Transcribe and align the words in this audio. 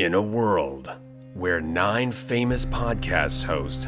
In 0.00 0.14
a 0.14 0.22
world 0.22 0.90
where 1.34 1.60
nine 1.60 2.10
famous 2.10 2.64
podcast 2.64 3.44
hosts 3.44 3.86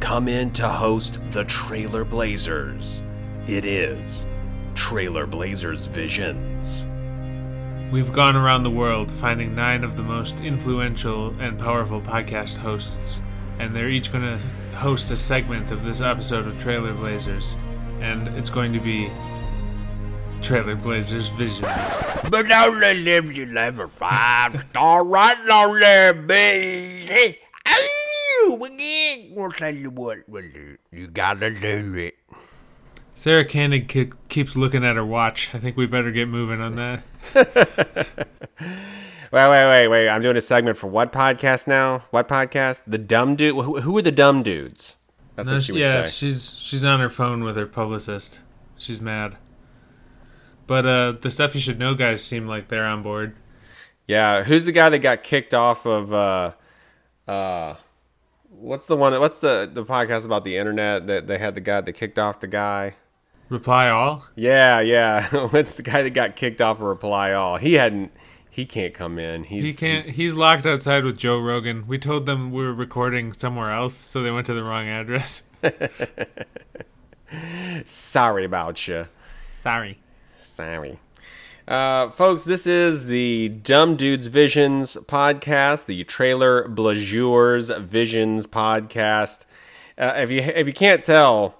come 0.00 0.26
in 0.26 0.50
to 0.52 0.66
host 0.66 1.18
the 1.32 1.44
Trailer 1.44 2.02
Blazers, 2.02 3.02
it 3.46 3.66
is 3.66 4.24
Trailer 4.74 5.26
Blazers 5.26 5.84
Visions. 5.84 6.86
We've 7.92 8.10
gone 8.10 8.36
around 8.36 8.62
the 8.62 8.70
world 8.70 9.10
finding 9.10 9.54
nine 9.54 9.84
of 9.84 9.98
the 9.98 10.02
most 10.02 10.40
influential 10.40 11.38
and 11.38 11.58
powerful 11.58 12.00
podcast 12.00 12.56
hosts, 12.56 13.20
and 13.58 13.76
they're 13.76 13.90
each 13.90 14.10
going 14.10 14.38
to 14.38 14.46
host 14.76 15.10
a 15.10 15.16
segment 15.18 15.70
of 15.70 15.82
this 15.82 16.00
episode 16.00 16.46
of 16.46 16.58
Trailer 16.58 16.94
Blazers, 16.94 17.58
and 18.00 18.28
it's 18.28 18.48
going 18.48 18.72
to 18.72 18.80
be 18.80 19.10
Trailer 20.52 20.76
Blazers 20.76 21.28
Visions. 21.30 21.96
But 22.28 22.52
only 22.52 22.92
live 22.92 23.32
you 23.32 23.46
live 23.46 23.78
a 23.78 23.88
five 23.88 24.66
star 24.68 25.02
right 25.02 25.48
on 25.48 25.80
there, 25.80 26.12
baby. 26.12 27.38
Oh, 27.66 28.58
again. 28.70 29.32
We'll 29.34 29.50
tell 29.52 29.74
you 29.74 29.88
what, 29.88 30.28
well, 30.28 30.42
you, 30.44 30.76
you 30.90 31.06
gotta 31.06 31.52
do 31.52 31.94
it. 31.94 32.16
Sarah 33.14 33.46
Koenig 33.46 33.88
ke- 33.88 34.14
keeps 34.28 34.54
looking 34.54 34.84
at 34.84 34.96
her 34.96 35.06
watch. 35.06 35.54
I 35.54 35.58
think 35.58 35.78
we 35.78 35.86
better 35.86 36.12
get 36.12 36.28
moving 36.28 36.60
on 36.60 36.76
that. 36.76 37.02
Wait, 38.60 39.48
wait, 39.48 39.66
wait, 39.70 39.88
wait. 39.88 40.08
I'm 40.10 40.20
doing 40.20 40.36
a 40.36 40.42
segment 40.42 40.76
for 40.76 40.88
what 40.88 41.10
podcast 41.14 41.66
now? 41.66 42.04
What 42.10 42.28
podcast? 42.28 42.82
The 42.86 42.98
dumb 42.98 43.36
dude. 43.36 43.54
Who, 43.54 43.80
who 43.80 43.96
are 43.96 44.02
the 44.02 44.12
dumb 44.12 44.42
dudes? 44.42 44.96
That's 45.34 45.48
No, 45.48 45.54
what 45.54 45.62
she 45.64 45.72
would 45.72 45.80
yeah, 45.80 46.04
say. 46.04 46.10
she's 46.10 46.54
she's 46.58 46.84
on 46.84 47.00
her 47.00 47.08
phone 47.08 47.42
with 47.42 47.56
her 47.56 47.64
publicist. 47.64 48.40
She's 48.76 49.00
mad. 49.00 49.38
But 50.72 50.86
uh, 50.86 51.12
the 51.20 51.30
stuff 51.30 51.54
you 51.54 51.60
should 51.60 51.78
know 51.78 51.94
guys 51.94 52.24
seem 52.24 52.46
like 52.46 52.68
they're 52.68 52.86
on 52.86 53.02
board. 53.02 53.36
Yeah, 54.08 54.42
who's 54.42 54.64
the 54.64 54.72
guy 54.72 54.88
that 54.88 55.00
got 55.00 55.22
kicked 55.22 55.52
off 55.52 55.84
of? 55.84 56.14
uh 56.14 56.52
uh 57.28 57.74
What's 58.48 58.86
the 58.86 58.96
one? 58.96 59.12
What's 59.20 59.36
the 59.40 59.68
the 59.70 59.84
podcast 59.84 60.24
about 60.24 60.44
the 60.44 60.56
internet 60.56 61.06
that 61.08 61.26
they 61.26 61.36
had 61.36 61.54
the 61.54 61.60
guy 61.60 61.82
that 61.82 61.92
kicked 61.92 62.18
off 62.18 62.40
the 62.40 62.46
guy? 62.46 62.94
Reply 63.50 63.90
all. 63.90 64.24
Yeah, 64.34 64.80
yeah. 64.80 65.28
what's 65.50 65.76
the 65.76 65.82
guy 65.82 66.00
that 66.04 66.14
got 66.14 66.36
kicked 66.36 66.62
off 66.62 66.78
of 66.78 66.84
Reply 66.84 67.34
All? 67.34 67.58
He 67.58 67.74
hadn't. 67.74 68.10
He 68.48 68.64
can't 68.64 68.94
come 68.94 69.18
in. 69.18 69.44
He's, 69.44 69.64
He 69.64 69.72
can't. 69.74 70.04
he's- 70.06 70.16
He's 70.16 70.32
locked 70.32 70.64
outside 70.64 71.04
with 71.04 71.18
Joe 71.18 71.38
Rogan. 71.38 71.84
We 71.86 71.98
told 71.98 72.24
them 72.24 72.50
we 72.50 72.62
were 72.62 72.72
recording 72.72 73.34
somewhere 73.34 73.72
else, 73.72 73.94
so 73.94 74.22
they 74.22 74.30
went 74.30 74.46
to 74.46 74.54
the 74.54 74.64
wrong 74.64 74.88
address. 74.88 75.42
sorry 77.84 78.46
about 78.46 78.88
you. 78.88 79.06
Sorry. 79.50 79.98
Sorry. 80.52 80.98
Uh, 81.66 82.10
folks, 82.10 82.42
this 82.42 82.66
is 82.66 83.06
the 83.06 83.48
Dumb 83.48 83.96
Dudes 83.96 84.26
Visions 84.26 84.98
podcast, 85.06 85.86
the 85.86 86.04
Trailer 86.04 86.68
Blazers 86.68 87.70
Visions 87.70 88.46
podcast. 88.46 89.46
Uh, 89.96 90.12
if 90.16 90.30
you 90.30 90.40
if 90.40 90.66
you 90.66 90.74
can't 90.74 91.02
tell, 91.02 91.54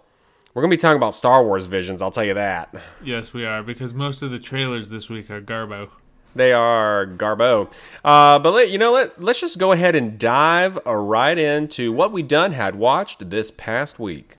we're 0.53 0.61
gonna 0.61 0.71
be 0.71 0.77
talking 0.77 0.99
about 0.99 1.15
Star 1.15 1.43
Wars 1.43 1.65
visions. 1.65 2.03
I'll 2.03 2.11
tell 2.11 2.25
you 2.25 2.35
that 2.35 2.75
Yes, 3.03 3.33
we 3.33 3.47
are 3.47 3.63
because 3.63 3.95
most 3.95 4.21
of 4.21 4.31
the 4.31 4.39
trailers 4.39 4.91
this 4.91 5.09
week 5.09 5.31
are 5.31 5.41
Garbo. 5.41 5.89
they 6.35 6.53
are 6.53 7.07
Garbo. 7.07 7.73
Uh, 8.05 8.39
but 8.41 8.51
let, 8.51 8.71
you 8.71 8.77
know, 8.77 8.93
let 8.93 9.23
let's 9.23 9.41
just 9.41 9.59
go 9.59 9.73
ahead 9.73 9.95
and 9.95 10.19
dive 10.19 10.79
uh, 10.87 10.95
right 10.95 11.39
into 11.39 11.93
what 11.93 12.13
we 12.13 12.23
done 12.23 12.53
had 12.53 12.75
watched 12.75 13.31
this 13.31 13.51
past 13.51 13.99
week. 13.99 14.37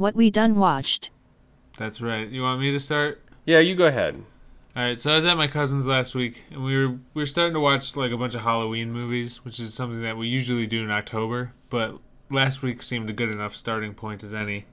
What 0.00 0.16
we 0.16 0.28
done 0.28 0.56
watched. 0.56 1.10
That's 1.78 2.00
right. 2.00 2.28
You 2.28 2.42
want 2.42 2.60
me 2.60 2.70
to 2.72 2.80
start? 2.80 3.20
Yeah, 3.44 3.58
you 3.60 3.74
go 3.74 3.86
ahead. 3.86 4.22
All 4.74 4.82
right. 4.82 4.98
So 4.98 5.12
I 5.12 5.16
was 5.16 5.26
at 5.26 5.36
my 5.36 5.46
cousin's 5.46 5.86
last 5.86 6.14
week, 6.14 6.44
and 6.50 6.64
we 6.64 6.76
were 6.76 6.92
we 7.14 7.22
were 7.22 7.26
starting 7.26 7.54
to 7.54 7.60
watch 7.60 7.96
like 7.96 8.12
a 8.12 8.16
bunch 8.16 8.34
of 8.34 8.42
Halloween 8.42 8.92
movies, 8.92 9.44
which 9.44 9.60
is 9.60 9.74
something 9.74 10.02
that 10.02 10.16
we 10.16 10.26
usually 10.28 10.66
do 10.66 10.82
in 10.82 10.90
October. 10.90 11.52
But 11.70 11.98
last 12.30 12.62
week 12.62 12.82
seemed 12.82 13.08
a 13.10 13.12
good 13.12 13.34
enough 13.34 13.54
starting 13.54 13.94
point 13.94 14.22
as 14.24 14.34
any. 14.34 14.66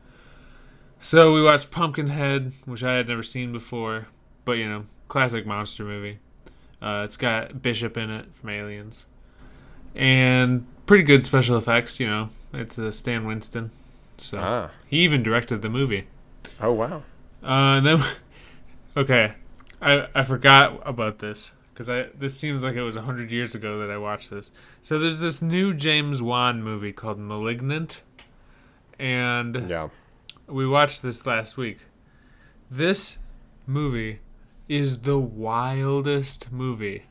So 0.99 1.33
we 1.33 1.43
watched 1.43 1.69
Pumpkinhead, 1.71 2.53
which 2.65 2.83
I 2.83 2.95
had 2.95 3.07
never 3.09 3.23
seen 3.23 3.51
before, 3.51 4.07
but 4.45 4.53
you 4.53 4.67
know, 4.69 4.85
classic 5.09 5.45
monster 5.45 5.83
movie. 5.83 6.19
Uh, 6.81 7.01
it's 7.05 7.17
got 7.17 7.61
Bishop 7.61 7.97
in 7.97 8.09
it 8.09 8.33
from 8.35 8.49
Aliens, 8.49 9.05
and 9.95 10.65
pretty 10.85 11.03
good 11.03 11.25
special 11.25 11.57
effects. 11.57 11.99
You 11.99 12.07
know, 12.07 12.29
it's 12.53 12.77
uh, 12.79 12.91
Stan 12.91 13.25
Winston, 13.25 13.71
so 14.17 14.37
Ah. 14.39 14.71
he 14.87 14.99
even 14.99 15.23
directed 15.23 15.61
the 15.61 15.69
movie. 15.69 16.07
Oh 16.61 16.71
wow. 16.73 17.03
Uh, 17.43 17.77
and 17.77 17.85
then, 17.85 18.03
okay, 18.97 19.33
I 19.81 20.07
I 20.15 20.23
forgot 20.23 20.81
about 20.85 21.19
this 21.19 21.53
because 21.73 21.89
I 21.89 22.07
this 22.17 22.37
seems 22.37 22.63
like 22.63 22.75
it 22.75 22.81
was 22.83 22.95
hundred 22.95 23.31
years 23.31 23.55
ago 23.55 23.79
that 23.79 23.91
I 23.91 23.97
watched 23.97 24.29
this. 24.29 24.51
So 24.81 24.97
there's 24.99 25.19
this 25.19 25.41
new 25.41 25.73
James 25.73 26.21
Wan 26.21 26.63
movie 26.63 26.93
called 26.93 27.19
*Malignant*, 27.19 28.01
and 28.99 29.69
Yeah. 29.69 29.89
we 30.47 30.67
watched 30.67 31.01
this 31.01 31.25
last 31.25 31.57
week. 31.57 31.79
This 32.69 33.17
movie 33.67 34.19
is 34.69 35.01
the 35.01 35.17
wildest 35.19 36.51
movie 36.51 37.03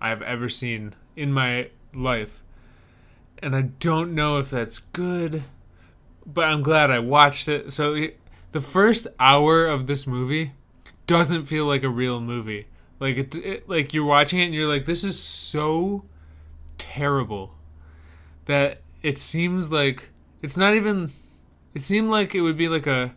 I've 0.00 0.22
ever 0.22 0.48
seen 0.48 0.94
in 1.16 1.32
my 1.32 1.70
life. 1.92 2.42
And 3.42 3.56
I 3.56 3.62
don't 3.62 4.14
know 4.14 4.38
if 4.38 4.50
that's 4.50 4.78
good, 4.78 5.42
but 6.26 6.44
I'm 6.44 6.62
glad 6.62 6.90
I 6.90 6.98
watched 7.00 7.48
it. 7.48 7.72
So 7.72 7.94
the 8.52 8.60
first 8.60 9.06
hour 9.18 9.66
of 9.66 9.86
this 9.86 10.06
movie 10.06 10.52
doesn't 11.06 11.46
feel 11.46 11.66
like 11.66 11.82
a 11.82 11.88
real 11.88 12.20
movie. 12.20 12.66
Like 12.98 13.16
it, 13.16 13.34
it 13.34 13.68
like 13.68 13.94
you're 13.94 14.04
watching 14.04 14.40
it 14.40 14.46
and 14.46 14.54
you're 14.54 14.68
like 14.68 14.86
this 14.86 15.04
is 15.04 15.20
so 15.20 16.04
terrible 16.78 17.54
that 18.46 18.82
it 19.02 19.18
seems 19.18 19.70
like 19.70 20.10
it's 20.42 20.56
not 20.56 20.74
even 20.74 21.12
it 21.74 21.82
seemed 21.82 22.10
like 22.10 22.34
it 22.34 22.42
would 22.42 22.56
be 22.56 22.68
like 22.68 22.86
a 22.86 23.14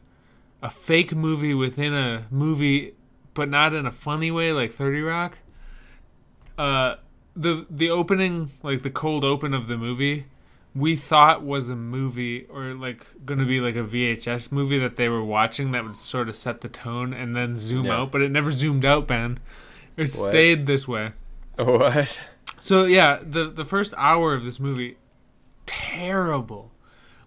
a 0.62 0.70
fake 0.70 1.14
movie 1.14 1.54
within 1.54 1.94
a 1.94 2.26
movie 2.32 2.94
but 3.34 3.50
not 3.50 3.74
in 3.74 3.86
a 3.86 3.92
funny 3.92 4.32
way 4.32 4.54
like 4.54 4.72
30 4.72 5.02
rock 5.02 5.38
uh 6.58 6.96
the 7.36 7.66
the 7.70 7.90
opening 7.90 8.52
like 8.62 8.84
the 8.84 8.90
cold 8.90 9.26
open 9.26 9.54
of 9.54 9.68
the 9.68 9.78
movie 9.78 10.26
we 10.76 10.96
thought 10.96 11.44
was 11.44 11.70
a 11.70 11.76
movie 11.76 12.46
or 12.50 12.74
like 12.74 13.06
gonna 13.26 13.46
be 13.46 13.60
like 13.62 13.76
a 13.76 13.84
vhs 13.84 14.52
movie 14.52 14.80
that 14.80 14.96
they 14.96 15.08
were 15.08 15.24
watching 15.24 15.72
that 15.72 15.84
would 15.84 15.96
sort 15.96 16.28
of 16.28 16.36
set 16.36 16.62
the 16.62 16.68
tone 16.70 17.14
and 17.14 17.36
then 17.36 17.58
zoom 17.58 17.86
Yeah. 17.86 17.98
out 18.00 18.12
but 18.12 18.22
it 18.22 18.32
never 18.32 18.52
zoomed 18.52 18.84
out 18.84 19.08
ben 19.08 19.40
it 19.98 20.14
What? 20.16 20.30
stayed 20.32 20.66
this 20.66 20.88
way 20.88 21.12
What? 21.58 22.20
so 22.60 22.86
yeah, 22.86 23.20
the 23.22 23.46
the 23.46 23.66
first 23.66 23.94
hour 23.98 24.34
of 24.34 24.44
this 24.46 24.60
movie, 24.60 24.98
terrible. 25.66 26.72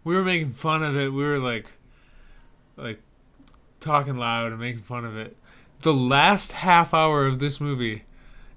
We 0.04 0.14
were 0.14 0.24
making 0.24 0.52
fun 0.54 0.82
of 0.82 0.96
it. 0.96 1.08
We 1.12 1.22
were 1.24 1.38
like, 1.38 1.66
like, 2.76 3.00
talking 3.80 4.16
loud 4.16 4.52
and 4.52 4.60
making 4.60 4.82
fun 4.82 5.04
of 5.04 5.16
it. 5.16 5.36
The 5.80 5.94
last 5.94 6.52
half 6.52 6.94
hour 6.94 7.26
of 7.26 7.38
this 7.38 7.60
movie 7.60 8.04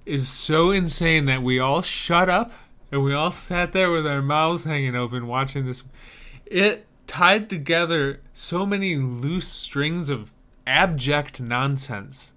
is 0.06 0.28
so 0.28 0.70
insane 0.70 1.26
that 1.26 1.42
we 1.42 1.58
all 1.58 1.82
shut 1.82 2.28
up 2.28 2.52
and 2.92 3.04
we 3.04 3.14
all 3.14 3.32
sat 3.32 3.72
there 3.72 3.90
with 3.90 4.06
our 4.06 4.22
mouths 4.22 4.64
hanging 4.64 4.96
open 4.96 5.26
watching 5.26 5.66
this. 5.66 5.84
It 6.46 6.86
tied 7.06 7.48
together 7.48 8.20
so 8.32 8.66
many 8.66 8.96
loose 8.96 9.48
strings 9.48 10.10
of 10.10 10.32
abject 10.66 11.40
nonsense 11.40 12.32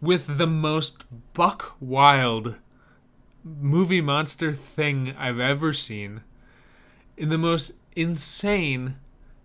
with 0.00 0.38
the 0.38 0.46
most 0.46 1.04
buck 1.32 1.76
wild 1.80 2.56
movie 3.44 4.00
monster 4.00 4.52
thing 4.52 5.14
I've 5.18 5.38
ever 5.38 5.72
seen 5.72 6.22
in 7.16 7.28
the 7.28 7.38
most 7.38 7.72
insane, 7.94 8.96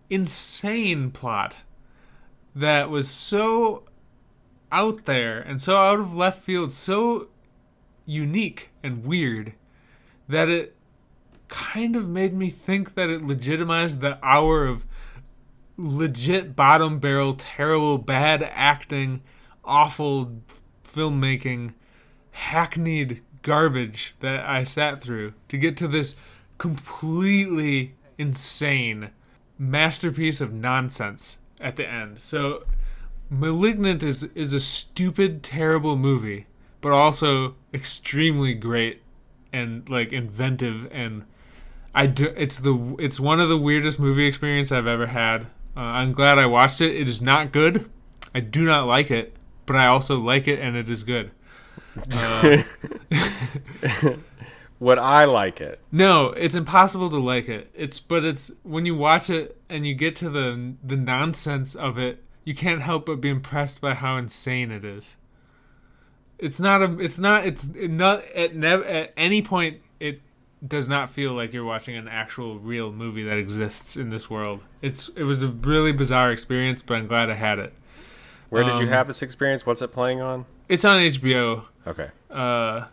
insane 0.10 1.12
plot 1.12 1.58
that 2.56 2.90
was 2.90 3.10
so 3.10 3.84
out 4.72 5.06
there 5.06 5.40
and 5.40 5.62
so 5.62 5.78
out 5.78 6.00
of 6.00 6.16
left 6.16 6.44
field, 6.44 6.72
so 6.72 7.28
unique 8.06 8.72
and 8.84 9.06
weird 9.06 9.54
that 10.30 10.48
it 10.48 10.76
kind 11.50 11.96
of 11.96 12.08
made 12.08 12.34
me 12.34 12.50
think 12.50 12.94
that 12.94 13.10
it 13.10 13.24
legitimized 13.24 14.00
the 14.00 14.18
hour 14.24 14.66
of 14.66 14.86
legit 15.76 16.56
bottom 16.56 17.00
barrel, 17.00 17.34
terrible, 17.34 17.98
bad 17.98 18.44
acting, 18.54 19.22
awful 19.66 20.42
filmmaking, 20.84 21.74
hackneyed 22.32 23.22
garbage 23.42 24.16
that 24.20 24.46
I 24.48 24.64
sat 24.64 25.02
through 25.02 25.34
to 25.50 25.58
get 25.58 25.76
to 25.78 25.88
this 25.88 26.16
completely 26.58 27.96
insane 28.18 29.10
masterpiece 29.58 30.40
of 30.40 30.54
nonsense 30.54 31.40
at 31.60 31.76
the 31.76 31.88
end. 31.88 32.22
So 32.22 32.64
Malignant 33.30 34.02
is 34.04 34.24
is 34.36 34.54
a 34.54 34.60
stupid, 34.60 35.44
terrible 35.44 35.96
movie, 35.96 36.48
but 36.82 36.92
also 36.92 37.56
extremely 37.74 38.54
great 38.54 39.02
and 39.52 39.88
like 39.90 40.12
inventive 40.12 40.88
and 40.92 41.26
I 41.94 42.06
do, 42.06 42.34
it's 42.38 42.58
the 42.58 42.96
it's 43.00 43.20
one 43.20 43.40
of 43.40 43.50
the 43.50 43.58
weirdest 43.58 44.00
movie 44.00 44.28
experience 44.28 44.72
I've 44.72 44.88
ever 44.88 45.08
had. 45.08 45.48
Uh, 45.76 45.82
I'm 45.82 46.12
glad 46.12 46.38
I 46.38 46.46
watched 46.46 46.82
it. 46.82 46.96
It 46.96 47.08
is 47.08 47.22
not 47.22 47.52
good. 47.52 47.90
I 48.34 48.42
do 48.42 48.64
not 48.64 48.86
like 48.86 49.10
it, 49.10 49.36
but 49.66 49.76
I 49.76 49.88
also 49.88 50.20
like 50.20 50.48
it 50.48 50.60
and 50.60 50.76
it 50.76 50.90
is 50.90 51.04
good. 51.04 51.32
Would 54.80 54.98
I 55.00 55.26
like 55.26 55.60
it? 55.60 55.82
No, 55.92 56.28
it's 56.28 56.56
impossible 56.56 57.10
to 57.10 57.18
like 57.18 57.50
it. 57.50 57.70
It's 57.74 58.00
but 58.00 58.24
it's 58.24 58.52
when 58.64 58.86
you 58.86 58.96
watch 58.96 59.30
it 59.30 59.60
and 59.68 59.86
you 59.86 59.94
get 59.94 60.16
to 60.18 60.30
the 60.30 60.76
the 60.84 60.96
nonsense 60.96 61.76
of 61.76 61.98
it, 61.98 62.24
you 62.46 62.54
can't 62.54 62.82
help 62.82 63.08
but 63.08 63.20
be 63.20 63.30
impressed 63.30 63.82
by 63.82 63.96
how 63.96 64.16
insane 64.18 64.72
it 64.72 64.86
is. 64.86 65.18
It's 66.40 66.60
not 66.60 66.82
a. 66.82 66.98
It's 67.00 67.18
not. 67.20 67.46
It's 67.46 67.68
not 67.68 68.24
at 68.34 68.56
never 68.56 68.84
at 68.86 69.14
any 69.18 69.42
point. 69.42 69.82
It 70.00 70.22
does 70.66 70.88
not 70.90 71.10
feel 71.10 71.34
like 71.34 71.54
you're 71.54 71.64
watching 71.66 71.96
an 71.96 72.08
actual 72.08 72.60
real 72.60 72.92
movie 72.92 73.24
that 73.24 73.38
exists 73.38 73.98
in 73.98 74.10
this 74.10 74.30
world. 74.30 74.64
It's. 74.82 75.10
It 75.16 75.24
was 75.24 75.44
a 75.44 75.48
really 75.50 75.92
bizarre 75.92 76.32
experience, 76.32 76.82
but 76.82 76.96
I'm 76.96 77.08
glad 77.08 77.30
I 77.30 77.36
had 77.36 77.60
it. 77.60 77.74
Where 78.50 78.64
did 78.64 78.80
you 78.80 78.88
Um, 78.88 78.94
have 78.94 79.08
this 79.08 79.22
experience? 79.22 79.66
What's 79.66 79.82
it 79.82 79.92
playing 79.92 80.22
on? 80.22 80.46
It's 80.70 80.84
on 80.86 80.98
HBO. 81.00 81.66
Okay. 81.86 82.10
uh 82.32 82.86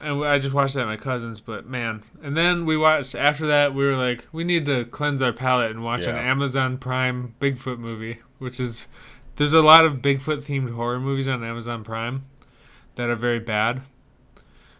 and 0.00 0.24
I 0.24 0.38
just 0.38 0.54
watched 0.54 0.74
that 0.74 0.82
at 0.82 0.86
my 0.86 0.96
cousin's, 0.96 1.40
but 1.40 1.66
man. 1.66 2.04
And 2.22 2.36
then 2.36 2.66
we 2.66 2.76
watched 2.76 3.14
after 3.16 3.46
that. 3.48 3.74
We 3.74 3.84
were 3.84 3.96
like, 3.96 4.26
we 4.30 4.44
need 4.44 4.64
to 4.66 4.84
cleanse 4.84 5.20
our 5.22 5.32
palate 5.32 5.72
and 5.72 5.82
watch 5.82 6.04
an 6.04 6.14
Amazon 6.16 6.78
Prime 6.78 7.34
Bigfoot 7.40 7.78
movie, 7.80 8.20
which 8.38 8.60
is 8.60 8.86
there's 9.36 9.54
a 9.54 9.60
lot 9.62 9.84
of 9.84 9.94
Bigfoot 9.96 10.42
themed 10.42 10.72
horror 10.74 11.00
movies 11.00 11.26
on 11.28 11.42
Amazon 11.42 11.82
Prime 11.84 12.24
that 12.98 13.08
are 13.08 13.16
very 13.16 13.38
bad. 13.38 13.80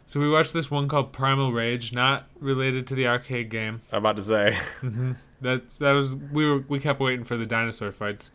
So 0.08 0.18
we 0.18 0.28
watched 0.28 0.52
this 0.52 0.70
one 0.70 0.88
called 0.88 1.12
Primal 1.12 1.52
Rage, 1.52 1.92
not 1.92 2.26
related 2.40 2.86
to 2.88 2.94
the 2.94 3.06
arcade 3.06 3.48
game. 3.48 3.80
I'm 3.92 3.98
about 3.98 4.16
to 4.16 4.22
say. 4.22 4.58
That 5.40 5.70
that 5.78 5.92
was 5.92 6.16
we 6.16 6.44
were 6.44 6.64
we 6.66 6.80
kept 6.80 6.98
waiting 6.98 7.24
for 7.24 7.36
the 7.36 7.46
dinosaur 7.46 7.92
fights, 7.92 8.32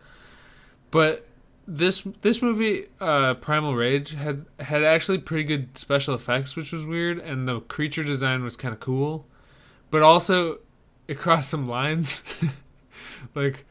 but 0.90 1.28
this 1.68 2.08
this 2.22 2.42
movie 2.42 2.86
uh, 3.02 3.34
Primal 3.34 3.76
Rage 3.76 4.14
had 4.14 4.46
had 4.62 4.86
actually 4.86 5.18
pretty 5.18 5.44
good 5.44 5.78
special 5.78 6.16
effects, 6.16 6.56
which 6.56 6.72
was 6.72 6.86
weird, 6.86 7.20
and 7.20 7.46
the 7.46 7.60
creature 7.60 8.06
design 8.06 8.42
was 8.42 8.56
kind 8.56 8.74
of 8.74 8.80
cool, 8.80 9.26
but 9.92 10.02
also 10.02 10.60
it 11.10 11.20
crossed 11.20 11.50
some 11.50 11.68
lines, 11.68 12.24
like 13.36 13.66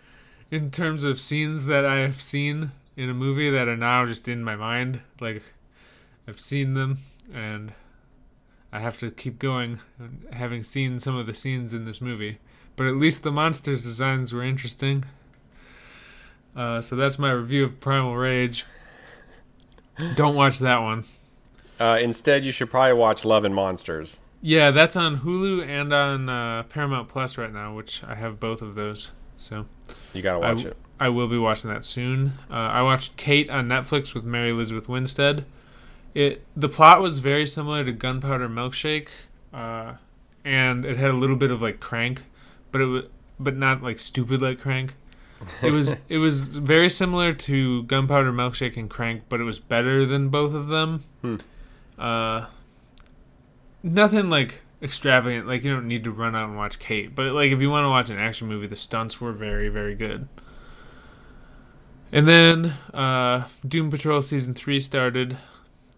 in 0.50 0.70
terms 0.70 1.02
of 1.02 1.18
scenes 1.18 1.64
that 1.64 1.86
I 1.86 2.00
have 2.00 2.20
seen 2.20 2.72
in 2.98 3.08
a 3.08 3.14
movie 3.14 3.48
that 3.48 3.66
are 3.66 3.78
now 3.78 4.04
just 4.04 4.28
in 4.28 4.44
my 4.44 4.56
mind, 4.56 5.00
like 5.20 5.42
I've 6.26 6.40
seen 6.40 6.74
them 6.74 6.98
and. 7.32 7.72
I 8.74 8.80
have 8.80 8.98
to 9.00 9.10
keep 9.10 9.38
going, 9.38 9.80
having 10.32 10.62
seen 10.62 10.98
some 10.98 11.14
of 11.14 11.26
the 11.26 11.34
scenes 11.34 11.74
in 11.74 11.84
this 11.84 12.00
movie 12.00 12.38
but 12.76 12.86
at 12.86 12.96
least 12.96 13.22
the 13.22 13.32
monsters 13.32 13.82
designs 13.82 14.32
were 14.32 14.42
interesting. 14.42 15.04
Uh, 16.56 16.80
so 16.80 16.96
that's 16.96 17.18
my 17.18 17.30
review 17.30 17.64
of 17.64 17.80
Primal 17.80 18.16
Rage. 18.16 18.64
Don't 20.16 20.34
watch 20.34 20.58
that 20.60 20.78
one. 20.78 21.04
Uh, 21.80 21.98
instead, 22.00 22.44
you 22.44 22.52
should 22.52 22.70
probably 22.70 22.94
watch 22.94 23.24
Love 23.24 23.44
and 23.44 23.54
Monsters. 23.54 24.20
Yeah, 24.40 24.70
that's 24.70 24.96
on 24.96 25.20
Hulu 25.20 25.66
and 25.66 25.92
on 25.92 26.28
uh, 26.28 26.62
Paramount 26.64 27.08
Plus 27.08 27.38
right 27.38 27.52
now, 27.52 27.74
which 27.74 28.02
I 28.04 28.14
have 28.14 28.40
both 28.40 28.62
of 28.62 28.74
those. 28.74 29.10
So 29.36 29.66
You 30.12 30.22
gotta 30.22 30.44
I, 30.44 30.52
watch 30.52 30.64
it. 30.64 30.76
I 30.98 31.08
will 31.08 31.28
be 31.28 31.38
watching 31.38 31.70
that 31.70 31.84
soon. 31.84 32.34
Uh, 32.50 32.54
I 32.54 32.82
watched 32.82 33.16
Kate 33.16 33.50
on 33.50 33.68
Netflix 33.68 34.14
with 34.14 34.24
Mary 34.24 34.50
Elizabeth 34.50 34.88
Winstead. 34.88 35.44
It 36.14 36.44
the 36.56 36.68
plot 36.68 37.00
was 37.00 37.18
very 37.18 37.46
similar 37.46 37.84
to 37.84 37.92
Gunpowder 37.92 38.48
Milkshake, 38.48 39.08
uh, 39.52 39.94
and 40.44 40.84
it 40.84 40.96
had 40.96 41.10
a 41.10 41.16
little 41.16 41.36
bit 41.36 41.50
of 41.50 41.62
like 41.62 41.80
Crank, 41.80 42.22
but 42.70 42.80
it 42.80 42.86
was 42.86 43.04
but 43.38 43.56
not 43.56 43.82
like 43.82 43.98
stupid 43.98 44.42
like 44.42 44.60
Crank. 44.60 44.94
It 45.62 45.72
was 45.72 45.94
it 46.08 46.18
was 46.18 46.42
very 46.44 46.88
similar 46.88 47.32
to 47.32 47.82
Gunpowder 47.84 48.32
Milkshake 48.32 48.76
and 48.76 48.90
Crank, 48.90 49.22
but 49.28 49.40
it 49.40 49.44
was 49.44 49.58
better 49.58 50.04
than 50.04 50.28
both 50.28 50.54
of 50.54 50.68
them. 50.68 51.04
Hmm. 51.22 51.36
Uh, 51.98 52.46
nothing 53.82 54.28
like 54.30 54.60
extravagant. 54.82 55.46
Like 55.46 55.64
you 55.64 55.72
don't 55.72 55.88
need 55.88 56.04
to 56.04 56.10
run 56.10 56.34
out 56.34 56.48
and 56.48 56.56
watch 56.56 56.78
Kate, 56.78 57.14
but 57.14 57.32
like 57.32 57.52
if 57.52 57.60
you 57.60 57.70
want 57.70 57.84
to 57.84 57.88
watch 57.88 58.10
an 58.10 58.18
action 58.18 58.48
movie, 58.48 58.66
the 58.66 58.76
stunts 58.76 59.20
were 59.20 59.32
very 59.32 59.68
very 59.68 59.94
good. 59.94 60.28
And 62.14 62.28
then 62.28 62.66
uh, 62.92 63.46
Doom 63.66 63.90
Patrol 63.90 64.20
season 64.20 64.52
three 64.52 64.80
started, 64.80 65.38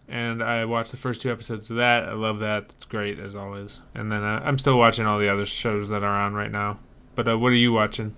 and 0.07 0.43
I 0.43 0.65
watched 0.65 0.91
the 0.91 0.97
first 0.97 1.21
two 1.21 1.31
episodes 1.31 1.69
of 1.69 1.77
that. 1.77 2.03
I 2.03 2.13
love 2.13 2.39
that; 2.39 2.63
it's 2.63 2.85
great 2.85 3.19
as 3.19 3.35
always. 3.35 3.79
And 3.93 4.11
then 4.11 4.23
uh, 4.23 4.41
I'm 4.43 4.57
still 4.57 4.77
watching 4.77 5.05
all 5.05 5.19
the 5.19 5.29
other 5.29 5.45
shows 5.45 5.89
that 5.89 6.03
are 6.03 6.21
on 6.21 6.33
right 6.33 6.51
now. 6.51 6.79
But 7.15 7.27
uh, 7.27 7.37
what 7.37 7.51
are 7.51 7.55
you 7.55 7.73
watching? 7.73 8.15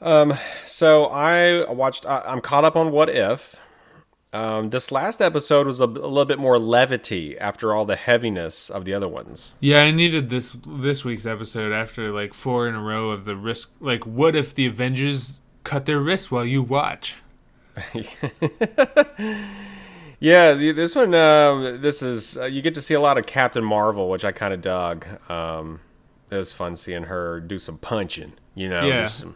Um, 0.00 0.34
so 0.66 1.06
I 1.06 1.70
watched. 1.70 2.06
I, 2.06 2.20
I'm 2.26 2.40
caught 2.40 2.64
up 2.64 2.76
on 2.76 2.90
What 2.90 3.08
If. 3.08 3.60
Um, 4.34 4.70
this 4.70 4.90
last 4.90 5.20
episode 5.20 5.66
was 5.66 5.78
a, 5.78 5.84
a 5.84 5.86
little 5.86 6.24
bit 6.24 6.38
more 6.38 6.58
levity 6.58 7.38
after 7.38 7.74
all 7.74 7.84
the 7.84 7.96
heaviness 7.96 8.70
of 8.70 8.86
the 8.86 8.94
other 8.94 9.08
ones. 9.08 9.56
Yeah, 9.60 9.82
I 9.82 9.90
needed 9.90 10.30
this 10.30 10.56
this 10.66 11.04
week's 11.04 11.26
episode 11.26 11.72
after 11.72 12.10
like 12.10 12.32
four 12.32 12.66
in 12.66 12.74
a 12.74 12.80
row 12.80 13.10
of 13.10 13.26
the 13.26 13.36
risk. 13.36 13.72
Like, 13.78 14.06
what 14.06 14.34
if 14.34 14.54
the 14.54 14.66
Avengers 14.66 15.40
cut 15.64 15.84
their 15.84 16.00
wrists 16.00 16.30
while 16.30 16.46
you 16.46 16.62
watch? 16.62 17.16
Yeah, 20.20 20.54
this 20.54 20.94
one. 20.94 21.12
Uh, 21.14 21.78
this 21.80 22.00
is 22.00 22.36
uh, 22.38 22.44
you 22.44 22.62
get 22.62 22.76
to 22.76 22.82
see 22.82 22.94
a 22.94 23.00
lot 23.00 23.18
of 23.18 23.26
Captain 23.26 23.64
Marvel, 23.64 24.08
which 24.08 24.24
I 24.24 24.30
kind 24.30 24.54
of 24.54 24.60
dug. 24.60 25.04
Um, 25.28 25.80
it 26.30 26.36
was 26.36 26.52
fun 26.52 26.76
seeing 26.76 27.02
her 27.04 27.40
do 27.40 27.58
some 27.58 27.76
punching. 27.76 28.34
You 28.54 28.68
know, 28.68 28.86
Yeah. 28.86 29.06
some 29.06 29.34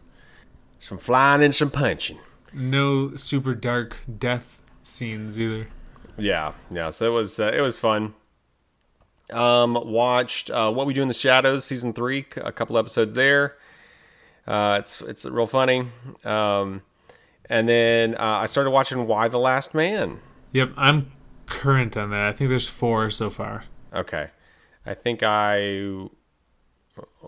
some 0.79 0.97
flying 0.99 1.43
and 1.43 1.53
some 1.53 1.73
punching. 1.73 2.21
No 2.53 3.17
super 3.17 3.53
dark 3.53 3.99
death 4.19 4.63
scenes 4.85 5.37
either. 5.41 5.67
Yeah, 6.17 6.53
yeah. 6.71 6.91
So 6.91 7.07
it 7.11 7.15
was 7.19 7.41
uh, 7.41 7.51
it 7.53 7.63
was 7.63 7.81
fun. 7.81 8.15
Um, 9.33 9.75
watched 9.75 10.51
uh, 10.51 10.71
What 10.73 10.87
We 10.87 10.95
Do 10.95 11.03
in 11.03 11.09
the 11.09 11.15
Shadows 11.15 11.65
season 11.65 11.95
three, 11.95 12.27
a 12.37 12.53
couple 12.53 12.79
episodes 12.79 13.13
there. 13.15 13.57
Uh, 14.47 14.77
it's 14.79 15.01
it's 15.01 15.25
real 15.25 15.49
funny. 15.49 15.89
Um, 16.25 16.83
and 17.49 17.69
then 17.69 18.15
uh, 18.17 18.41
I 18.43 18.47
started 18.47 18.71
watching 18.71 19.07
Y 19.07 19.29
the 19.29 19.39
Last 19.39 19.75
Man. 19.75 20.21
Yep, 20.53 20.73
I'm 20.77 21.11
current 21.47 21.97
on 21.97 22.11
that. 22.11 22.27
I 22.27 22.33
think 22.33 22.49
there's 22.51 22.69
four 22.69 23.11
so 23.11 23.31
far. 23.31 23.65
Okay, 23.95 24.29
I 24.85 24.95
think 24.95 25.23
I 25.23 26.09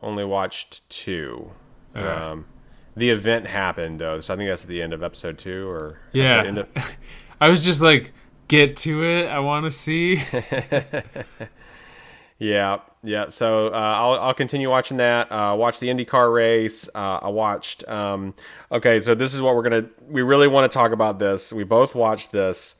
only 0.02 0.24
watched 0.24 0.88
two. 0.90 1.50
Okay. 1.96 2.06
Um, 2.06 2.46
the 2.96 3.10
event 3.10 3.46
happened 3.46 4.00
though, 4.00 4.20
so 4.20 4.34
I 4.34 4.36
think 4.36 4.48
that's 4.48 4.62
at 4.62 4.68
the 4.68 4.82
end 4.82 4.92
of 4.92 5.02
episode 5.02 5.38
two, 5.38 5.68
or 5.68 5.98
Yeah. 6.12 6.42
of- 6.42 6.68
I 7.40 7.48
was 7.48 7.64
just 7.64 7.80
like, 7.80 8.12
get 8.48 8.76
to 8.78 9.04
it. 9.04 9.26
I 9.28 9.38
want 9.38 9.64
to 9.66 9.70
see. 9.70 10.16
Yeah, 12.38 12.78
yeah. 13.02 13.28
So 13.28 13.68
uh, 13.68 13.70
I'll 13.76 14.20
I'll 14.20 14.34
continue 14.34 14.70
watching 14.70 14.98
that. 14.98 15.30
Uh, 15.30 15.56
watch 15.58 15.80
the 15.80 15.88
IndyCar 15.88 16.32
race. 16.32 16.88
Uh, 16.94 17.18
I 17.22 17.28
watched. 17.28 17.86
Um, 17.88 18.34
okay, 18.70 19.00
so 19.00 19.14
this 19.14 19.34
is 19.34 19.42
what 19.42 19.56
we're 19.56 19.62
gonna. 19.62 19.88
We 20.08 20.22
really 20.22 20.46
want 20.46 20.70
to 20.70 20.74
talk 20.76 20.92
about 20.92 21.18
this. 21.18 21.52
We 21.52 21.64
both 21.64 21.94
watched 21.94 22.30
this. 22.32 22.76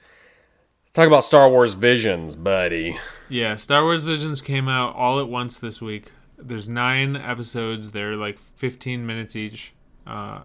Talk 0.93 1.07
about 1.07 1.25
Star 1.25 1.49
Wars 1.51 1.75
Visions, 1.75 2.37
buddy. 2.37 2.99
yeah, 3.29 3.57
Star 3.57 3.83
Wars 3.83 4.05
Visions 4.05 4.41
came 4.41 4.69
out 4.69 4.95
all 4.97 5.21
at 5.21 5.29
once 5.29 5.59
this 5.59 5.81
week. 5.83 6.13
There's 6.39 6.69
nine 6.69 7.17
episodes. 7.17 7.91
They're 7.91 8.17
like 8.17 8.39
15 8.39 9.05
minutes 9.05 9.35
each, 9.35 9.75
uh, 10.07 10.43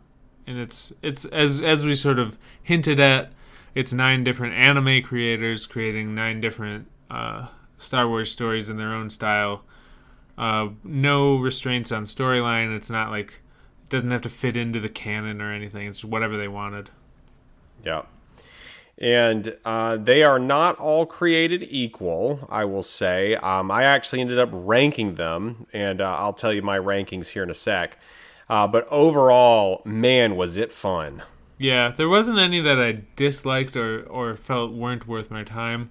and 0.48 0.58
it's 0.58 0.91
it's 1.03 1.25
as 1.25 1.62
as 1.62 1.86
we 1.86 1.96
sort 1.96 2.17
of 2.17 2.38
hinted 2.63 3.00
at. 3.00 3.32
It's 3.75 3.93
nine 3.93 4.24
different 4.24 4.55
anime 4.55 5.01
creators 5.03 5.65
creating 5.67 6.13
nine 6.13 6.41
different 6.41 6.88
uh, 7.10 7.48
Star 7.84 8.08
Wars 8.08 8.32
stories 8.32 8.70
in 8.70 8.78
their 8.78 8.94
own 8.94 9.10
style. 9.10 9.63
Uh, 10.38 10.70
no 10.84 11.38
restraints 11.38 11.92
on 11.92 12.04
storyline. 12.04 12.75
It's 12.75 12.90
not 12.90 13.12
like 13.12 13.28
it 13.84 13.90
doesn't 13.90 14.12
have 14.12 14.22
to 14.22 14.30
fit 14.30 14.58
into 14.58 14.80
the 14.80 14.90
canon 14.90 15.42
or 15.42 15.52
anything. 15.52 15.88
It's 15.88 16.04
whatever 16.04 16.38
they 16.38 16.48
wanted. 16.48 16.90
Yeah. 17.84 18.04
And 18.98 19.58
uh, 19.66 19.98
they 19.98 20.24
are 20.24 20.40
not 20.40 20.78
all 20.80 21.06
created 21.06 21.68
equal, 21.70 22.48
I 22.50 22.66
will 22.66 22.84
say. 22.84 23.36
Um, 23.36 23.72
I 23.72 23.84
actually 23.84 24.22
ended 24.22 24.40
up 24.40 24.50
ranking 24.52 25.16
them, 25.16 25.66
and 25.74 26.00
uh, 26.00 26.16
I'll 26.18 26.34
tell 26.34 26.54
you 26.54 26.62
my 26.62 26.78
rankings 26.78 27.28
here 27.28 27.44
in 27.44 27.50
a 27.50 27.56
sec. 27.56 27.98
Uh, 28.50 28.68
but 28.68 28.88
overall, 28.90 29.82
man, 29.84 30.36
was 30.36 30.58
it 30.58 30.72
fun. 30.72 31.24
Yeah, 31.58 31.90
there 31.90 32.10
wasn't 32.10 32.40
any 32.40 32.60
that 32.62 32.80
I 32.80 33.04
disliked 33.16 33.75
or, 33.75 34.04
or 34.04 34.36
felt 34.36 34.74
weren't 34.74 35.08
worth 35.08 35.32
my 35.32 35.44
time. 35.44 35.90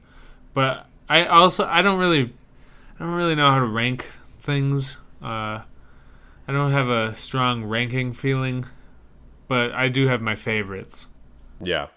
But 0.54 0.86
I 1.08 1.26
also 1.26 1.66
I 1.66 1.82
don't 1.82 1.98
really 1.98 2.32
I 2.98 3.04
don't 3.04 3.14
really 3.14 3.34
know 3.34 3.50
how 3.50 3.58
to 3.58 3.66
rank 3.66 4.10
things. 4.36 4.96
Uh, 5.22 5.62
I 6.46 6.52
don't 6.52 6.72
have 6.72 6.88
a 6.88 7.14
strong 7.14 7.64
ranking 7.64 8.12
feeling, 8.12 8.66
but 9.48 9.72
I 9.72 9.88
do 9.88 10.08
have 10.08 10.20
my 10.20 10.34
favorites. 10.34 11.06
Yeah. 11.60 11.88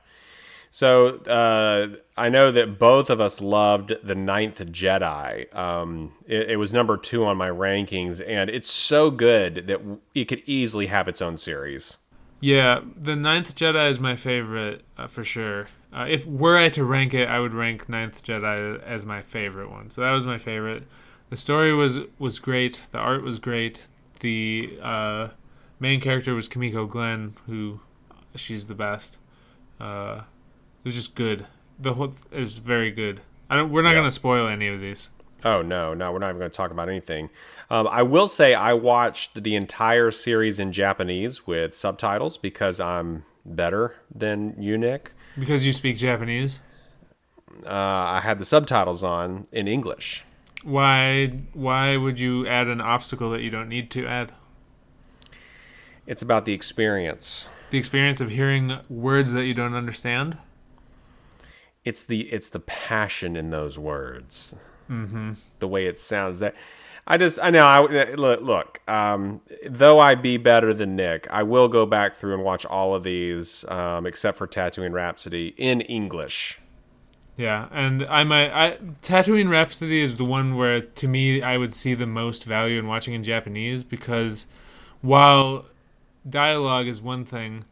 So 0.76 1.20
uh, 1.20 1.96
I 2.18 2.28
know 2.28 2.52
that 2.52 2.78
both 2.78 3.10
of 3.10 3.22
us 3.22 3.40
loved 3.40 3.94
the 4.04 4.14
Ninth 4.14 4.60
Jedi. 4.60 5.56
Um, 5.56 6.12
it, 6.28 6.52
it 6.52 6.56
was 6.58 6.74
number 6.74 6.98
two 6.98 7.24
on 7.26 7.38
my 7.38 7.48
rankings, 7.48 8.22
and 8.28 8.50
it's 8.50 8.70
so 8.70 9.10
good 9.10 9.68
that 9.68 9.80
it 10.14 10.26
could 10.26 10.44
easily 10.46 10.88
have 10.88 11.08
its 11.08 11.22
own 11.22 11.38
series. 11.38 11.98
Yeah, 12.42 12.82
the 12.96 13.16
Ninth 13.16 13.56
Jedi 13.56 13.90
is 13.90 14.02
my 14.02 14.18
favorite 14.18 14.82
uh, 14.98 15.08
for 15.08 15.24
sure. 15.24 15.70
Uh, 15.96 16.06
if 16.10 16.26
were 16.28 16.58
I 16.58 16.68
to 16.70 16.84
rank 16.84 17.14
it, 17.14 17.28
I 17.30 17.40
would 17.40 17.54
rank 17.54 17.88
Ninth 17.88 18.22
Jedi 18.24 18.84
as 18.84 19.06
my 19.06 19.22
favorite 19.22 19.72
one. 19.72 19.90
So 19.90 20.02
that 20.02 20.12
was 20.12 20.26
my 20.26 20.38
favorite. 20.38 20.84
The 21.30 21.38
story 21.38 21.74
was 21.74 22.00
was 22.20 22.40
great. 22.40 22.82
The 22.92 22.98
art 22.98 23.24
was 23.24 23.40
great. 23.40 23.88
The 24.20 24.78
uh, 24.82 25.28
main 25.80 26.02
character 26.02 26.34
was 26.36 26.48
Kimiko 26.48 26.86
Glenn, 26.86 27.36
who 27.48 27.80
she's 28.36 28.66
the 28.66 28.76
best. 28.76 29.18
Uh, 29.80 30.22
it 30.84 30.86
was 30.90 30.96
just 30.96 31.16
good. 31.16 31.46
The 31.80 31.94
whole 31.94 32.14
it 32.32 32.40
was 32.40 32.58
very 32.58 32.92
good. 32.92 33.22
I 33.50 33.56
don't. 33.56 33.72
We're 33.72 33.82
not 33.82 33.90
Yeah. 33.92 33.96
gonna 34.00 34.12
spoil 34.12 34.48
any 34.48 34.68
of 34.68 34.80
these. 34.82 35.10
Oh 35.44 35.62
no, 35.62 35.94
no, 35.94 36.12
we're 36.12 36.18
not 36.20 36.30
even 36.30 36.40
going 36.40 36.50
to 36.50 36.58
talk 36.58 36.72
about 36.72 36.90
anything. 36.90 37.30
Um, 37.70 37.88
I 37.92 38.02
will 38.02 38.28
say 38.28 38.56
I 38.56 38.74
watched 38.74 39.44
the 39.44 39.56
entire 39.56 40.10
series 40.10 40.58
in 40.60 40.72
Japanese 40.72 41.46
with 41.46 41.76
subtitles 41.76 42.40
because 42.40 42.80
I'm 42.80 43.26
better 43.46 43.94
than 44.14 44.56
you, 44.60 44.76
Nick. 44.76 45.12
Because 45.38 45.66
you 45.66 45.72
speak 45.72 45.98
Japanese. 45.98 46.60
Uh, 47.66 47.70
I 47.70 48.22
had 48.22 48.40
the 48.40 48.46
subtitles 48.46 49.04
on 49.04 49.48
in 49.52 49.68
English. 49.68 50.24
Why 50.64 51.28
why 51.54 51.96
would 51.96 52.20
you 52.20 52.48
add 52.48 52.68
an 52.68 52.82
obstacle 52.82 53.30
that 53.32 53.42
you 53.42 53.50
don't 53.50 53.70
need 53.70 53.92
to 53.92 54.08
add? 54.08 54.34
It's 56.08 56.22
about 56.22 56.46
the 56.46 56.54
experience. 56.54 57.50
The 57.70 57.78
experience 57.78 58.22
of 58.22 58.30
hearing 58.30 58.80
words 58.90 59.34
that 59.34 59.46
you 59.46 59.54
don't 59.54 59.74
understand. 59.74 60.38
It's 61.84 62.02
the 62.02 62.22
it's 62.32 62.48
the 62.48 62.60
passion 62.60 63.36
in 63.36 63.52
those 63.52 63.78
words. 63.78 64.56
Mm-hmm. 64.90 65.34
The 65.60 65.68
way 65.68 65.86
it 65.86 65.98
sounds. 65.98 66.40
That 66.40 66.56
I 67.08 67.18
just 67.18 67.40
I 67.42 67.52
know. 67.52 67.66
I 67.66 68.14
look. 68.16 68.42
Look. 68.42 68.82
Um, 68.88 69.42
though 69.68 70.00
I 70.00 70.16
be 70.16 70.38
better 70.38 70.74
than 70.74 70.96
Nick, 70.96 71.28
I 71.30 71.44
will 71.44 71.68
go 71.68 71.86
back 71.86 72.16
through 72.16 72.34
and 72.34 72.44
watch 72.44 72.66
all 72.66 72.96
of 72.96 73.04
these, 73.04 73.64
um, 73.70 74.08
except 74.08 74.38
for 74.38 74.48
Tatooine 74.48 74.94
Rhapsody 74.94 75.54
in 75.58 75.82
English. 75.82 76.60
Yeah, 77.38 77.68
and 77.72 78.06
I 78.06 78.24
might 78.24 78.52
I 78.52 78.78
Tatooine 79.04 79.52
Rhapsody 79.52 80.02
is 80.02 80.18
the 80.18 80.24
one 80.24 80.56
where 80.56 80.82
to 80.82 81.08
me 81.08 81.44
I 81.44 81.58
would 81.58 81.76
see 81.76 81.94
the 81.94 82.08
most 82.08 82.44
value 82.44 82.80
in 82.80 82.88
watching 82.88 83.14
in 83.14 83.24
Japanese 83.24 83.84
because 83.84 84.48
while 85.02 85.66
dialogue 86.28 86.88
is 86.88 87.04
one 87.04 87.24
thing, 87.24 87.66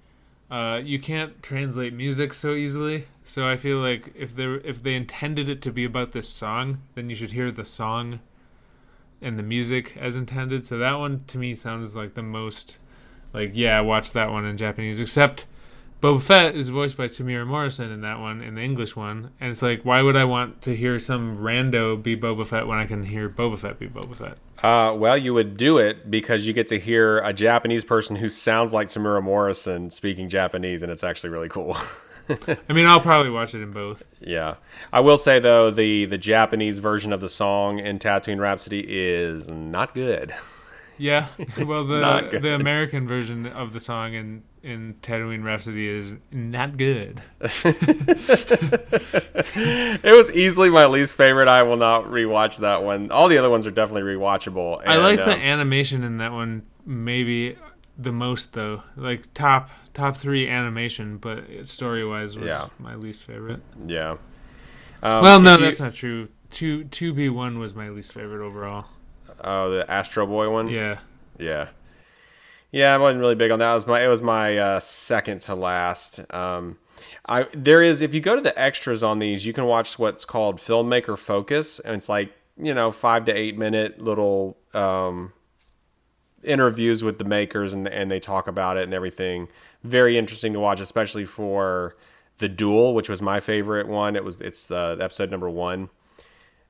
uh, 0.52 0.80
you 0.84 1.00
can't 1.00 1.42
translate 1.42 1.94
music 1.94 2.36
so 2.36 2.54
easily. 2.54 3.08
So 3.24 3.48
I 3.48 3.56
feel 3.56 3.80
like 3.80 4.14
if 4.16 4.36
they 4.36 4.46
if 4.46 4.84
they 4.84 4.94
intended 4.94 5.50
it 5.50 5.62
to 5.64 5.72
be 5.72 5.86
about 5.86 6.12
this 6.12 6.30
song, 6.30 6.82
then 6.94 7.10
you 7.10 7.16
should 7.16 7.32
hear 7.32 7.50
the 7.50 7.66
song 7.66 8.20
and 9.24 9.40
the 9.40 9.44
music 9.44 9.98
as 9.98 10.16
intended. 10.16 10.66
So 10.66 10.78
that 10.78 10.94
one 10.94 11.24
to 11.28 11.38
me 11.38 11.56
sounds 11.56 11.96
like 11.96 12.14
the 12.14 12.24
most 12.24 12.78
like 13.34 13.52
yeah, 13.54 13.80
watch 13.82 14.12
that 14.12 14.32
one 14.32 14.46
in 14.46 14.58
Japanese. 14.58 15.00
Except 15.00 15.46
Boba 16.04 16.22
Fett 16.22 16.54
is 16.54 16.68
voiced 16.68 16.98
by 16.98 17.08
Temuera 17.08 17.48
Morrison 17.48 17.90
in 17.90 18.02
that 18.02 18.20
one, 18.20 18.42
in 18.42 18.56
the 18.56 18.62
English 18.62 18.94
one, 18.94 19.32
and 19.40 19.52
it's 19.52 19.62
like, 19.62 19.84
why 19.84 20.02
would 20.02 20.18
I 20.18 20.26
want 20.26 20.62
to 20.64 20.76
hear 20.76 21.00
some 21.00 21.38
rando 21.38 22.02
be 22.02 22.18
Boba 22.18 22.46
Fett 22.46 22.68
when 22.68 22.78
I 22.78 22.86
can 22.86 23.04
hear 23.04 23.30
Boba 23.30 23.58
Fett 23.58 23.80
be 23.80 23.88
Boba 23.88 24.14
Fett? 24.16 24.38
Uh, 24.62 24.94
well, 24.94 25.18
you 25.18 25.34
would 25.34 25.56
do 25.56 25.78
it 25.78 26.12
because 26.12 26.46
you 26.46 26.52
get 26.52 26.68
to 26.68 26.78
hear 26.78 27.20
a 27.20 27.32
Japanese 27.32 27.86
person 27.86 28.18
who 28.18 28.28
sounds 28.28 28.74
like 28.74 28.90
Temuera 28.90 29.24
Morrison 29.24 29.90
speaking 29.90 30.28
Japanese, 30.28 30.84
and 30.84 30.92
it's 30.92 31.06
actually 31.06 31.30
really 31.30 31.50
cool. 31.50 31.78
I 32.30 32.74
mean, 32.74 32.86
I'll 32.86 33.02
probably 33.02 33.32
watch 33.32 33.54
it 33.54 33.62
in 33.62 33.72
both. 33.72 34.04
yeah, 34.22 34.56
I 34.92 35.02
will 35.02 35.18
say 35.18 35.40
though 35.40 35.72
the 35.72 36.06
the 36.06 36.18
Japanese 36.18 36.80
version 36.80 37.12
of 37.12 37.22
the 37.22 37.30
song 37.30 37.80
in 37.80 38.00
Tatooine 38.00 38.40
Rhapsody 38.40 38.86
is 38.88 39.50
not 39.50 39.94
good. 39.94 40.34
Yeah, 40.98 41.28
well, 41.58 41.84
the 41.84 42.40
the 42.42 42.54
American 42.54 43.08
version 43.08 43.48
of 43.48 43.74
the 43.74 43.80
song 43.80 44.14
in 44.14 44.44
in 44.62 44.96
Tatooine 45.02 45.44
Rhapsody 45.44 45.88
is 45.88 46.14
not 46.32 46.78
good. 46.78 47.22
It 49.56 50.16
was 50.16 50.32
easily 50.32 50.70
my 50.70 50.86
least 50.86 51.14
favorite. 51.14 51.48
I 51.48 51.64
will 51.64 51.78
not 51.78 52.06
rewatch 52.06 52.58
that 52.58 52.84
one. 52.84 53.12
All 53.12 53.28
the 53.28 53.38
other 53.38 53.50
ones 53.50 53.68
are 53.68 53.72
definitely 53.72 54.02
rewatchable. 54.14 54.82
I 54.86 54.96
and, 54.96 55.04
like 55.04 55.20
the 55.20 55.34
um, 55.34 55.40
animation 55.40 56.04
in 56.04 56.18
that 56.18 56.32
one 56.32 56.64
maybe 56.86 57.56
the 57.98 58.12
most 58.12 58.54
though. 58.54 58.84
Like 58.96 59.34
top 59.34 59.70
top 59.94 60.18
three 60.18 60.48
animation, 60.50 61.18
but 61.18 61.68
story 61.68 62.06
wise 62.06 62.38
was 62.38 62.48
Yeah. 62.48 62.68
my 62.80 62.96
least 62.96 63.24
favorite. 63.24 63.62
yeah. 63.88 64.18
Um, 65.02 65.22
well, 65.24 65.40
no, 65.40 65.56
you- 65.58 65.66
that's 65.66 65.80
not 65.82 65.94
true. 65.94 66.30
Two 66.50 66.84
two 66.86 67.14
B 67.14 67.30
one 67.30 67.60
was 67.60 67.74
my 67.76 67.90
least 67.90 68.14
favorite 68.14 68.46
overall. 68.46 68.86
Oh, 69.44 69.70
the 69.72 69.90
Astro 69.90 70.26
Boy 70.26 70.50
one. 70.50 70.70
Yeah. 70.70 71.00
Yeah. 71.38 71.70
Yeah, 72.72 72.94
I 72.96 72.98
wasn't 72.98 73.20
really 73.20 73.36
big 73.36 73.52
on 73.52 73.60
that. 73.60 73.72
It 73.72 73.76
was 73.76 73.88
my 73.88 74.04
it 74.04 74.08
was 74.08 74.22
my 74.22 74.58
uh, 74.58 74.80
second 74.80 75.42
to 75.42 75.56
last. 75.56 76.22
Um, 76.34 76.78
I 77.28 77.44
there 77.54 77.82
is 77.84 78.02
if 78.02 78.14
you 78.14 78.22
go 78.22 78.36
to 78.36 78.42
the 78.42 78.58
extras 78.60 79.04
on 79.04 79.20
these, 79.20 79.46
you 79.46 79.54
can 79.54 79.66
watch 79.66 80.00
what's 80.00 80.26
called 80.26 80.58
filmmaker 80.58 81.18
focus, 81.18 81.80
and 81.80 81.96
it's 81.96 82.10
like 82.10 82.32
you 82.58 82.74
know 82.74 82.90
five 82.92 83.26
to 83.26 83.32
eight 83.34 83.58
minute 83.58 84.00
little 84.02 84.58
um, 84.74 85.34
interviews 86.46 87.04
with 87.04 87.18
the 87.18 87.24
makers, 87.24 87.74
and 87.74 87.88
and 87.88 88.10
they 88.10 88.20
talk 88.20 88.48
about 88.48 88.78
it 88.78 88.84
and 88.84 88.94
everything. 88.94 89.48
Very 89.84 90.18
interesting 90.18 90.54
to 90.54 90.60
watch, 90.60 90.80
especially 90.80 91.26
for 91.26 91.96
the 92.38 92.50
duel, 92.50 92.94
which 92.94 93.10
was 93.10 93.22
my 93.22 93.40
favorite 93.40 93.88
one. 93.88 94.16
It 94.16 94.24
was 94.24 94.42
it's 94.42 94.72
uh, 94.72 94.98
episode 95.00 95.32
number 95.32 95.50
one. 95.50 95.90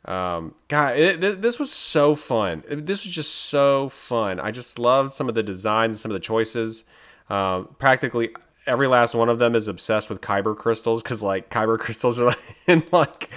Um, 0.06 0.56
God, 0.68 0.98
it, 0.98 1.22
th- 1.22 1.38
this 1.38 1.60
was 1.60 1.72
so 1.72 2.13
fun. 2.13 2.63
This 2.68 3.06
was 3.06 3.13
just 3.13 3.34
so 3.34 3.88
fun. 3.89 4.39
I 4.39 4.51
just 4.51 4.77
loved 4.77 5.13
some 5.13 5.30
of 5.30 5.36
the 5.36 5.44
designs, 5.44 6.00
some 6.01 6.12
of 6.12 6.13
the 6.13 6.20
choices. 6.20 6.84
Um, 7.30 7.74
practically 7.80 8.34
every 8.68 8.88
last 8.88 9.15
one 9.15 9.30
of 9.30 9.39
them 9.39 9.56
is 9.56 9.68
obsessed 9.68 10.10
with 10.10 10.22
kyber 10.22 10.56
crystals 10.56 11.03
because 11.03 11.22
like 11.22 11.50
kyber 11.50 11.77
crystals 11.80 12.20
are 12.20 12.36
in 12.68 12.84
like 12.92 13.30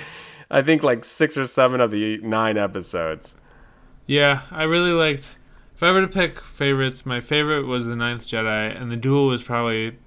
I 0.51 0.63
think 0.63 0.83
like 0.83 1.05
six 1.05 1.37
or 1.37 1.47
seven 1.47 1.81
of 1.81 1.91
the 1.91 2.19
nine 2.19 2.57
episodes. 2.57 3.37
Yeah, 4.07 4.43
I 4.51 4.65
really 4.65 4.93
liked. 4.93 5.37
If 5.77 5.83
I 5.83 5.93
were 5.93 6.01
to 6.01 6.09
pick 6.09 6.41
favorites, 6.41 7.05
my 7.05 7.21
favorite 7.21 7.67
was 7.67 7.87
the 7.87 7.97
Ninth 7.97 8.27
Jedi, 8.27 8.81
and 8.81 8.91
the 8.91 8.97
Duel 8.97 9.29
was 9.29 9.43
probably 9.43 9.99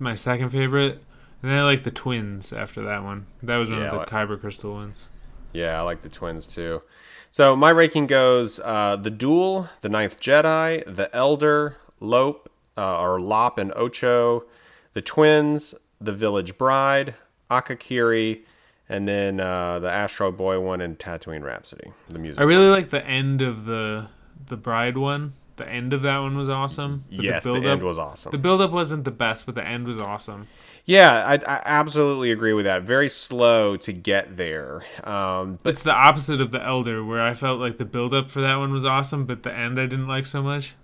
my 0.00 0.14
second 0.16 0.50
favorite. 0.50 1.02
And 1.40 1.50
then 1.52 1.58
I 1.58 1.62
like 1.64 1.84
the 1.84 1.90
Twins 1.92 2.52
after 2.52 2.82
that 2.82 3.04
one. 3.04 3.26
That 3.42 3.58
was 3.58 3.70
one 3.70 3.78
Yeah, 3.80 3.84
of 3.86 3.90
the 3.92 3.96
like- 3.98 4.08
Kyber 4.10 4.40
Crystal 4.40 4.72
ones. 4.72 5.08
Yeah, 5.52 5.78
I 5.78 5.82
like 5.82 6.02
the 6.02 6.08
twins 6.08 6.48
too. 6.48 6.82
So 7.30 7.54
my 7.54 7.70
ranking 7.70 8.08
goes: 8.08 8.58
uh, 8.58 8.96
the 8.96 9.10
Duel, 9.10 9.68
the 9.82 9.88
Ninth 9.88 10.18
Jedi, 10.18 10.82
the 10.92 11.14
Elder, 11.14 11.76
Lope 12.00 12.50
uh, 12.76 12.98
or 13.00 13.20
Lop 13.20 13.56
and 13.58 13.72
Ocho, 13.76 14.46
the 14.94 15.00
Twins, 15.02 15.72
the 16.00 16.10
Village 16.10 16.58
Bride, 16.58 17.14
Akakiri, 17.52 18.40
and 18.88 19.06
then 19.06 19.38
uh, 19.38 19.78
the 19.78 19.88
Astro 19.88 20.32
Boy 20.32 20.58
one 20.58 20.80
and 20.80 20.98
Tatooine 20.98 21.44
Rhapsody. 21.44 21.92
The 22.08 22.18
music. 22.18 22.40
I 22.40 22.44
really 22.44 22.68
like 22.70 22.90
the 22.90 23.06
end 23.06 23.40
of 23.40 23.64
the 23.64 24.08
the 24.48 24.56
Bride 24.56 24.96
one. 24.96 25.34
The 25.56 25.68
end 25.68 25.92
of 25.92 26.02
that 26.02 26.18
one 26.18 26.36
was 26.36 26.48
awesome. 26.48 27.04
but 27.10 27.20
yes, 27.20 27.44
the, 27.44 27.52
build-up- 27.52 27.72
end 27.72 27.82
was 27.84 27.96
awesome. 27.98 28.32
The 28.32 28.38
build 28.38 28.60
up 28.60 28.72
wasn't 28.72 29.04
the 29.04 29.12
best, 29.12 29.46
but 29.46 29.54
the 29.54 29.64
end 29.64 29.86
was 29.86 30.02
awesome. 30.02 30.48
yeah, 30.84 31.24
I, 31.24 31.34
I 31.34 31.62
absolutely 31.64 32.32
agree 32.32 32.52
with 32.52 32.64
that. 32.64 32.82
Very 32.82 33.08
slow 33.08 33.76
to 33.76 33.92
get 33.92 34.36
there. 34.36 34.82
Um, 35.04 35.60
but 35.62 35.74
It's 35.74 35.82
the 35.82 35.92
opposite 35.94 36.40
of 36.40 36.50
the 36.50 36.60
Elder, 36.60 37.04
where 37.04 37.22
I 37.22 37.34
felt 37.34 37.60
like 37.60 37.78
the 37.78 37.84
build 37.84 38.12
up 38.14 38.30
for 38.32 38.40
that 38.40 38.56
one 38.56 38.72
was 38.72 38.84
awesome, 38.84 39.26
but 39.26 39.44
the 39.44 39.52
end 39.52 39.78
I 39.78 39.86
didn't 39.86 40.08
like 40.08 40.26
so 40.26 40.42
much. 40.42 40.74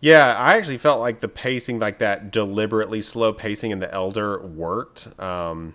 Yeah, 0.00 0.34
I 0.34 0.56
actually 0.56 0.78
felt 0.78 0.98
like 1.00 1.20
the 1.20 1.28
pacing, 1.28 1.78
like 1.78 1.98
that 1.98 2.30
deliberately 2.30 3.02
slow 3.02 3.34
pacing 3.34 3.70
in 3.72 3.80
the 3.80 3.92
Elder, 3.92 4.40
worked. 4.40 5.08
Um, 5.20 5.74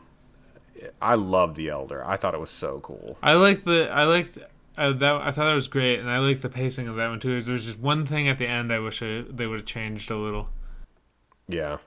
I 0.99 1.13
love 1.13 1.53
the 1.53 1.69
Elder. 1.69 2.03
I 2.03 2.17
thought 2.17 2.33
it 2.33 2.39
was 2.39 2.49
so 2.49 2.79
cool. 2.79 3.15
I 3.21 3.33
liked 3.33 3.65
the 3.65 3.89
I 3.91 4.05
liked 4.05 4.39
uh, 4.77 4.91
that 4.91 5.15
I 5.15 5.31
thought 5.31 5.51
it 5.51 5.55
was 5.55 5.67
great, 5.67 5.99
and 5.99 6.09
I 6.09 6.19
like 6.19 6.41
the 6.41 6.49
pacing 6.49 6.87
of 6.87 6.95
that 6.95 7.09
one 7.09 7.19
too. 7.19 7.41
There's 7.41 7.65
just 7.65 7.79
one 7.79 8.05
thing 8.05 8.27
at 8.27 8.37
the 8.37 8.47
end 8.47 8.71
I 8.71 8.79
wish 8.79 9.01
I, 9.01 9.23
they 9.29 9.47
would 9.47 9.59
have 9.59 9.65
changed 9.65 10.11
a 10.11 10.17
little. 10.17 10.49
Yeah. 11.47 11.77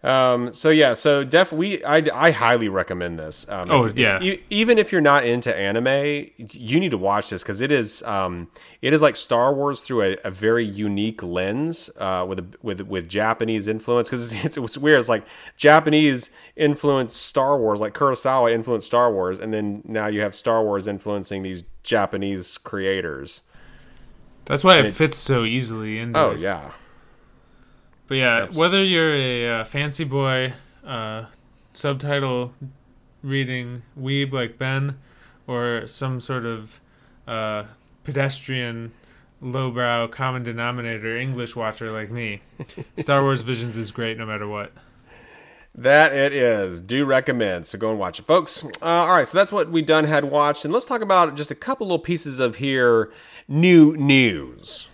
Um, 0.00 0.52
so 0.52 0.70
yeah, 0.70 0.94
so 0.94 1.24
def 1.24 1.50
we 1.52 1.82
I, 1.84 1.96
I 2.14 2.30
highly 2.30 2.68
recommend 2.68 3.18
this. 3.18 3.44
Um, 3.48 3.68
Oh, 3.68 3.84
if- 3.86 3.98
yeah. 3.98 4.20
even 4.48 4.78
if 4.78 4.92
you're 4.92 5.00
not 5.00 5.24
into 5.26 5.52
anime, 5.54 6.28
you 6.52 6.78
need 6.78 6.92
to 6.92 6.96
watch 6.98 7.30
this 7.30 7.42
because 7.42 7.60
it 7.60 7.72
is 7.72 8.04
um 8.04 8.46
it 8.80 8.92
is 8.92 9.02
like 9.02 9.16
Star 9.16 9.52
Wars 9.52 9.80
through 9.80 10.02
a, 10.02 10.16
a 10.22 10.30
very 10.30 10.64
unique 10.64 11.20
lens 11.24 11.90
uh, 11.98 12.24
with 12.28 12.38
a, 12.38 12.44
with 12.62 12.80
with 12.82 13.08
Japanese 13.08 13.66
influence 13.66 14.08
because 14.08 14.32
it's, 14.32 14.56
it's 14.56 14.78
weird. 14.78 15.00
It's 15.00 15.08
like 15.08 15.24
Japanese 15.56 16.30
influenced 16.54 17.16
Star 17.20 17.58
Wars, 17.58 17.80
like 17.80 17.92
Kurosawa 17.94 18.52
influenced 18.52 18.86
Star 18.86 19.12
Wars, 19.12 19.40
and 19.40 19.52
then 19.52 19.82
now 19.84 20.06
you 20.06 20.20
have 20.20 20.32
Star 20.32 20.62
Wars 20.62 20.86
influencing 20.86 21.42
these 21.42 21.64
Japanese 21.82 22.56
creators. 22.56 23.42
That's 24.44 24.62
why 24.62 24.78
it 24.78 24.86
it- 24.86 24.94
fits 24.94 25.18
so 25.18 25.44
easily 25.44 25.98
into 25.98 26.16
Oh 26.20 26.36
yeah, 26.36 26.70
But 28.08 28.14
yeah, 28.16 28.34
That's- 28.40 28.56
whether 28.56 28.82
you're 28.82 29.14
a 29.14 29.60
uh, 29.60 29.64
fancy 29.64 30.04
boy, 30.04 30.54
uh, 30.84 31.26
subtitle 31.74 32.54
reading 33.22 33.82
weeb 34.00 34.32
like 34.32 34.58
Ben, 34.58 34.98
or 35.46 35.86
some 35.86 36.20
sort 36.20 36.46
of 36.46 36.80
uh, 37.26 37.64
pedestrian, 38.04 38.92
lowbrow, 39.40 40.08
common 40.08 40.42
denominator 40.42 41.16
English 41.16 41.54
watcher 41.54 41.90
like 41.90 42.10
me, 42.10 42.40
Star 42.98 43.22
Wars 43.22 43.42
Visions 43.42 43.76
is 43.76 43.90
great 43.90 44.16
no 44.18 44.24
matter 44.26 44.48
what. 44.48 44.72
That 45.74 46.12
it 46.12 46.32
is. 46.32 46.80
Do 46.80 47.04
recommend. 47.04 47.66
So 47.68 47.78
go 47.78 47.90
and 47.90 48.00
watch 48.00 48.18
it, 48.18 48.26
folks. 48.26 48.64
Uh, 48.82 48.86
all 48.86 49.08
right, 49.14 49.28
so 49.28 49.36
that's 49.38 49.52
what 49.52 49.70
we 49.70 49.80
done 49.82 50.04
had 50.06 50.24
watched, 50.24 50.64
and 50.64 50.72
let's 50.74 50.86
talk 50.86 51.02
about 51.02 51.36
just 51.36 51.50
a 51.52 51.54
couple 51.54 51.86
little 51.86 51.98
pieces 52.00 52.40
of 52.40 52.56
here 52.56 53.12
new 53.46 53.96
news. 53.96 54.88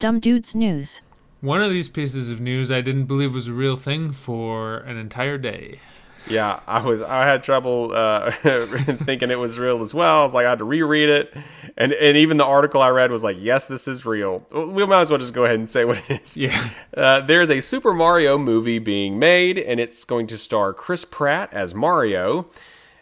Dumb 0.00 0.18
Dudes 0.18 0.54
News. 0.54 1.02
One 1.42 1.62
of 1.62 1.70
these 1.70 1.90
pieces 1.90 2.30
of 2.30 2.40
news 2.40 2.70
I 2.70 2.80
didn't 2.80 3.04
believe 3.04 3.34
was 3.34 3.48
a 3.48 3.52
real 3.52 3.76
thing 3.76 4.12
for 4.12 4.78
an 4.78 4.96
entire 4.96 5.36
day. 5.36 5.80
Yeah, 6.26 6.60
I 6.66 6.80
was. 6.80 7.02
I 7.02 7.26
had 7.26 7.42
trouble 7.42 7.92
uh, 7.92 8.30
thinking 8.30 9.30
it 9.30 9.38
was 9.38 9.58
real 9.58 9.82
as 9.82 9.92
well. 9.92 10.20
I 10.20 10.22
was 10.22 10.32
like, 10.32 10.46
I 10.46 10.50
had 10.50 10.58
to 10.60 10.64
reread 10.64 11.10
it, 11.10 11.36
and 11.76 11.92
and 11.92 12.16
even 12.16 12.38
the 12.38 12.46
article 12.46 12.80
I 12.80 12.88
read 12.88 13.10
was 13.10 13.22
like, 13.22 13.36
yes, 13.38 13.66
this 13.66 13.86
is 13.86 14.06
real. 14.06 14.42
We 14.50 14.86
might 14.86 15.02
as 15.02 15.10
well 15.10 15.18
just 15.18 15.34
go 15.34 15.44
ahead 15.44 15.56
and 15.56 15.68
say 15.68 15.84
what 15.84 16.02
it 16.08 16.22
is. 16.22 16.36
Yeah. 16.36 16.70
Uh, 16.96 17.20
there's 17.20 17.50
a 17.50 17.60
Super 17.60 17.92
Mario 17.92 18.38
movie 18.38 18.78
being 18.78 19.18
made, 19.18 19.58
and 19.58 19.80
it's 19.80 20.04
going 20.04 20.26
to 20.28 20.38
star 20.38 20.72
Chris 20.72 21.04
Pratt 21.04 21.52
as 21.52 21.74
Mario. 21.74 22.50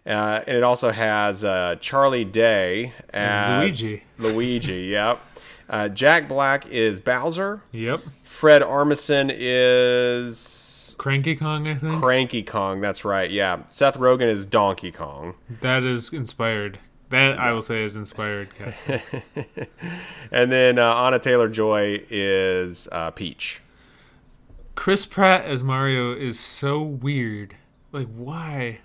Uh, 0.04 0.42
and 0.46 0.56
it 0.56 0.62
also 0.64 0.90
has 0.90 1.44
uh, 1.44 1.76
Charlie 1.80 2.24
Day 2.24 2.94
as, 3.10 3.60
Luigi. 3.60 4.02
Luigi, 4.16 4.84
yep. 4.84 5.20
Uh, 5.68 5.88
Jack 5.88 6.28
Black 6.28 6.66
is 6.66 6.98
Bowser. 7.00 7.62
Yep. 7.72 8.02
Fred 8.22 8.62
Armisen 8.62 9.30
is 9.34 10.94
Cranky 10.98 11.36
Kong, 11.36 11.68
I 11.68 11.74
think. 11.74 12.00
Cranky 12.02 12.42
Kong. 12.42 12.80
That's 12.80 13.04
right. 13.04 13.30
Yeah. 13.30 13.62
Seth 13.70 13.98
Rogen 13.98 14.30
is 14.30 14.46
Donkey 14.46 14.90
Kong. 14.90 15.34
that 15.60 15.84
is 15.84 16.12
inspired. 16.12 16.78
That 17.10 17.38
I 17.38 17.52
will 17.52 17.62
say 17.62 17.84
is 17.84 17.96
inspired. 17.96 18.48
And 20.30 20.52
then 20.52 20.78
uh, 20.78 20.94
Anna 20.94 21.18
Taylor 21.18 21.48
Joy 21.48 22.02
is 22.10 22.86
uh, 22.92 23.10
Peach. 23.12 23.62
Chris 24.74 25.06
Pratt 25.06 25.44
as 25.46 25.62
Mario 25.62 26.12
is 26.14 26.38
so 26.38 26.82
weird. 26.82 27.56
Like, 27.92 28.08
why? 28.14 28.80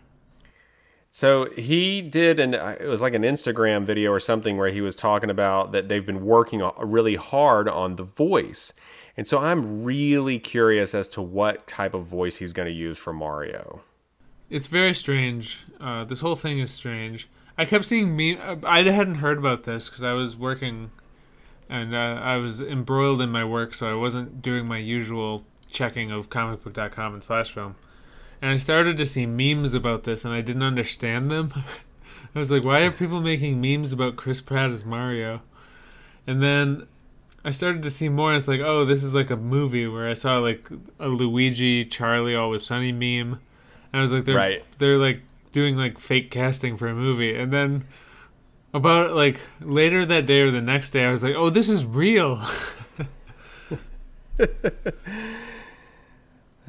So 1.15 1.47
he 1.51 2.01
did 2.01 2.39
an 2.39 2.55
uh, 2.55 2.75
it 2.79 2.87
was 2.87 2.99
like 2.99 3.13
an 3.13 3.21
Instagram 3.21 3.85
video 3.85 4.09
or 4.09 4.19
something 4.19 4.57
where 4.57 4.71
he 4.71 4.81
was 4.81 4.95
talking 4.95 5.29
about 5.29 5.71
that 5.71 5.87
they've 5.87 6.03
been 6.03 6.25
working 6.25 6.67
really 6.79 7.13
hard 7.13 7.69
on 7.69 7.97
the 7.97 8.03
voice. 8.03 8.73
And 9.15 9.27
so 9.27 9.37
I'm 9.37 9.83
really 9.83 10.39
curious 10.39 10.95
as 10.95 11.07
to 11.09 11.21
what 11.21 11.67
type 11.67 11.93
of 11.93 12.07
voice 12.07 12.37
he's 12.37 12.51
going 12.51 12.65
to 12.65 12.73
use 12.73 12.97
for 12.97 13.13
Mario. 13.13 13.81
It's 14.49 14.65
very 14.65 14.95
strange. 14.95 15.59
Uh, 15.79 16.03
this 16.03 16.21
whole 16.21 16.35
thing 16.35 16.57
is 16.57 16.71
strange. 16.71 17.29
I 17.59 17.65
kept 17.65 17.85
seeing 17.85 18.15
me. 18.15 18.39
I 18.39 18.81
hadn't 18.81 19.15
heard 19.15 19.37
about 19.37 19.65
this 19.65 19.89
because 19.89 20.03
I 20.03 20.13
was 20.13 20.35
working, 20.35 20.89
and 21.69 21.93
uh, 21.93 22.19
I 22.23 22.37
was 22.37 22.59
embroiled 22.59 23.21
in 23.21 23.29
my 23.29 23.45
work, 23.45 23.75
so 23.75 23.87
I 23.87 23.93
wasn't 23.93 24.41
doing 24.41 24.65
my 24.65 24.79
usual 24.79 25.43
checking 25.69 26.11
of 26.11 26.31
comicbook.com 26.31 27.13
and 27.13 27.23
slash 27.23 27.51
film. 27.51 27.75
And 28.43 28.51
I 28.51 28.57
started 28.57 28.97
to 28.97 29.05
see 29.05 29.25
memes 29.25 29.73
about 29.73 30.03
this, 30.03 30.25
and 30.25 30.33
I 30.33 30.41
didn't 30.41 30.63
understand 30.63 31.31
them. 31.31 31.53
I 32.35 32.39
was 32.39 32.51
like, 32.51 32.65
why 32.65 32.81
are 32.81 32.91
people 32.91 33.21
making 33.21 33.61
memes 33.61 33.93
about 33.93 34.17
Chris 34.17 34.41
Pratt 34.41 34.69
as 34.69 34.83
Mario? 34.83 35.41
And 36.27 36.43
then 36.43 36.87
I 37.45 37.51
started 37.51 37.81
to 37.83 37.89
see 37.89 38.09
more. 38.09 38.35
It's 38.35 38.49
like, 38.49 38.59
oh, 38.59 38.83
this 38.83 39.01
is 39.01 39.13
like 39.13 39.29
a 39.29 39.37
movie 39.37 39.87
where 39.87 40.09
I 40.09 40.13
saw 40.13 40.39
like 40.39 40.69
a 40.99 41.07
Luigi, 41.07 41.85
Charlie, 41.85 42.35
Always 42.35 42.65
Sunny 42.65 42.91
meme. 42.91 43.39
And 43.93 43.99
I 43.99 44.01
was 44.01 44.11
like, 44.11 44.25
they're 44.25 44.35
Right. 44.35 44.65
they're 44.77 44.97
like 44.97 45.21
doing 45.53 45.77
like 45.77 45.97
fake 45.97 46.29
casting 46.29 46.75
for 46.75 46.89
a 46.89 46.93
movie. 46.93 47.33
And 47.33 47.53
then 47.53 47.85
about 48.73 49.13
like 49.13 49.39
later 49.61 50.03
that 50.05 50.25
day 50.25 50.41
or 50.41 50.51
the 50.51 50.59
next 50.59 50.89
day, 50.89 51.05
I 51.05 51.11
was 51.13 51.23
like, 51.23 51.35
oh, 51.35 51.49
this 51.49 51.69
is 51.69 51.85
real. 51.85 52.41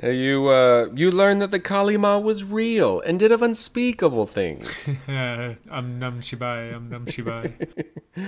You 0.03 0.49
uh, 0.49 0.89
you 0.95 1.11
learned 1.11 1.41
that 1.43 1.51
the 1.51 1.61
Kalima 1.61 2.21
was 2.23 2.43
real 2.45 3.01
and 3.01 3.19
did 3.19 3.31
of 3.31 3.43
unspeakable 3.43 4.27
things. 4.27 4.89
I'm 5.09 5.99
Num 5.99 6.21
Shibai. 6.21 6.75
I'm 6.75 6.89
Num 6.89 7.07
Shibai. 7.07 7.53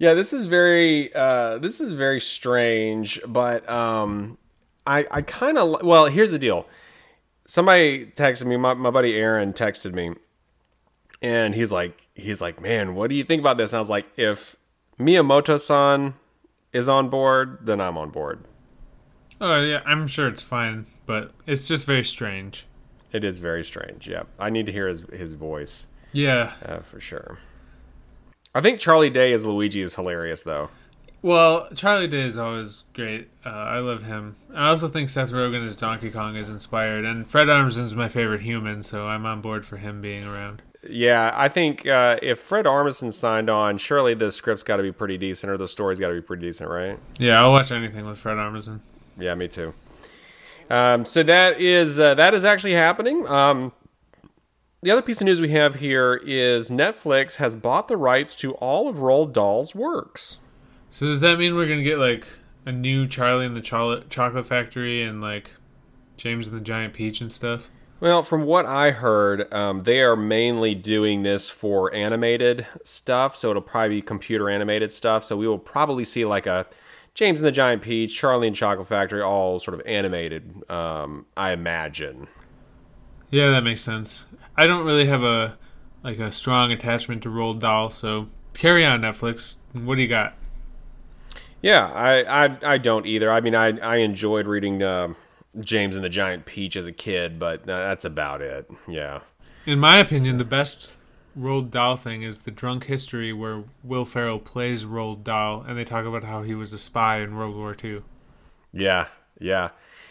Yeah, 0.00 0.14
this 0.14 0.32
is 0.32 0.46
very 0.46 1.14
uh, 1.14 1.58
this 1.58 1.78
is 1.78 1.92
very 1.92 2.20
strange, 2.20 3.20
but 3.28 3.68
um, 3.68 4.38
I 4.86 5.06
I 5.10 5.20
kind 5.20 5.58
of 5.58 5.82
well. 5.82 6.06
Here's 6.06 6.30
the 6.30 6.38
deal. 6.38 6.66
Somebody 7.46 8.06
texted 8.06 8.46
me. 8.46 8.56
My, 8.56 8.72
my 8.72 8.90
buddy 8.90 9.14
Aaron 9.14 9.52
texted 9.52 9.92
me, 9.92 10.14
and 11.20 11.54
he's 11.54 11.70
like 11.70 12.08
he's 12.14 12.40
like, 12.40 12.62
man, 12.62 12.94
what 12.94 13.10
do 13.10 13.14
you 13.14 13.24
think 13.24 13.40
about 13.40 13.58
this? 13.58 13.72
And 13.72 13.76
I 13.76 13.80
was 13.80 13.90
like, 13.90 14.06
if 14.16 14.56
Miyamoto-san 14.98 16.14
is 16.72 16.88
on 16.88 17.10
board, 17.10 17.58
then 17.60 17.78
I'm 17.78 17.98
on 17.98 18.08
board. 18.08 18.46
Oh 19.40 19.60
yeah, 19.62 19.80
I'm 19.86 20.06
sure 20.06 20.28
it's 20.28 20.42
fine, 20.42 20.86
but 21.06 21.32
it's 21.46 21.66
just 21.68 21.86
very 21.86 22.04
strange. 22.04 22.66
It 23.12 23.24
is 23.24 23.38
very 23.38 23.64
strange. 23.64 24.08
Yeah, 24.08 24.22
I 24.38 24.50
need 24.50 24.66
to 24.66 24.72
hear 24.72 24.88
his 24.88 25.02
his 25.12 25.32
voice 25.32 25.86
Yeah. 26.12 26.52
uh, 26.64 26.80
for 26.80 27.00
sure. 27.00 27.38
I 28.54 28.60
think 28.60 28.80
Charlie 28.80 29.10
Day 29.10 29.32
as 29.32 29.44
Luigi 29.46 29.80
is 29.80 29.94
hilarious 29.94 30.42
though. 30.42 30.70
Well, 31.22 31.68
Charlie 31.74 32.08
Day 32.08 32.22
is 32.22 32.38
always 32.38 32.84
great. 32.94 33.28
Uh, 33.44 33.50
I 33.50 33.78
love 33.80 34.04
him. 34.04 34.36
I 34.54 34.68
also 34.68 34.88
think 34.88 35.10
Seth 35.10 35.30
Rogen 35.30 35.66
as 35.66 35.76
Donkey 35.76 36.10
Kong 36.10 36.34
is 36.34 36.48
inspired, 36.48 37.04
and 37.04 37.26
Fred 37.26 37.50
Armisen's 37.50 37.94
my 37.94 38.08
favorite 38.08 38.40
human, 38.40 38.82
so 38.82 39.06
I'm 39.06 39.26
on 39.26 39.42
board 39.42 39.66
for 39.66 39.76
him 39.76 40.00
being 40.00 40.24
around. 40.24 40.62
Yeah, 40.88 41.30
I 41.34 41.48
think 41.48 41.86
uh, 41.86 42.16
if 42.22 42.38
Fred 42.38 42.64
Armisen 42.64 43.12
signed 43.12 43.50
on, 43.50 43.76
surely 43.76 44.14
the 44.14 44.30
script's 44.32 44.62
got 44.62 44.78
to 44.78 44.82
be 44.82 44.92
pretty 44.92 45.18
decent, 45.18 45.52
or 45.52 45.58
the 45.58 45.68
story's 45.68 46.00
got 46.00 46.08
to 46.08 46.14
be 46.14 46.22
pretty 46.22 46.46
decent, 46.46 46.70
right? 46.70 46.98
Yeah, 47.18 47.38
I'll 47.42 47.52
watch 47.52 47.70
anything 47.70 48.06
with 48.06 48.16
Fred 48.16 48.38
Armisen. 48.38 48.80
Yeah, 49.18 49.34
me 49.34 49.48
too. 49.48 49.74
Um, 50.68 51.04
so 51.04 51.22
that 51.24 51.60
is 51.60 51.98
uh, 51.98 52.14
that 52.14 52.32
is 52.32 52.44
actually 52.44 52.72
happening. 52.74 53.26
Um, 53.26 53.72
the 54.82 54.90
other 54.90 55.02
piece 55.02 55.20
of 55.20 55.26
news 55.26 55.40
we 55.40 55.50
have 55.50 55.76
here 55.76 56.20
is 56.24 56.70
Netflix 56.70 57.36
has 57.36 57.54
bought 57.56 57.88
the 57.88 57.96
rights 57.96 58.34
to 58.36 58.54
all 58.54 58.88
of 58.88 58.96
Roald 58.96 59.32
Dahl's 59.32 59.74
works. 59.74 60.38
So 60.90 61.06
does 61.06 61.20
that 61.20 61.38
mean 61.38 61.54
we're 61.54 61.68
gonna 61.68 61.82
get 61.82 61.98
like 61.98 62.26
a 62.64 62.72
new 62.72 63.06
Charlie 63.06 63.46
and 63.46 63.56
the 63.56 63.60
Chocolate 63.60 64.08
Chocolate 64.10 64.46
Factory 64.46 65.02
and 65.02 65.20
like 65.20 65.50
James 66.16 66.48
and 66.48 66.56
the 66.56 66.64
Giant 66.64 66.94
Peach 66.94 67.20
and 67.20 67.30
stuff? 67.30 67.68
Well, 68.00 68.22
from 68.22 68.44
what 68.44 68.64
I 68.64 68.92
heard, 68.92 69.52
um, 69.52 69.82
they 69.82 70.00
are 70.00 70.16
mainly 70.16 70.74
doing 70.74 71.22
this 71.22 71.50
for 71.50 71.92
animated 71.94 72.66
stuff, 72.82 73.36
so 73.36 73.50
it'll 73.50 73.60
probably 73.60 73.96
be 73.96 74.02
computer 74.02 74.48
animated 74.48 74.90
stuff. 74.90 75.22
So 75.24 75.36
we 75.36 75.46
will 75.46 75.58
probably 75.58 76.04
see 76.04 76.24
like 76.24 76.46
a 76.46 76.66
James 77.14 77.40
and 77.40 77.46
the 77.46 77.52
Giant 77.52 77.82
Peach, 77.82 78.16
Charlie 78.16 78.46
and 78.46 78.56
Chocolate 78.56 78.88
Factory, 78.88 79.22
all 79.22 79.58
sort 79.58 79.74
of 79.78 79.86
animated. 79.86 80.68
Um, 80.70 81.26
I 81.36 81.52
imagine. 81.52 82.28
Yeah, 83.30 83.50
that 83.50 83.62
makes 83.62 83.82
sense. 83.82 84.24
I 84.56 84.66
don't 84.66 84.84
really 84.84 85.06
have 85.06 85.22
a 85.22 85.58
like 86.02 86.18
a 86.18 86.32
strong 86.32 86.72
attachment 86.72 87.22
to 87.22 87.28
Roald 87.28 87.60
Dahl, 87.60 87.90
so 87.90 88.28
carry 88.54 88.84
on 88.84 89.00
Netflix. 89.00 89.56
What 89.72 89.96
do 89.96 90.02
you 90.02 90.08
got? 90.08 90.34
Yeah, 91.62 91.90
I, 91.92 92.46
I, 92.46 92.58
I 92.62 92.78
don't 92.78 93.06
either. 93.06 93.30
I 93.30 93.40
mean, 93.40 93.54
I, 93.54 93.76
I 93.78 93.96
enjoyed 93.98 94.46
reading 94.46 94.82
uh, 94.82 95.12
James 95.60 95.94
and 95.94 96.04
the 96.04 96.08
Giant 96.08 96.46
Peach 96.46 96.74
as 96.74 96.86
a 96.86 96.92
kid, 96.92 97.38
but 97.38 97.62
uh, 97.62 97.66
that's 97.66 98.06
about 98.06 98.40
it. 98.40 98.70
Yeah. 98.88 99.20
In 99.66 99.78
my 99.78 99.98
opinion, 99.98 100.38
the 100.38 100.44
best 100.44 100.96
Roald 101.38 101.70
Dahl 101.70 101.96
thing 101.96 102.22
is 102.22 102.40
the 102.40 102.50
Drunk 102.50 102.84
History, 102.84 103.32
where 103.32 103.64
Will 103.82 104.04
Ferrell 104.04 104.38
plays 104.38 104.84
Roald 104.84 105.24
Dahl, 105.24 105.64
and 105.66 105.78
they 105.78 105.84
talk 105.84 106.04
about 106.04 106.24
how 106.24 106.42
he 106.42 106.54
was 106.54 106.72
a 106.72 106.78
spy 106.78 107.18
in 107.18 107.36
World 107.36 107.56
War 107.56 107.74
II. 107.82 108.02
Yeah, 108.72 109.08
yeah. 109.38 109.70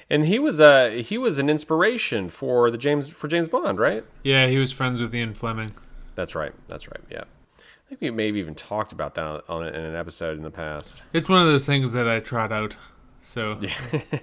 And 0.10 0.25
he 0.25 0.39
was 0.39 0.60
a 0.60 1.01
he 1.01 1.17
was 1.17 1.38
an 1.38 1.49
inspiration 1.49 2.29
for 2.29 2.71
the 2.71 2.77
James 2.77 3.10
for 3.10 3.27
James 3.27 3.47
Bond, 3.47 3.79
right? 3.79 4.03
Yeah, 4.23 4.47
he 4.47 4.58
was 4.58 4.71
friends 4.71 4.99
with 5.01 5.13
Ian 5.13 5.34
Fleming. 5.34 5.73
That's 6.15 6.36
right. 6.36 6.53
That's 6.67 6.88
right. 6.88 7.01
Yeah. 7.12 7.23
I 7.58 7.89
think 7.89 8.01
we 8.01 8.12
maybe 8.12 8.39
even 8.39 8.55
talked 8.55 8.91
about 8.91 9.15
that 9.15 9.43
on 9.49 9.65
in 9.67 9.75
an 9.75 9.95
episode 9.95 10.38
in 10.38 10.43
the 10.43 10.51
past. 10.51 11.03
It's 11.13 11.29
one 11.29 11.41
of 11.41 11.47
those 11.47 11.65
things 11.65 11.91
that 11.93 12.08
I 12.08 12.19
trot 12.19 12.51
out. 12.51 12.75
So 13.21 13.58
Yeah. 13.62 13.73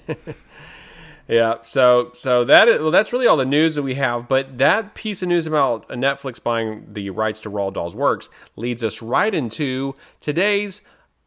So 1.62 2.11
so 2.12 2.45
that 2.45 2.69
is, 2.69 2.79
well, 2.81 2.91
that's 2.91 3.12
really 3.12 3.27
all 3.27 3.37
the 3.37 3.45
news 3.45 3.75
that 3.75 3.83
we 3.83 3.95
have. 3.95 4.29
But 4.29 4.59
that 4.59 4.95
piece 4.95 5.23
of 5.23 5.29
news 5.29 5.47
about 5.47 5.89
Netflix 5.89 6.43
buying 6.43 6.87
the 6.93 7.11
rights 7.11 7.41
to 7.43 7.51
Roald 7.51 7.75
Dahl's 7.75 7.95
works 7.95 8.29
leads 8.55 8.85
us 8.85 9.03
right 9.03 9.35
into 9.35 9.95
today's 10.21 10.83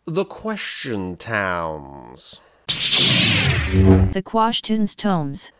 the 0.05 0.25
question 0.25 1.17
towns. 1.17 2.41
The 2.67 4.23
Quashtunes 4.25 4.95
Tomes. 4.95 5.51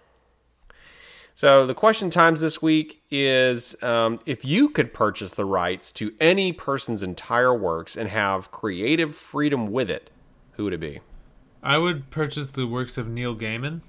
So 1.35 1.65
the 1.65 1.73
question 1.73 2.09
times 2.09 2.41
this 2.41 2.61
week 2.61 3.01
is 3.09 3.81
um, 3.81 4.19
if 4.25 4.43
you 4.43 4.67
could 4.67 4.93
purchase 4.93 5.33
the 5.33 5.45
rights 5.45 5.91
to 5.93 6.13
any 6.19 6.51
person's 6.51 7.01
entire 7.01 7.53
works 7.53 7.95
and 7.95 8.09
have 8.09 8.51
creative 8.51 9.15
freedom 9.15 9.71
with 9.71 9.89
it, 9.89 10.09
who 10.53 10.65
would 10.65 10.73
it 10.73 10.81
be? 10.81 10.99
I 11.63 11.77
would 11.77 12.09
purchase 12.09 12.51
the 12.51 12.67
works 12.67 12.97
of 12.97 13.07
Neil 13.07 13.35
Gaiman. 13.35 13.81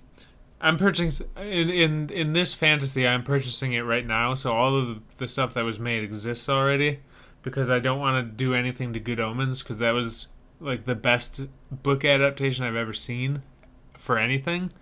I'm 0.61 0.77
purchasing 0.77 1.27
in 1.37 1.71
in 1.71 2.11
in 2.11 2.33
this 2.33 2.53
fantasy. 2.55 3.07
I'm 3.07 3.23
purchasing 3.23 3.73
it 3.73 3.81
right 3.81 4.07
now, 4.07 4.35
so 4.35 4.53
all 4.53 4.77
of 4.77 4.87
the, 4.89 5.01
the 5.19 5.29
stuff 5.29 5.55
that 5.55 5.65
was 5.65 5.79
made 5.81 6.05
exists 6.05 6.49
already. 6.49 7.01
because 7.43 7.71
I 7.71 7.79
don't 7.79 7.99
want 7.99 8.25
to 8.25 8.33
do 8.33 8.55
anything 8.55 8.93
to 8.93 9.01
Good 9.01 9.21
Omens 9.21 9.63
because 9.63 9.79
that 9.79 9.93
was 9.93 10.29
like 10.61 10.85
the 10.85 10.95
best 10.95 11.43
book 11.71 12.05
adaptation 12.05 12.65
I've 12.65 12.77
ever 12.77 12.93
seen 12.93 13.43
for 13.97 14.19
anything. 14.19 14.73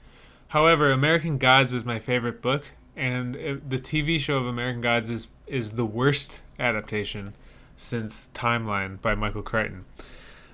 However, 0.49 0.91
American 0.91 1.38
Gods 1.38 1.73
is 1.73 1.85
my 1.85 1.99
favorite 1.99 2.41
book, 2.43 2.64
and 2.97 3.35
the 3.35 3.79
TV 3.79 4.19
show 4.19 4.38
of 4.38 4.47
American 4.47 4.81
Gods 4.81 5.11
is 5.11 5.29
is 5.47 5.73
the 5.73 5.87
worst 5.87 6.43
adaptation 6.59 7.35
since 7.77 8.29
Timeline 8.35 9.01
by 9.01 9.14
Michael 9.14 9.43
Crichton. 9.43 9.85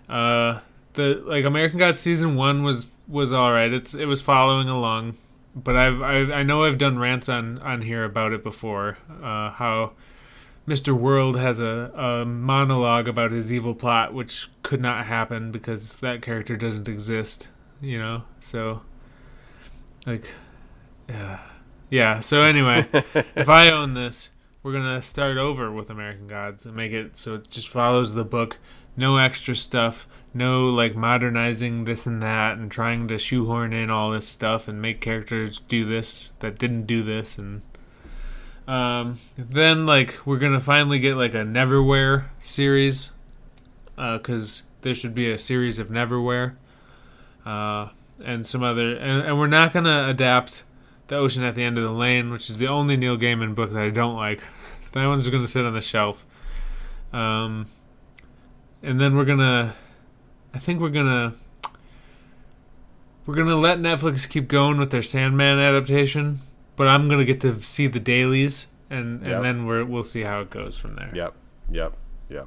Uh, 0.08 0.60
the 0.94 1.22
like 1.24 1.44
American 1.44 1.78
Gods 1.78 2.00
season 2.00 2.36
one 2.36 2.62
was 2.62 2.86
was 3.08 3.32
all 3.32 3.52
right. 3.52 3.72
It's 3.72 3.94
it 3.94 4.06
was 4.06 4.22
following 4.22 4.68
along, 4.68 5.16
but 5.54 5.76
I've, 5.76 6.02
I've 6.02 6.30
I 6.30 6.42
know 6.42 6.64
I've 6.64 6.78
done 6.78 6.98
rants 6.98 7.28
on 7.28 7.58
on 7.58 7.82
here 7.82 8.04
about 8.04 8.32
it 8.32 8.42
before. 8.42 8.98
Uh, 9.22 9.50
how 9.50 9.92
Mr. 10.66 10.92
World 10.94 11.38
has 11.38 11.58
a, 11.58 11.92
a 11.94 12.24
monologue 12.24 13.06
about 13.08 13.32
his 13.32 13.52
evil 13.52 13.74
plot, 13.74 14.14
which 14.14 14.48
could 14.62 14.80
not 14.80 15.06
happen 15.06 15.50
because 15.50 16.00
that 16.00 16.22
character 16.22 16.56
doesn't 16.56 16.88
exist. 16.88 17.48
You 17.80 17.98
know, 17.98 18.22
so 18.40 18.82
like, 20.06 20.30
yeah, 21.08 21.40
yeah. 21.90 22.20
So 22.20 22.42
anyway, 22.42 22.86
if 23.36 23.48
I 23.48 23.70
own 23.70 23.94
this, 23.94 24.30
we're 24.62 24.72
gonna 24.72 25.02
start 25.02 25.36
over 25.36 25.70
with 25.70 25.90
American 25.90 26.26
Gods 26.26 26.64
and 26.64 26.74
make 26.74 26.92
it 26.92 27.16
so 27.16 27.34
it 27.34 27.50
just 27.50 27.68
follows 27.68 28.14
the 28.14 28.24
book. 28.24 28.58
No 28.96 29.16
extra 29.16 29.54
stuff. 29.54 30.06
No 30.32 30.68
like 30.68 30.96
modernizing 30.96 31.84
this 31.84 32.06
and 32.06 32.22
that 32.22 32.58
and 32.58 32.70
trying 32.70 33.08
to 33.08 33.18
shoehorn 33.18 33.72
in 33.72 33.90
all 33.90 34.10
this 34.10 34.26
stuff 34.26 34.66
and 34.66 34.82
make 34.82 35.00
characters 35.00 35.60
do 35.68 35.84
this 35.84 36.32
that 36.40 36.58
didn't 36.58 36.86
do 36.86 37.02
this 37.02 37.38
and 37.38 37.62
um, 38.66 39.18
then 39.36 39.86
like 39.86 40.18
we're 40.24 40.38
gonna 40.38 40.60
finally 40.60 40.98
get 40.98 41.16
like 41.16 41.34
a 41.34 41.38
Neverwhere 41.38 42.26
series, 42.40 43.10
because 43.96 44.62
there 44.82 44.94
should 44.94 45.14
be 45.14 45.30
a 45.30 45.38
series 45.38 45.78
of 45.78 45.88
Neverwhere, 45.88 46.56
uh, 47.44 47.88
and 48.24 48.46
some 48.46 48.62
other, 48.62 48.96
and, 48.96 49.26
and 49.26 49.38
we're 49.38 49.46
not 49.46 49.72
gonna 49.72 50.08
adapt 50.08 50.62
the 51.08 51.16
Ocean 51.16 51.42
at 51.42 51.54
the 51.54 51.62
End 51.62 51.76
of 51.76 51.84
the 51.84 51.92
Lane, 51.92 52.30
which 52.30 52.48
is 52.48 52.56
the 52.56 52.68
only 52.68 52.96
Neil 52.96 53.18
Gaiman 53.18 53.54
book 53.54 53.72
that 53.72 53.82
I 53.82 53.90
don't 53.90 54.16
like. 54.16 54.42
That 54.92 55.08
one's 55.08 55.28
gonna 55.28 55.48
sit 55.48 55.66
on 55.66 55.74
the 55.74 55.80
shelf. 55.80 56.24
Um, 57.12 57.66
and 58.84 59.00
then 59.00 59.16
we're 59.16 59.24
gonna, 59.24 59.74
I 60.52 60.58
think 60.58 60.80
we're 60.80 60.90
gonna. 60.90 61.34
We're 63.26 63.34
gonna 63.36 63.56
let 63.56 63.78
Netflix 63.78 64.28
keep 64.28 64.48
going 64.48 64.76
with 64.78 64.90
their 64.90 65.02
Sandman 65.02 65.58
adaptation, 65.58 66.40
but 66.76 66.88
I'm 66.88 67.08
gonna 67.08 67.24
get 67.24 67.40
to 67.40 67.62
see 67.62 67.86
the 67.86 67.98
dailies, 67.98 68.66
and 68.90 69.20
and 69.20 69.26
Yep. 69.26 69.42
then 69.42 69.66
we're 69.66 69.84
we'll 69.84 70.02
see 70.02 70.20
how 70.22 70.40
it 70.42 70.50
goes 70.50 70.76
from 70.76 70.94
there. 70.94 71.10
Yep, 71.14 71.34
yep, 71.70 71.96
yep. 72.28 72.46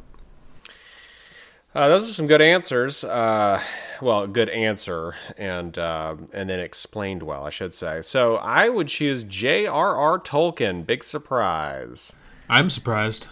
Uh, 1.73 1.87
those 1.89 2.07
are 2.09 2.13
some 2.13 2.27
good 2.27 2.41
answers. 2.43 3.03
Uh, 3.03 3.59
well, 4.03 4.27
good 4.27 4.49
answer, 4.49 5.15
and 5.35 5.75
uh, 5.79 6.15
and 6.31 6.47
then 6.47 6.59
explained 6.59 7.23
well, 7.23 7.43
I 7.43 7.49
should 7.49 7.73
say. 7.73 8.03
So 8.03 8.35
I 8.35 8.69
would 8.69 8.87
choose 8.87 9.23
J.R.R. 9.23 10.19
Tolkien. 10.19 10.85
Big 10.85 11.03
surprise. 11.03 12.15
I'm 12.47 12.69
surprised. 12.69 13.27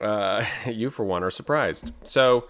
Uh, 0.00 0.44
you, 0.66 0.90
for 0.90 1.04
one, 1.04 1.22
are 1.22 1.30
surprised. 1.30 1.92
So, 2.02 2.48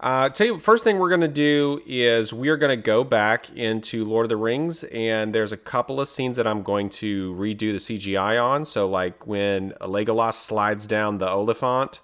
uh, 0.00 0.28
tell 0.30 0.46
you, 0.46 0.58
first 0.58 0.82
thing 0.82 0.98
we're 0.98 1.08
going 1.08 1.20
to 1.20 1.28
do 1.28 1.80
is 1.86 2.32
we 2.32 2.48
are 2.48 2.56
going 2.56 2.76
to 2.76 2.82
go 2.82 3.04
back 3.04 3.50
into 3.56 4.04
Lord 4.04 4.24
of 4.24 4.30
the 4.30 4.36
Rings, 4.36 4.82
and 4.84 5.32
there's 5.32 5.52
a 5.52 5.56
couple 5.56 6.00
of 6.00 6.08
scenes 6.08 6.36
that 6.36 6.46
I'm 6.46 6.62
going 6.64 6.90
to 6.90 7.32
redo 7.34 7.58
the 7.58 7.78
CGI 7.78 8.42
on. 8.42 8.64
So, 8.64 8.88
like 8.88 9.26
when 9.26 9.72
Legolas 9.80 10.34
slides 10.34 10.86
down 10.88 11.18
the 11.18 11.26
Oliphaunt, 11.26 12.00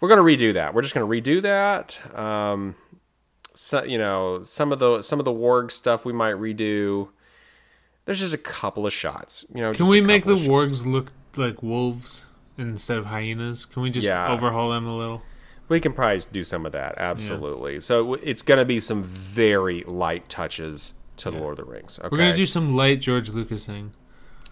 we're 0.00 0.08
going 0.08 0.38
to 0.38 0.46
redo 0.46 0.52
that. 0.54 0.74
We're 0.74 0.82
just 0.82 0.94
going 0.94 1.22
to 1.22 1.30
redo 1.30 1.40
that. 1.42 1.98
Um, 2.16 2.74
so, 3.54 3.82
you 3.82 3.96
know, 3.96 4.42
some 4.42 4.70
of 4.70 4.78
the 4.78 5.00
some 5.00 5.18
of 5.18 5.24
the 5.24 5.32
warg 5.32 5.70
stuff 5.70 6.04
we 6.04 6.12
might 6.12 6.34
redo. 6.34 7.08
There's 8.04 8.20
just 8.20 8.34
a 8.34 8.38
couple 8.38 8.86
of 8.86 8.92
shots. 8.92 9.46
You 9.52 9.62
know, 9.62 9.74
Can 9.74 9.88
we 9.88 10.00
make 10.00 10.24
the 10.24 10.36
wargs 10.36 10.86
look 10.86 11.12
like 11.34 11.62
wolves 11.62 12.24
instead 12.58 12.96
of 12.98 13.06
hyenas? 13.06 13.64
Can 13.64 13.82
we 13.82 13.90
just 13.90 14.06
Yeah. 14.06 14.32
overhaul 14.32 14.70
them 14.70 14.86
a 14.86 14.96
little? 14.96 15.22
We 15.68 15.80
can 15.80 15.92
probably 15.92 16.22
do 16.30 16.44
some 16.44 16.64
of 16.64 16.72
that, 16.72 16.94
absolutely. 16.96 17.80
So 17.80 18.14
it's 18.14 18.42
going 18.42 18.58
to 18.58 18.64
be 18.64 18.78
some 18.78 19.02
very 19.02 19.82
light 19.84 20.28
touches 20.28 20.92
to 21.16 21.30
the 21.30 21.38
Lord 21.38 21.58
of 21.58 21.64
the 21.66 21.72
Rings. 21.72 21.98
Okay, 21.98 22.08
We're 22.12 22.18
gonna 22.18 22.36
do 22.36 22.44
some 22.46 22.76
light 22.76 23.00
George 23.00 23.30
Lucas 23.30 23.64
thing. 23.66 23.92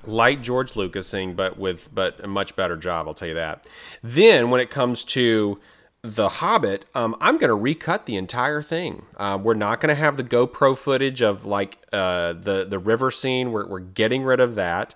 light 0.06 0.42
George 0.42 0.72
Lucasing, 0.72 1.36
but 1.36 1.58
with 1.58 1.94
but 1.94 2.18
a 2.24 2.26
much 2.26 2.56
better 2.56 2.76
job. 2.76 3.06
I'll 3.06 3.14
tell 3.14 3.28
you 3.28 3.34
that. 3.34 3.66
Then 4.02 4.50
when 4.50 4.60
it 4.60 4.70
comes 4.70 5.04
to 5.04 5.60
the 6.04 6.28
Hobbit, 6.28 6.84
um, 6.94 7.16
I'm 7.18 7.38
going 7.38 7.48
to 7.48 7.54
recut 7.54 8.04
the 8.04 8.16
entire 8.16 8.60
thing. 8.60 9.06
Uh, 9.16 9.38
we're 9.42 9.54
not 9.54 9.80
going 9.80 9.88
to 9.88 9.94
have 9.94 10.18
the 10.18 10.22
GoPro 10.22 10.76
footage 10.76 11.22
of 11.22 11.46
like 11.46 11.78
uh, 11.94 12.34
the 12.34 12.66
the 12.68 12.78
river 12.78 13.10
scene. 13.10 13.52
We're 13.52 13.66
we're 13.66 13.80
getting 13.80 14.22
rid 14.22 14.38
of 14.38 14.54
that. 14.54 14.94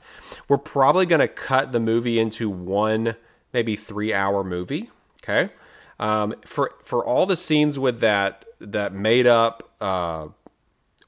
We're 0.49 0.59
probably 0.59 1.07
going 1.07 1.21
to 1.21 1.29
cut 1.29 1.73
the 1.73 1.81
movie 1.81 2.19
into 2.19 2.51
one 2.51 3.17
maybe 3.55 3.75
three 3.75 4.13
hour 4.13 4.45
movie. 4.45 4.91
Okay. 5.23 5.51
Um, 5.99 6.35
for 6.45 6.75
for 6.85 7.03
all 7.03 7.25
the 7.25 7.37
scenes 7.37 7.79
with 7.79 8.01
that 8.01 8.45
that 8.61 8.93
made 8.93 9.27
up 9.27 9.73
uh, 9.81 10.29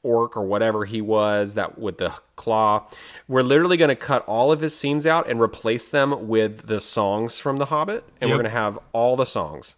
orc 0.02 0.34
or 0.34 0.46
whatever 0.46 0.86
he 0.86 1.02
was 1.02 1.54
that 1.54 1.78
with 1.78 1.98
the 1.98 2.10
claw 2.36 2.86
we're 3.28 3.42
literally 3.42 3.76
going 3.76 3.90
to 3.90 3.96
cut 3.96 4.24
all 4.24 4.50
of 4.50 4.60
his 4.60 4.74
scenes 4.74 5.04
out 5.04 5.28
and 5.28 5.40
replace 5.40 5.88
them 5.88 6.26
with 6.26 6.66
the 6.68 6.80
songs 6.80 7.38
from 7.38 7.58
the 7.58 7.66
hobbit 7.66 8.02
and 8.18 8.30
we're 8.30 8.36
going 8.36 8.44
to 8.44 8.50
have 8.50 8.78
all 8.92 9.14
the 9.14 9.26
songs 9.26 9.76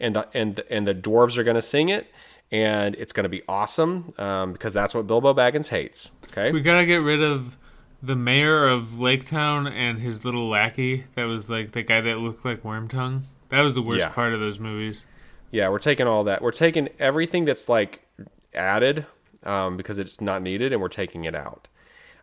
and 0.00 0.16
the, 0.16 0.28
and 0.34 0.60
and 0.70 0.86
the 0.86 0.94
dwarves 0.94 1.36
are 1.38 1.44
going 1.44 1.54
to 1.56 1.62
sing 1.62 1.88
it 1.88 2.06
and 2.52 2.94
it's 2.96 3.12
going 3.12 3.24
to 3.24 3.28
be 3.30 3.42
awesome 3.48 4.12
um, 4.18 4.52
because 4.52 4.72
that's 4.74 4.94
what 4.94 5.06
bilbo 5.06 5.32
baggins 5.34 5.68
hates 5.68 6.10
okay 6.30 6.50
We 6.52 6.60
gotta 6.60 6.86
get 6.86 6.96
rid 6.96 7.22
of 7.22 7.56
the 8.02 8.16
mayor 8.16 8.66
of 8.66 8.98
Lake 8.98 9.26
Town 9.26 9.66
and 9.66 9.98
his 9.98 10.24
little 10.24 10.48
lackey. 10.48 11.04
That 11.16 11.24
was 11.24 11.50
like 11.50 11.72
the 11.72 11.82
guy 11.82 12.00
that 12.00 12.16
looked 12.16 12.46
like 12.46 12.62
Wormtongue. 12.62 13.24
That 13.50 13.60
was 13.60 13.74
the 13.74 13.82
worst 13.82 14.00
Yeah. 14.00 14.08
part 14.08 14.32
of 14.32 14.40
those 14.40 14.58
movies. 14.58 15.04
yeah 15.50 15.68
we're 15.68 15.78
taking 15.80 16.06
all 16.06 16.24
that 16.24 16.40
we're 16.40 16.50
taking 16.52 16.88
everything 16.98 17.44
that's 17.44 17.68
like 17.68 18.06
added 18.54 19.04
um, 19.42 19.76
because 19.76 19.98
it's 19.98 20.20
not 20.20 20.40
needed 20.42 20.72
and 20.72 20.80
we're 20.80 20.88
taking 20.88 21.24
it 21.24 21.34
out 21.34 21.68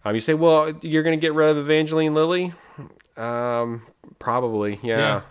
um, 0.06 0.14
you 0.16 0.20
say 0.20 0.34
well 0.34 0.72
you're 0.82 1.04
going 1.04 1.18
to 1.20 1.22
get 1.22 1.34
rid 1.34 1.50
of 1.50 1.58
evangeline 1.58 2.14
lilly 2.16 2.54
um, 3.18 3.82
probably 4.20 4.80
yeah. 4.84 4.98
Yeah. 4.98 5.22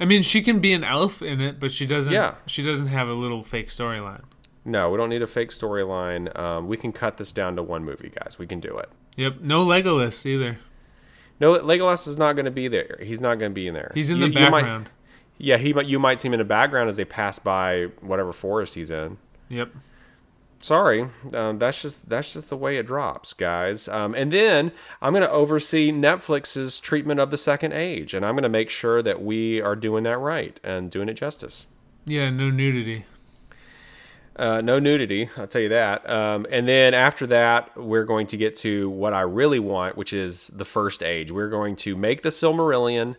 I 0.00 0.04
mean, 0.04 0.22
she 0.22 0.42
can 0.42 0.60
be 0.60 0.72
an 0.72 0.84
elf 0.84 1.22
in 1.22 1.40
it, 1.40 1.58
but 1.58 1.72
she 1.72 1.86
doesn't. 1.86 2.12
Yeah. 2.12 2.34
She 2.46 2.62
doesn't 2.62 2.86
have 2.88 3.08
a 3.08 3.14
little 3.14 3.42
fake 3.42 3.68
storyline. 3.68 4.22
No, 4.64 4.90
we 4.90 4.96
don't 4.98 5.08
need 5.08 5.22
a 5.22 5.26
fake 5.26 5.50
storyline. 5.50 6.36
Um, 6.38 6.68
we 6.68 6.76
can 6.76 6.92
cut 6.92 7.16
this 7.16 7.32
down 7.32 7.56
to 7.56 7.62
one 7.62 7.84
movie, 7.84 8.10
guys. 8.10 8.38
We 8.38 8.46
can 8.46 8.60
do 8.60 8.76
it. 8.78 8.88
Yep. 9.16 9.40
No 9.40 9.64
Legolas 9.64 10.24
either. 10.26 10.58
No, 11.40 11.58
Legolas 11.58 12.06
is 12.06 12.16
not 12.18 12.34
going 12.36 12.44
to 12.44 12.50
be 12.50 12.68
there. 12.68 12.98
He's 13.02 13.20
not 13.20 13.38
going 13.38 13.52
to 13.52 13.54
be 13.54 13.66
in 13.66 13.74
there. 13.74 13.90
He's 13.94 14.10
in 14.10 14.18
You- 14.18 14.28
the 14.28 14.40
you 14.40 14.50
might- 14.50 14.62
background. 14.62 14.90
yeah, 15.38 15.56
he 15.56 15.72
might. 15.72 15.86
You 15.86 15.98
might 15.98 16.18
see 16.18 16.28
him 16.28 16.34
in 16.34 16.38
the 16.38 16.44
background 16.44 16.88
as 16.88 16.96
they 16.96 17.04
pass 17.04 17.38
by 17.38 17.86
whatever 18.00 18.32
forest 18.32 18.74
he's 18.74 18.90
in. 18.90 19.16
Yep. 19.48 19.70
Sorry, 20.60 21.08
um, 21.34 21.58
that's 21.60 21.80
just 21.82 22.08
that's 22.08 22.32
just 22.32 22.50
the 22.50 22.56
way 22.56 22.78
it 22.78 22.86
drops, 22.86 23.32
guys. 23.32 23.86
Um, 23.86 24.14
and 24.14 24.32
then 24.32 24.72
I'm 25.00 25.12
going 25.12 25.22
to 25.22 25.30
oversee 25.30 25.92
Netflix's 25.92 26.80
treatment 26.80 27.20
of 27.20 27.30
the 27.30 27.36
Second 27.38 27.74
Age, 27.74 28.12
and 28.12 28.26
I'm 28.26 28.34
going 28.34 28.42
to 28.42 28.48
make 28.48 28.68
sure 28.68 29.00
that 29.02 29.22
we 29.22 29.60
are 29.60 29.76
doing 29.76 30.02
that 30.02 30.18
right 30.18 30.58
and 30.64 30.90
doing 30.90 31.08
it 31.08 31.14
justice. 31.14 31.66
Yeah. 32.06 32.30
No 32.30 32.50
nudity. 32.50 33.04
Uh, 34.34 34.60
no 34.60 34.78
nudity, 34.78 35.28
I'll 35.36 35.48
tell 35.48 35.62
you 35.62 35.68
that. 35.70 36.08
Um, 36.08 36.46
and 36.50 36.68
then 36.68 36.94
after 36.94 37.26
that, 37.26 37.76
we're 37.76 38.04
going 38.04 38.28
to 38.28 38.36
get 38.36 38.54
to 38.56 38.88
what 38.88 39.12
I 39.12 39.22
really 39.22 39.58
want, 39.58 39.96
which 39.96 40.12
is 40.12 40.46
the 40.48 40.64
first 40.64 41.02
age. 41.02 41.32
We're 41.32 41.50
going 41.50 41.74
to 41.76 41.96
make 41.96 42.22
the 42.22 42.28
Silmarillion. 42.28 43.16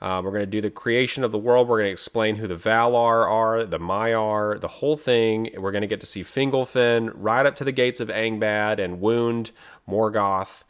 Uh, 0.00 0.22
we're 0.24 0.30
going 0.30 0.40
to 0.40 0.46
do 0.46 0.62
the 0.62 0.70
creation 0.70 1.24
of 1.24 1.30
the 1.30 1.38
world. 1.38 1.68
We're 1.68 1.78
going 1.78 1.88
to 1.88 1.92
explain 1.92 2.36
who 2.36 2.46
the 2.46 2.54
Valar 2.54 3.28
are, 3.28 3.64
the 3.64 3.78
Maiar, 3.78 4.58
the 4.58 4.68
whole 4.68 4.96
thing. 4.96 5.50
We're 5.56 5.72
going 5.72 5.82
to 5.82 5.88
get 5.88 6.00
to 6.00 6.06
see 6.06 6.22
Fingolfin 6.22 7.12
right 7.14 7.44
up 7.44 7.54
to 7.56 7.64
the 7.64 7.72
gates 7.72 8.00
of 8.00 8.08
Angband 8.08 8.82
and 8.82 9.00
wound 9.00 9.50
Morgoth. 9.88 10.64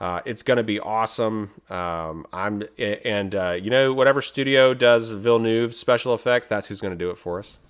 Uh, 0.00 0.20
it's 0.26 0.42
going 0.42 0.56
to 0.58 0.62
be 0.64 0.78
awesome. 0.80 1.50
Um, 1.70 2.26
I'm 2.32 2.64
and 2.78 3.34
uh, 3.34 3.52
you 3.52 3.70
know 3.70 3.94
whatever 3.94 4.20
studio 4.20 4.74
does 4.74 5.12
Villeneuve 5.12 5.74
special 5.74 6.12
effects, 6.12 6.46
that's 6.46 6.66
who's 6.66 6.80
going 6.80 6.92
to 6.92 6.98
do 6.98 7.10
it 7.10 7.16
for 7.16 7.38
us. 7.38 7.60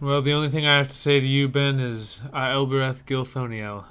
Well, 0.00 0.22
the 0.22 0.32
only 0.32 0.48
thing 0.48 0.66
I 0.66 0.76
have 0.76 0.88
to 0.88 0.96
say 0.96 1.18
to 1.18 1.26
you, 1.26 1.48
Ben, 1.48 1.80
is 1.80 2.20
Elbereth 2.32 3.04
Gilthoniel. 3.04 3.84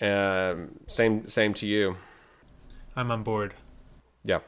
Um, 0.00 0.78
same 0.86 1.26
same 1.28 1.52
to 1.54 1.66
you. 1.66 1.96
I'm 2.94 3.10
on 3.10 3.22
board. 3.22 3.54
Yeah. 4.22 4.40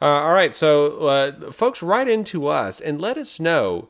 Uh, 0.00 0.04
all 0.04 0.32
right, 0.32 0.54
so 0.54 1.06
uh, 1.08 1.50
folks, 1.50 1.82
write 1.82 2.08
into 2.08 2.46
us 2.46 2.80
and 2.80 3.00
let 3.00 3.16
us 3.18 3.40
know 3.40 3.88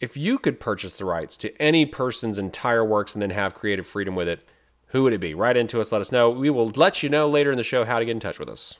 if 0.00 0.16
you 0.16 0.38
could 0.38 0.60
purchase 0.60 0.98
the 0.98 1.04
rights 1.04 1.36
to 1.38 1.62
any 1.62 1.86
person's 1.86 2.38
entire 2.38 2.84
works 2.84 3.14
and 3.14 3.22
then 3.22 3.30
have 3.30 3.54
creative 3.54 3.86
freedom 3.86 4.14
with 4.14 4.28
it. 4.28 4.46
Who 4.88 5.02
would 5.04 5.12
it 5.14 5.20
be? 5.20 5.34
Write 5.34 5.56
into 5.56 5.80
us, 5.80 5.90
let 5.92 6.00
us 6.00 6.12
know. 6.12 6.30
We 6.30 6.50
will 6.50 6.70
let 6.70 7.02
you 7.02 7.08
know 7.08 7.28
later 7.28 7.50
in 7.50 7.56
the 7.56 7.64
show 7.64 7.84
how 7.84 7.98
to 7.98 8.04
get 8.04 8.12
in 8.12 8.20
touch 8.20 8.38
with 8.38 8.48
us. 8.48 8.78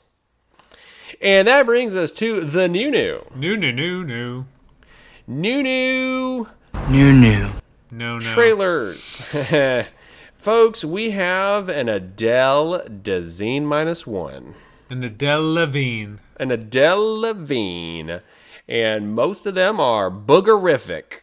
And 1.21 1.47
that 1.47 1.65
brings 1.65 1.95
us 1.95 2.11
to 2.13 2.41
the 2.41 2.67
new 2.67 2.91
new. 2.91 3.25
New, 3.35 3.57
new, 3.57 3.71
new, 3.71 4.03
new. 4.03 4.45
New 5.25 5.63
new 5.63 6.47
New, 6.89 7.11
new. 7.11 7.49
No, 7.91 8.13
no. 8.13 8.19
trailers. 8.19 9.21
Folks, 10.37 10.85
we 10.85 11.11
have 11.11 11.67
an 11.67 11.89
Adele 11.89 12.79
Dazine 12.87 13.63
minus 13.63 14.07
one. 14.07 14.53
And 14.89 15.03
Adele 15.03 15.53
Levine. 15.53 16.19
An 16.37 16.51
Adele 16.51 17.21
Levine. 17.21 18.21
And 18.67 19.13
most 19.13 19.45
of 19.45 19.55
them 19.55 19.79
are 19.79 20.09
boogerific. 20.09 21.21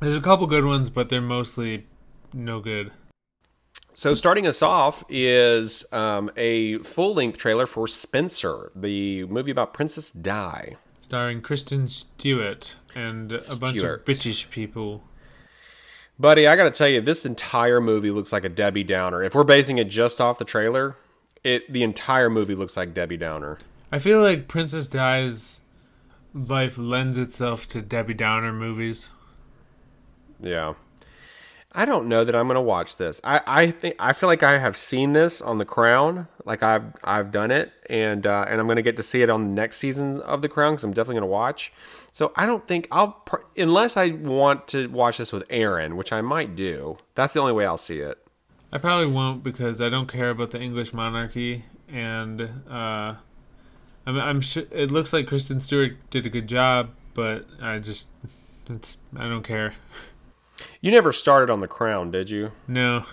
There's 0.00 0.16
a 0.16 0.20
couple 0.20 0.46
good 0.46 0.64
ones, 0.64 0.90
but 0.90 1.08
they're 1.08 1.20
mostly 1.20 1.86
no 2.32 2.60
good. 2.60 2.92
So, 3.94 4.12
starting 4.12 4.46
us 4.46 4.60
off 4.60 5.04
is 5.08 5.90
um, 5.92 6.30
a 6.36 6.78
full 6.78 7.14
length 7.14 7.38
trailer 7.38 7.66
for 7.66 7.88
Spencer, 7.88 8.70
the 8.76 9.24
movie 9.24 9.50
about 9.50 9.72
Princess 9.72 10.10
Di. 10.10 10.76
Starring 11.00 11.40
Kristen 11.40 11.88
Stewart 11.88 12.76
and 12.94 13.32
a 13.32 13.56
bunch 13.56 13.78
of 13.78 14.04
British 14.04 14.50
people. 14.50 15.02
Buddy, 16.18 16.46
I 16.46 16.56
got 16.56 16.64
to 16.64 16.70
tell 16.70 16.88
you, 16.88 17.00
this 17.00 17.24
entire 17.24 17.80
movie 17.80 18.10
looks 18.10 18.32
like 18.32 18.44
a 18.44 18.48
Debbie 18.48 18.84
Downer. 18.84 19.22
If 19.22 19.34
we're 19.34 19.44
basing 19.44 19.78
it 19.78 19.88
just 19.88 20.20
off 20.20 20.38
the 20.38 20.44
trailer, 20.44 20.96
it 21.46 21.72
the 21.72 21.84
entire 21.84 22.28
movie 22.28 22.56
looks 22.56 22.76
like 22.76 22.92
Debbie 22.92 23.16
Downer. 23.16 23.58
I 23.92 24.00
feel 24.00 24.20
like 24.20 24.48
Princess 24.48 24.88
Di's 24.88 25.60
life 26.34 26.76
lends 26.76 27.16
itself 27.16 27.68
to 27.68 27.80
Debbie 27.80 28.14
Downer 28.14 28.52
movies. 28.52 29.10
Yeah. 30.40 30.74
I 31.72 31.84
don't 31.84 32.08
know 32.08 32.24
that 32.24 32.34
I'm 32.34 32.48
gonna 32.48 32.60
watch 32.62 32.96
this. 32.96 33.20
I, 33.22 33.40
I 33.46 33.70
think 33.70 33.96
I 33.98 34.12
feel 34.12 34.28
like 34.28 34.42
I 34.42 34.58
have 34.58 34.76
seen 34.76 35.12
this 35.12 35.40
on 35.42 35.58
The 35.58 35.64
Crown, 35.64 36.26
like 36.44 36.62
I've 36.62 36.84
I've 37.04 37.30
done 37.30 37.50
it, 37.50 37.70
and 37.88 38.26
uh, 38.26 38.46
and 38.48 38.60
I'm 38.60 38.66
gonna 38.66 38.82
get 38.82 38.96
to 38.96 39.02
see 39.02 39.22
it 39.22 39.28
on 39.28 39.42
the 39.44 39.60
next 39.60 39.76
season 39.76 40.22
of 40.22 40.40
The 40.40 40.48
Crown 40.48 40.72
because 40.72 40.84
I'm 40.84 40.92
definitely 40.92 41.20
gonna 41.20 41.26
watch. 41.26 41.72
So 42.12 42.32
I 42.34 42.46
don't 42.46 42.66
think 42.66 42.88
I'll 42.90 43.12
pr- 43.12 43.44
unless 43.58 43.96
I 43.96 44.08
want 44.08 44.68
to 44.68 44.88
watch 44.88 45.18
this 45.18 45.32
with 45.32 45.44
Aaron, 45.50 45.96
which 45.96 46.12
I 46.12 46.22
might 46.22 46.56
do. 46.56 46.96
That's 47.14 47.34
the 47.34 47.40
only 47.40 47.52
way 47.52 47.66
I'll 47.66 47.76
see 47.76 48.00
it. 48.00 48.25
I 48.72 48.78
probably 48.78 49.06
won't 49.06 49.42
because 49.42 49.80
I 49.80 49.88
don't 49.88 50.08
care 50.08 50.30
about 50.30 50.50
the 50.50 50.60
English 50.60 50.92
monarchy, 50.92 51.64
and 51.88 52.40
uh, 52.68 53.14
I'm, 54.06 54.18
I'm 54.18 54.40
sure 54.40 54.64
it 54.70 54.90
looks 54.90 55.12
like 55.12 55.26
Kristen 55.28 55.60
Stewart 55.60 55.92
did 56.10 56.26
a 56.26 56.30
good 56.30 56.48
job, 56.48 56.90
but 57.14 57.46
I 57.60 57.78
just 57.78 58.08
it's 58.68 58.98
I 59.16 59.24
don't 59.28 59.44
care. 59.44 59.74
You 60.80 60.90
never 60.90 61.12
started 61.12 61.50
on 61.50 61.60
The 61.60 61.68
Crown, 61.68 62.10
did 62.10 62.30
you? 62.30 62.52
No, 62.66 63.04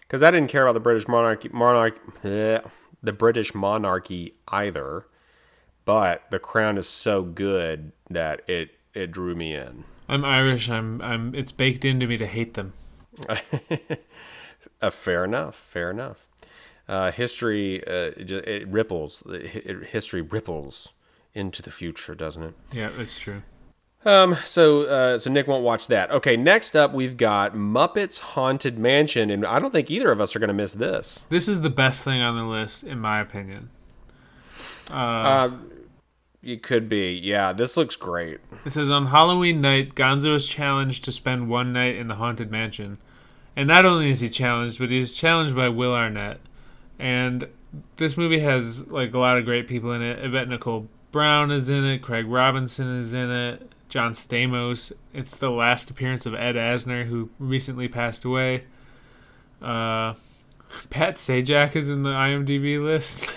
Because 0.00 0.22
I 0.22 0.30
didn't 0.30 0.50
care 0.50 0.62
about 0.62 0.74
the 0.74 0.80
British 0.80 1.08
monarchy, 1.08 1.48
monarch, 1.52 1.98
bleh, 2.22 2.64
the 3.02 3.12
British 3.12 3.54
monarchy 3.54 4.34
either. 4.48 5.06
But 5.84 6.22
The 6.30 6.38
Crown 6.38 6.78
is 6.78 6.88
so 6.88 7.22
good 7.22 7.92
that 8.08 8.48
it 8.48 8.70
it 8.94 9.10
drew 9.10 9.34
me 9.34 9.54
in. 9.54 9.84
I'm 10.08 10.24
Irish. 10.24 10.70
I'm 10.70 11.02
I'm. 11.02 11.34
It's 11.34 11.52
baked 11.52 11.84
into 11.84 12.06
me 12.06 12.16
to 12.16 12.26
hate 12.26 12.54
them. 12.54 12.74
Uh, 14.84 14.90
fair 14.90 15.24
enough. 15.24 15.56
Fair 15.56 15.90
enough. 15.90 16.26
Uh, 16.86 17.10
history 17.10 17.82
uh, 17.86 18.12
it, 18.16 18.30
it 18.30 18.68
ripples. 18.68 19.22
It, 19.26 19.84
history 19.88 20.20
ripples 20.20 20.92
into 21.32 21.62
the 21.62 21.70
future, 21.70 22.14
doesn't 22.14 22.42
it? 22.42 22.54
Yeah, 22.72 22.90
that's 22.96 23.18
true. 23.18 23.42
Um. 24.04 24.36
So 24.44 24.82
uh, 24.82 25.18
so 25.18 25.30
Nick 25.30 25.46
won't 25.48 25.64
watch 25.64 25.86
that. 25.86 26.10
Okay. 26.10 26.36
Next 26.36 26.76
up, 26.76 26.92
we've 26.92 27.16
got 27.16 27.54
Muppets 27.54 28.20
Haunted 28.20 28.78
Mansion, 28.78 29.30
and 29.30 29.46
I 29.46 29.58
don't 29.58 29.70
think 29.70 29.90
either 29.90 30.10
of 30.12 30.20
us 30.20 30.36
are 30.36 30.38
going 30.38 30.48
to 30.48 30.54
miss 30.54 30.74
this. 30.74 31.24
This 31.30 31.48
is 31.48 31.62
the 31.62 31.70
best 31.70 32.02
thing 32.02 32.20
on 32.20 32.36
the 32.36 32.44
list, 32.44 32.84
in 32.84 32.98
my 32.98 33.20
opinion. 33.20 33.70
Uh, 34.90 35.52
it 36.42 36.62
could 36.62 36.90
be. 36.90 37.12
Yeah. 37.12 37.54
This 37.54 37.78
looks 37.78 37.96
great. 37.96 38.40
It 38.66 38.74
says 38.74 38.90
on 38.90 39.06
Halloween 39.06 39.62
night, 39.62 39.94
Gonzo 39.94 40.34
is 40.34 40.46
challenged 40.46 41.02
to 41.06 41.12
spend 41.12 41.48
one 41.48 41.72
night 41.72 41.96
in 41.96 42.08
the 42.08 42.16
haunted 42.16 42.50
mansion, 42.50 42.98
and 43.56 43.68
not 43.68 43.84
only 43.84 44.10
is 44.10 44.20
he 44.20 44.28
challenged, 44.28 44.78
but 44.78 44.90
he's 44.90 45.14
challenged 45.14 45.54
by 45.54 45.68
Will 45.68 45.94
Arnett. 45.94 46.40
And 46.98 47.48
this 47.96 48.16
movie 48.16 48.40
has 48.40 48.86
like 48.88 49.14
a 49.14 49.18
lot 49.18 49.38
of 49.38 49.44
great 49.44 49.66
people 49.66 49.92
in 49.92 50.02
it. 50.02 50.24
Yvette 50.24 50.48
Nicole 50.48 50.88
Brown 51.12 51.50
is 51.50 51.70
in 51.70 51.84
it. 51.84 52.02
Craig 52.02 52.26
Robinson 52.26 52.98
is 52.98 53.14
in 53.14 53.30
it. 53.30 53.70
John 53.88 54.12
Stamos. 54.12 54.92
It's 55.12 55.36
the 55.38 55.50
last 55.50 55.90
appearance 55.90 56.26
of 56.26 56.34
Ed 56.34 56.56
Asner, 56.56 57.06
who 57.06 57.30
recently 57.38 57.86
passed 57.88 58.24
away. 58.24 58.64
Uh, 59.62 60.14
Pat 60.90 61.16
Sajak 61.16 61.76
is 61.76 61.88
in 61.88 62.02
the 62.02 62.10
IMDb 62.10 62.82
list. 62.82 63.28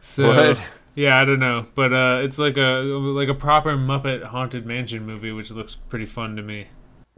so 0.00 0.28
What? 0.28 0.60
yeah, 0.94 1.18
I 1.18 1.24
don't 1.24 1.38
know, 1.38 1.66
but 1.74 1.92
uh, 1.92 2.20
it's 2.22 2.38
like 2.38 2.56
a 2.56 2.80
like 2.82 3.28
a 3.28 3.34
proper 3.34 3.76
Muppet 3.76 4.24
haunted 4.24 4.64
mansion 4.64 5.04
movie, 5.04 5.32
which 5.32 5.50
looks 5.50 5.74
pretty 5.74 6.06
fun 6.06 6.36
to 6.36 6.42
me. 6.42 6.68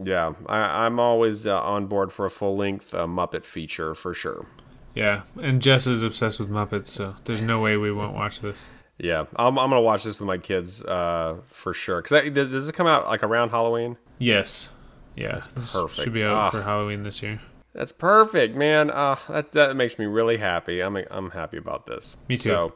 Yeah. 0.03 0.33
I, 0.47 0.85
I'm 0.85 0.99
always 0.99 1.45
uh, 1.47 1.59
on 1.61 1.87
board 1.87 2.11
for 2.11 2.25
a 2.25 2.29
full 2.31 2.57
length 2.57 2.93
uh, 2.93 3.05
Muppet 3.05 3.45
feature 3.45 3.93
for 3.95 4.13
sure. 4.13 4.45
Yeah, 4.93 5.21
and 5.41 5.61
Jess 5.61 5.87
is 5.87 6.03
obsessed 6.03 6.39
with 6.39 6.49
Muppets, 6.49 6.87
so 6.87 7.15
there's 7.23 7.41
no 7.41 7.59
way 7.61 7.77
we 7.77 7.91
won't 7.93 8.13
watch 8.13 8.41
this. 8.41 8.67
Yeah. 8.97 9.25
I'm, 9.37 9.57
I'm 9.57 9.69
gonna 9.69 9.81
watch 9.81 10.03
this 10.03 10.19
with 10.19 10.27
my 10.27 10.37
kids 10.37 10.83
uh, 10.83 11.37
for 11.47 11.73
sure. 11.73 12.01
Because 12.01 12.29
does, 12.33 12.49
does 12.49 12.69
it 12.69 12.75
come 12.75 12.87
out 12.87 13.07
like 13.07 13.23
around 13.23 13.49
Halloween? 13.49 13.97
Yes, 14.19 14.69
yeah, 15.15 15.39
this 15.55 15.71
perfect. 15.73 16.03
Should 16.03 16.13
be 16.13 16.23
out 16.23 16.35
Ah. 16.35 16.49
for 16.51 16.61
Halloween 16.61 17.03
this 17.03 17.21
year. 17.23 17.39
That's 17.73 17.93
perfect, 17.93 18.55
man. 18.57 18.91
Uh, 18.91 19.15
that 19.29 19.53
that 19.53 19.75
makes 19.77 19.97
me 19.97 20.05
really 20.05 20.35
happy. 20.37 20.81
I'm 20.81 20.97
I'm 21.09 21.31
happy 21.31 21.55
about 21.57 21.85
this. 21.85 22.17
Me 22.27 22.35
too. 22.35 22.49
So, 22.49 22.73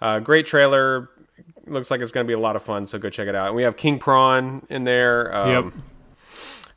uh, 0.00 0.18
great 0.20 0.46
trailer. 0.46 1.10
Looks 1.66 1.90
like 1.90 2.00
it's 2.00 2.10
going 2.10 2.24
to 2.24 2.28
be 2.28 2.32
a 2.34 2.38
lot 2.38 2.56
of 2.56 2.62
fun. 2.62 2.86
So 2.86 2.98
go 2.98 3.10
check 3.10 3.28
it 3.28 3.34
out. 3.34 3.48
And 3.48 3.54
we 3.56 3.62
have 3.64 3.76
King 3.76 3.98
Prawn 3.98 4.66
in 4.70 4.84
there. 4.84 5.34
Um, 5.36 5.50
Yep. 5.50 5.72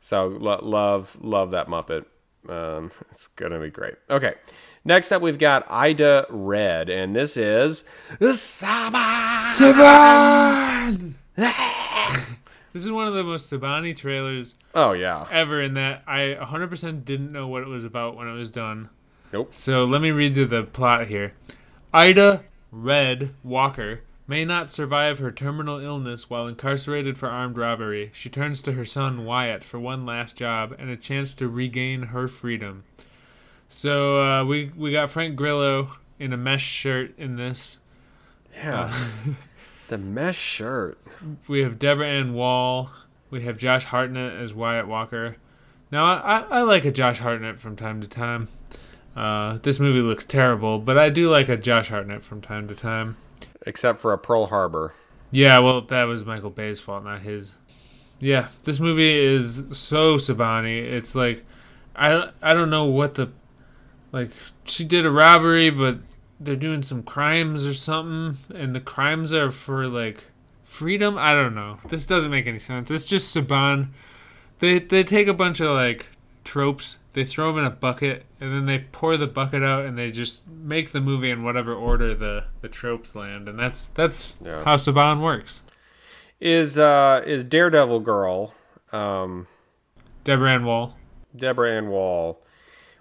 So 0.04 0.26
lo- 0.26 0.60
love 0.62 1.16
love 1.22 1.52
that 1.52 1.66
Muppet. 1.68 2.04
Um, 2.46 2.92
it's 3.10 3.28
going 3.28 3.52
to 3.52 3.58
be 3.58 3.70
great. 3.70 3.94
Okay. 4.10 4.34
Next 4.84 5.10
up, 5.12 5.22
we've 5.22 5.38
got 5.38 5.64
Ida 5.70 6.26
Red, 6.28 6.90
and 6.90 7.16
this 7.16 7.38
is 7.38 7.84
Saba. 8.20 9.44
This 12.74 12.84
is 12.84 12.90
one 12.90 13.06
of 13.06 13.14
the 13.14 13.22
most 13.24 13.50
Sabani 13.50 13.96
trailers 13.96 14.56
Oh 14.74 14.92
yeah. 14.92 15.26
ever. 15.30 15.62
In 15.62 15.72
that 15.74 16.02
I 16.08 16.36
100% 16.38 17.04
didn't 17.04 17.32
know 17.32 17.46
what 17.48 17.62
it 17.62 17.68
was 17.68 17.84
about 17.84 18.14
when 18.16 18.26
it 18.28 18.32
was 18.32 18.50
done. 18.50 18.90
Nope. 19.32 19.54
So 19.54 19.84
let 19.84 20.02
me 20.02 20.10
read 20.10 20.34
you 20.36 20.44
the 20.44 20.64
plot 20.64 21.06
here. 21.06 21.32
Ida 21.94 22.42
Red 22.72 23.30
Walker 23.42 24.00
may 24.26 24.44
not 24.44 24.70
survive 24.70 25.18
her 25.18 25.30
terminal 25.30 25.78
illness 25.78 26.30
while 26.30 26.46
incarcerated 26.46 27.18
for 27.18 27.28
armed 27.28 27.58
robbery. 27.58 28.10
She 28.14 28.30
turns 28.30 28.62
to 28.62 28.72
her 28.72 28.84
son 28.84 29.24
Wyatt 29.24 29.62
for 29.62 29.78
one 29.78 30.06
last 30.06 30.36
job 30.36 30.74
and 30.78 30.90
a 30.90 30.96
chance 30.96 31.34
to 31.34 31.48
regain 31.48 32.04
her 32.04 32.28
freedom. 32.28 32.84
So 33.68 34.20
uh, 34.22 34.44
we 34.44 34.72
we 34.76 34.92
got 34.92 35.10
Frank 35.10 35.36
Grillo 35.36 35.92
in 36.18 36.32
a 36.32 36.36
mesh 36.36 36.64
shirt 36.64 37.16
in 37.18 37.36
this. 37.36 37.78
Yeah. 38.54 39.08
the 39.88 39.98
mesh 39.98 40.38
shirt. 40.38 40.98
We 41.48 41.62
have 41.62 41.78
Deborah 41.78 42.06
Ann 42.06 42.34
Woll. 42.34 42.90
We 43.30 43.42
have 43.42 43.58
Josh 43.58 43.84
Hartnett 43.86 44.40
as 44.40 44.54
Wyatt 44.54 44.86
Walker. 44.86 45.36
Now 45.90 46.04
I, 46.04 46.40
I 46.50 46.62
like 46.62 46.84
a 46.84 46.92
Josh 46.92 47.18
Hartnett 47.18 47.58
from 47.58 47.76
time 47.76 48.00
to 48.00 48.06
time. 48.06 48.48
Uh, 49.16 49.58
this 49.62 49.78
movie 49.78 50.00
looks 50.00 50.24
terrible, 50.24 50.78
but 50.78 50.98
I 50.98 51.08
do 51.08 51.30
like 51.30 51.48
a 51.48 51.56
Josh 51.56 51.88
Hartnett 51.88 52.22
from 52.22 52.40
time 52.40 52.68
to 52.68 52.74
time. 52.74 53.16
Except 53.66 54.00
for 54.00 54.12
a 54.12 54.18
Pearl 54.18 54.46
Harbor. 54.46 54.94
Yeah, 55.30 55.58
well, 55.58 55.80
that 55.82 56.04
was 56.04 56.24
Michael 56.24 56.50
Bay's 56.50 56.80
fault, 56.80 57.04
not 57.04 57.22
his. 57.22 57.52
Yeah, 58.20 58.48
this 58.62 58.78
movie 58.78 59.18
is 59.18 59.64
so 59.72 60.16
Sabani. 60.16 60.82
It's 60.82 61.14
like 61.14 61.44
I 61.96 62.30
I 62.40 62.54
don't 62.54 62.70
know 62.70 62.84
what 62.84 63.14
the 63.14 63.30
like 64.12 64.30
she 64.64 64.84
did 64.84 65.04
a 65.04 65.10
robbery, 65.10 65.70
but 65.70 65.98
they're 66.40 66.56
doing 66.56 66.82
some 66.82 67.02
crimes 67.02 67.66
or 67.66 67.74
something, 67.74 68.38
and 68.54 68.74
the 68.74 68.80
crimes 68.80 69.32
are 69.32 69.50
for 69.50 69.88
like 69.88 70.24
freedom. 70.64 71.16
I 71.18 71.32
don't 71.32 71.54
know. 71.54 71.78
This 71.88 72.04
doesn't 72.04 72.30
make 72.30 72.46
any 72.46 72.58
sense. 72.58 72.90
It's 72.90 73.04
just 73.04 73.34
Saban. 73.34 73.88
They 74.60 74.78
they 74.78 75.04
take 75.04 75.28
a 75.28 75.34
bunch 75.34 75.60
of 75.60 75.68
like 75.68 76.06
tropes, 76.44 76.98
they 77.14 77.24
throw 77.24 77.48
them 77.52 77.60
in 77.60 77.64
a 77.64 77.70
bucket, 77.74 78.26
and 78.40 78.52
then 78.52 78.66
they 78.66 78.80
pour 78.92 79.16
the 79.16 79.26
bucket 79.26 79.62
out, 79.62 79.84
and 79.86 79.96
they 79.96 80.10
just 80.10 80.46
make 80.48 80.92
the 80.92 81.00
movie 81.00 81.30
in 81.30 81.42
whatever 81.42 81.72
order 81.74 82.14
the 82.14 82.44
the 82.60 82.68
tropes 82.68 83.14
land, 83.14 83.48
and 83.48 83.58
that's 83.58 83.90
that's 83.90 84.38
Yeah. 84.44 84.62
how 84.64 84.76
Saban 84.76 85.20
works. 85.20 85.62
Is 86.40 86.76
uh 86.78 87.22
is 87.26 87.42
Daredevil 87.44 88.00
girl, 88.00 88.54
um, 88.92 89.46
Deborah 90.24 90.52
Ann 90.52 90.64
Woll. 90.64 90.96
Deborah 91.34 91.70
Ann 91.72 91.88
Woll. 91.88 92.40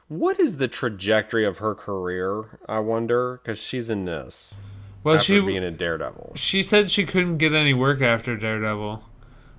What 0.08 0.40
is 0.40 0.58
the 0.58 0.68
trajectory 0.68 1.46
of 1.46 1.58
her 1.58 1.74
career? 1.76 2.60
I 2.68 2.80
wonder 2.80 3.40
because 3.44 3.60
she's 3.62 3.90
in 3.90 4.06
this 4.06 4.58
Well, 5.04 5.18
she 5.18 5.40
being 5.40 5.64
a 5.64 5.72
Daredevil. 5.72 6.34
she 6.36 6.62
said 6.62 6.92
she 6.92 7.06
couldn't 7.06 7.38
get 7.38 7.54
any 7.54 7.74
work 7.74 8.02
after 8.02 8.38
Daredevil, 8.38 9.04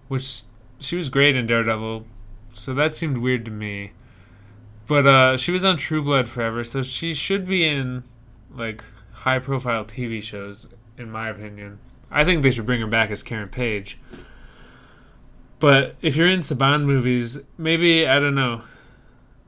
which 0.08 0.42
she 0.78 0.96
was 0.96 1.08
great 1.08 1.34
in 1.34 1.46
Daredevil, 1.46 2.06
so 2.54 2.72
that 2.74 2.94
seemed 2.94 3.18
weird 3.18 3.44
to 3.46 3.50
me. 3.50 3.92
But 4.86 5.06
uh, 5.06 5.36
she 5.36 5.50
was 5.50 5.64
on 5.64 5.76
True 5.76 6.02
Blood 6.02 6.28
forever, 6.28 6.62
so 6.64 6.82
she 6.82 7.14
should 7.14 7.46
be 7.46 7.64
in 7.64 8.04
like 8.54 8.82
high 9.12 9.38
profile 9.38 9.84
TV 9.84 10.22
shows, 10.22 10.66
in 10.98 11.10
my 11.10 11.28
opinion. 11.28 11.78
I 12.10 12.24
think 12.24 12.42
they 12.42 12.50
should 12.50 12.66
bring 12.66 12.80
her 12.80 12.86
back 12.86 13.10
as 13.10 13.22
Karen 13.22 13.48
Page. 13.48 13.98
But 15.58 15.96
if 16.02 16.16
you're 16.16 16.28
in 16.28 16.40
Saban 16.40 16.84
movies, 16.84 17.38
maybe 17.56 18.06
I 18.06 18.18
don't 18.18 18.34
know. 18.34 18.62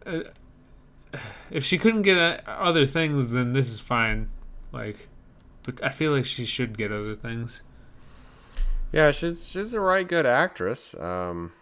Uh, 0.04 0.20
If 1.50 1.64
she 1.64 1.78
couldn't 1.78 2.02
get 2.02 2.18
uh, 2.18 2.40
other 2.50 2.86
things, 2.86 3.30
then 3.32 3.52
this 3.52 3.68
is 3.70 3.78
fine. 3.78 4.28
Like, 4.72 5.08
but 5.62 5.82
I 5.82 5.90
feel 5.90 6.10
like 6.12 6.24
she 6.24 6.44
should 6.44 6.76
get 6.76 6.90
other 6.90 7.14
things. 7.14 7.62
Yeah, 8.92 9.10
she's 9.12 9.48
she's 9.48 9.72
a 9.72 9.80
right 9.80 10.06
good 10.08 10.26
actress. 10.26 10.94
Um, 10.98 11.52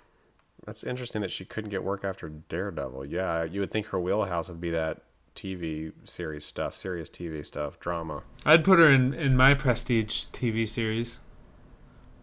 that's 0.64 0.84
interesting 0.84 1.20
that 1.22 1.30
she 1.32 1.44
couldn't 1.44 1.70
get 1.70 1.82
work 1.84 2.04
after 2.04 2.28
Daredevil. 2.28 3.06
Yeah, 3.06 3.44
you 3.44 3.60
would 3.60 3.70
think 3.70 3.86
her 3.88 4.00
wheelhouse 4.00 4.48
would 4.48 4.60
be 4.60 4.70
that 4.70 5.02
TV 5.34 5.92
series 6.04 6.44
stuff, 6.44 6.76
serious 6.76 7.10
TV 7.10 7.44
stuff, 7.44 7.78
drama. 7.80 8.22
I'd 8.46 8.64
put 8.64 8.78
her 8.78 8.88
in 8.90 9.12
in 9.14 9.36
my 9.36 9.54
prestige 9.54 10.26
TV 10.32 10.68
series. 10.68 11.18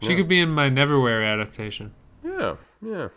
She 0.02 0.10
Yeah. 0.12 0.16
could 0.18 0.28
be 0.28 0.40
in 0.40 0.50
my 0.50 0.70
Neverwhere 0.70 1.26
adaptation. 1.26 1.94
Yeah, 2.24 2.56
yeah. 2.82 3.10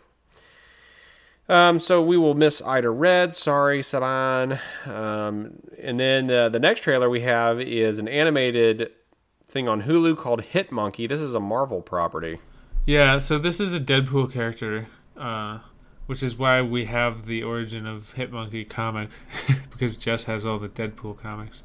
Um, 1.47 1.77
so 1.79 2.01
we 2.01 2.17
will 2.17 2.33
miss 2.33 2.61
Ida 2.61 2.89
Red. 2.89 3.35
Sorry, 3.35 3.81
Saban. 3.81 4.59
Um, 4.87 5.59
and 5.79 5.99
then 5.99 6.29
uh, 6.31 6.49
the 6.49 6.59
next 6.59 6.81
trailer 6.81 7.09
we 7.09 7.21
have 7.21 7.61
is 7.61 7.99
an 7.99 8.07
animated 8.07 8.91
thing 9.47 9.67
on 9.67 9.83
Hulu 9.83 10.17
called 10.17 10.41
Hit 10.41 10.71
Monkey. 10.71 11.05
This 11.07 11.21
is 11.21 11.35
a 11.35 11.39
Marvel 11.39 11.81
property. 11.81 12.39
Yeah, 12.87 13.19
so 13.19 13.37
this 13.37 13.59
is 13.59 13.73
a 13.73 13.79
Deadpool 13.79 14.31
character, 14.31 14.87
uh, 15.17 15.59
which 16.05 16.21
is 16.21 16.37
why 16.37 16.61
we 16.61 16.85
have 16.85 17.25
the 17.25 17.43
origin 17.43 17.85
of 17.85 18.13
Hitmonkey 18.15 18.69
comic, 18.69 19.09
because 19.71 19.97
Jess 19.97 20.25
has 20.25 20.45
all 20.45 20.57
the 20.57 20.69
Deadpool 20.69 21.17
comics. 21.17 21.63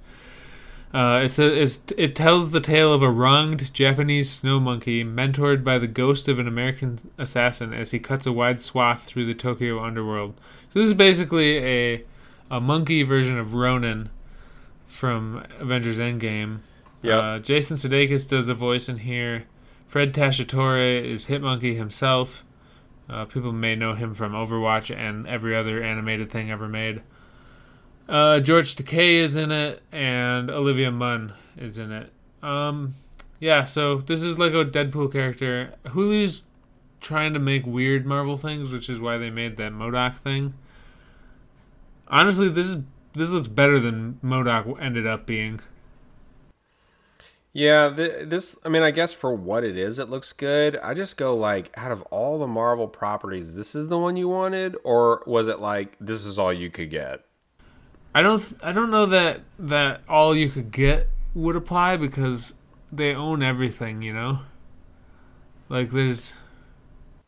Uh, 0.92 1.20
it's 1.22 1.38
a, 1.38 1.62
it's, 1.62 1.80
it 1.96 2.16
tells 2.16 2.50
the 2.50 2.60
tale 2.60 2.92
of 2.92 3.00
a 3.00 3.10
wronged 3.10 3.72
Japanese 3.72 4.28
snow 4.28 4.58
monkey 4.58 5.04
mentored 5.04 5.62
by 5.62 5.78
the 5.78 5.86
ghost 5.86 6.26
of 6.26 6.40
an 6.40 6.48
American 6.48 6.98
assassin 7.16 7.72
as 7.72 7.92
he 7.92 8.00
cuts 8.00 8.26
a 8.26 8.32
wide 8.32 8.60
swath 8.60 9.04
through 9.04 9.24
the 9.24 9.34
Tokyo 9.34 9.80
underworld. 9.84 10.34
So 10.72 10.80
this 10.80 10.88
is 10.88 10.94
basically 10.94 11.58
a 11.58 12.04
a 12.50 12.60
monkey 12.60 13.02
version 13.02 13.38
of 13.38 13.54
Ronin 13.54 14.10
from 14.86 15.46
Avengers 15.60 15.98
Endgame. 15.98 16.60
Yep. 17.02 17.22
Uh, 17.22 17.38
Jason 17.38 17.76
Sudeikis 17.76 18.28
does 18.28 18.48
a 18.48 18.54
voice 18.54 18.88
in 18.88 18.98
here. 18.98 19.44
Fred 19.86 20.12
Tatasciore 20.12 21.04
is 21.04 21.26
Hitmonkey 21.26 21.76
himself. 21.76 22.44
Uh, 23.10 23.24
people 23.24 23.52
may 23.52 23.74
know 23.74 23.94
him 23.94 24.14
from 24.14 24.32
Overwatch 24.32 24.94
and 24.94 25.26
every 25.26 25.56
other 25.56 25.82
animated 25.82 26.30
thing 26.30 26.50
ever 26.50 26.68
made. 26.68 27.02
Uh, 28.08 28.38
George 28.40 28.76
Takei 28.76 29.14
is 29.14 29.36
in 29.36 29.50
it, 29.50 29.82
and 29.90 30.50
Olivia 30.50 30.92
Munn 30.92 31.32
is 31.56 31.78
in 31.78 31.90
it. 31.90 32.12
Um, 32.42 32.94
yeah, 33.40 33.64
so 33.64 33.98
this 33.98 34.22
is 34.22 34.38
like 34.38 34.52
a 34.52 34.64
Deadpool 34.64 35.12
character. 35.12 35.74
Hulu's 35.86 36.44
trying 37.00 37.32
to 37.34 37.40
make 37.40 37.66
weird 37.66 38.06
Marvel 38.06 38.36
things, 38.36 38.70
which 38.70 38.88
is 38.88 39.00
why 39.00 39.18
they 39.18 39.30
made 39.30 39.56
that 39.56 39.72
MODOK 39.72 40.16
thing. 40.18 40.54
Honestly, 42.08 42.48
this 42.48 42.66
is 42.68 42.76
this 43.14 43.30
looks 43.30 43.48
better 43.48 43.80
than 43.80 44.20
MODOK 44.22 44.80
ended 44.80 45.06
up 45.06 45.26
being. 45.26 45.60
Yeah, 47.52 47.92
th- 47.94 48.28
this. 48.28 48.56
I 48.64 48.68
mean, 48.68 48.82
I 48.82 48.92
guess 48.92 49.12
for 49.12 49.34
what 49.34 49.64
it 49.64 49.76
is, 49.76 49.98
it 49.98 50.08
looks 50.08 50.32
good. 50.32 50.76
I 50.76 50.94
just 50.94 51.16
go 51.16 51.36
like, 51.36 51.70
out 51.76 51.90
of 51.90 52.02
all 52.02 52.38
the 52.38 52.46
Marvel 52.46 52.86
properties, 52.86 53.54
this 53.56 53.74
is 53.74 53.88
the 53.88 53.98
one 53.98 54.16
you 54.16 54.28
wanted, 54.28 54.76
or 54.84 55.22
was 55.26 55.48
it 55.48 55.58
like 55.60 55.96
this 56.00 56.24
is 56.24 56.38
all 56.38 56.52
you 56.52 56.70
could 56.70 56.90
get? 56.90 57.24
I 58.14 58.22
don't 58.22 58.40
th- 58.40 58.60
I 58.62 58.72
don't 58.72 58.90
know 58.90 59.06
that 59.06 59.40
that 59.58 60.02
all 60.08 60.36
you 60.36 60.48
could 60.48 60.70
get 60.70 61.08
would 61.34 61.56
apply 61.56 61.96
because 61.96 62.54
they 62.92 63.14
own 63.14 63.42
everything, 63.42 64.02
you 64.02 64.12
know? 64.12 64.40
Like 65.68 65.90
there's 65.90 66.34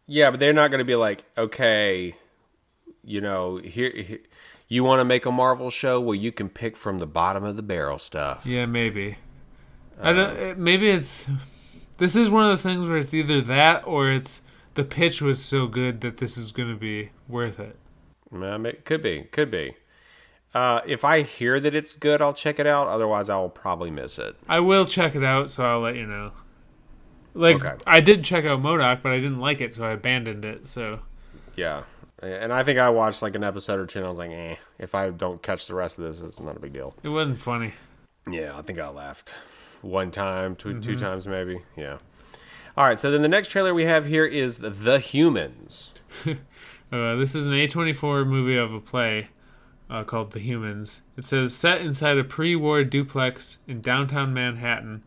Yeah, 0.06 0.30
but 0.30 0.40
they're 0.40 0.52
not 0.52 0.70
going 0.70 0.80
to 0.80 0.84
be 0.84 0.96
like, 0.96 1.24
okay, 1.38 2.16
you 3.04 3.20
know, 3.20 3.56
here, 3.58 3.92
here 3.94 4.20
you 4.68 4.82
want 4.84 5.00
to 5.00 5.04
make 5.04 5.26
a 5.26 5.30
Marvel 5.30 5.70
show 5.70 6.00
where 6.00 6.16
you 6.16 6.32
can 6.32 6.48
pick 6.48 6.76
from 6.76 6.98
the 6.98 7.06
bottom 7.06 7.44
of 7.44 7.56
the 7.56 7.62
barrel 7.62 7.98
stuff. 7.98 8.44
yeah, 8.46 8.66
maybe. 8.66 9.18
I 10.02 10.12
don't 10.12 10.36
it, 10.36 10.58
maybe 10.58 10.88
it's 10.90 11.26
this 11.98 12.16
is 12.16 12.30
one 12.30 12.42
of 12.42 12.48
those 12.50 12.62
things 12.62 12.86
where 12.86 12.96
it's 12.96 13.14
either 13.14 13.40
that 13.42 13.86
or 13.86 14.10
it's 14.10 14.42
the 14.74 14.84
pitch 14.84 15.22
was 15.22 15.42
so 15.42 15.66
good 15.66 16.00
that 16.00 16.16
this 16.16 16.36
is 16.36 16.50
going 16.50 16.68
to 16.70 16.76
be 16.76 17.10
worth 17.28 17.60
it. 17.60 17.76
Um, 18.32 18.66
it 18.66 18.84
could 18.84 19.02
be, 19.02 19.22
could 19.30 19.50
be. 19.50 19.76
Uh, 20.54 20.80
if 20.86 21.04
I 21.04 21.22
hear 21.22 21.60
that 21.60 21.74
it's 21.74 21.94
good, 21.94 22.20
I'll 22.20 22.34
check 22.34 22.58
it 22.58 22.66
out. 22.66 22.88
Otherwise, 22.88 23.30
I 23.30 23.36
will 23.36 23.48
probably 23.50 23.90
miss 23.90 24.18
it. 24.18 24.36
I 24.48 24.60
will 24.60 24.84
check 24.84 25.14
it 25.14 25.24
out, 25.24 25.50
so 25.50 25.64
I'll 25.64 25.80
let 25.80 25.96
you 25.96 26.06
know. 26.06 26.32
Like 27.34 27.64
Okay. 27.64 27.74
I 27.86 28.00
did 28.00 28.24
check 28.24 28.44
out 28.44 28.60
MODOK, 28.60 29.02
but 29.02 29.12
I 29.12 29.16
didn't 29.16 29.40
like 29.40 29.60
it, 29.60 29.74
so 29.74 29.84
I 29.84 29.92
abandoned 29.92 30.44
it. 30.44 30.66
So 30.66 31.00
Yeah, 31.56 31.84
and 32.22 32.52
I 32.52 32.64
think 32.64 32.78
I 32.78 32.90
watched 32.90 33.22
like 33.22 33.34
an 33.34 33.44
episode 33.44 33.80
or 33.80 33.86
two, 33.86 34.00
and 34.00 34.06
I 34.06 34.10
was 34.10 34.18
like, 34.18 34.30
eh. 34.30 34.56
If 34.78 34.94
I 34.94 35.10
don't 35.10 35.42
catch 35.42 35.66
the 35.66 35.74
rest 35.74 35.98
of 35.98 36.04
this, 36.04 36.20
it's 36.20 36.40
not 36.40 36.56
a 36.56 36.60
big 36.60 36.72
deal. 36.72 36.94
it 37.02 37.08
wasn't 37.08 37.38
funny. 37.38 37.72
Yeah, 38.28 38.56
I 38.56 38.62
think 38.62 38.78
I 38.78 38.88
laughed 38.88 39.32
one 39.82 40.10
time, 40.10 40.56
2 40.56 40.80
two 40.80 40.96
times 40.96 41.26
maybe. 41.26 41.60
Yeah. 41.76 41.98
All 42.76 42.86
right, 42.86 42.98
so 42.98 43.10
then 43.10 43.22
the 43.22 43.28
next 43.28 43.48
trailer 43.48 43.74
we 43.74 43.84
have 43.84 44.06
here 44.06 44.24
is 44.24 44.58
The 44.58 44.98
Humans. 44.98 45.92
Uh, 46.92 47.16
this 47.16 47.34
is 47.34 47.46
an 47.46 47.54
A24 47.54 48.26
movie 48.26 48.54
of 48.54 48.74
a 48.74 48.78
play 48.78 49.28
uh, 49.88 50.04
called 50.04 50.32
The 50.32 50.40
Humans. 50.40 51.00
It 51.16 51.24
says 51.24 51.54
set 51.54 51.80
inside 51.80 52.18
a 52.18 52.24
pre-war 52.24 52.84
duplex 52.84 53.56
in 53.66 53.80
downtown 53.80 54.34
Manhattan. 54.34 55.02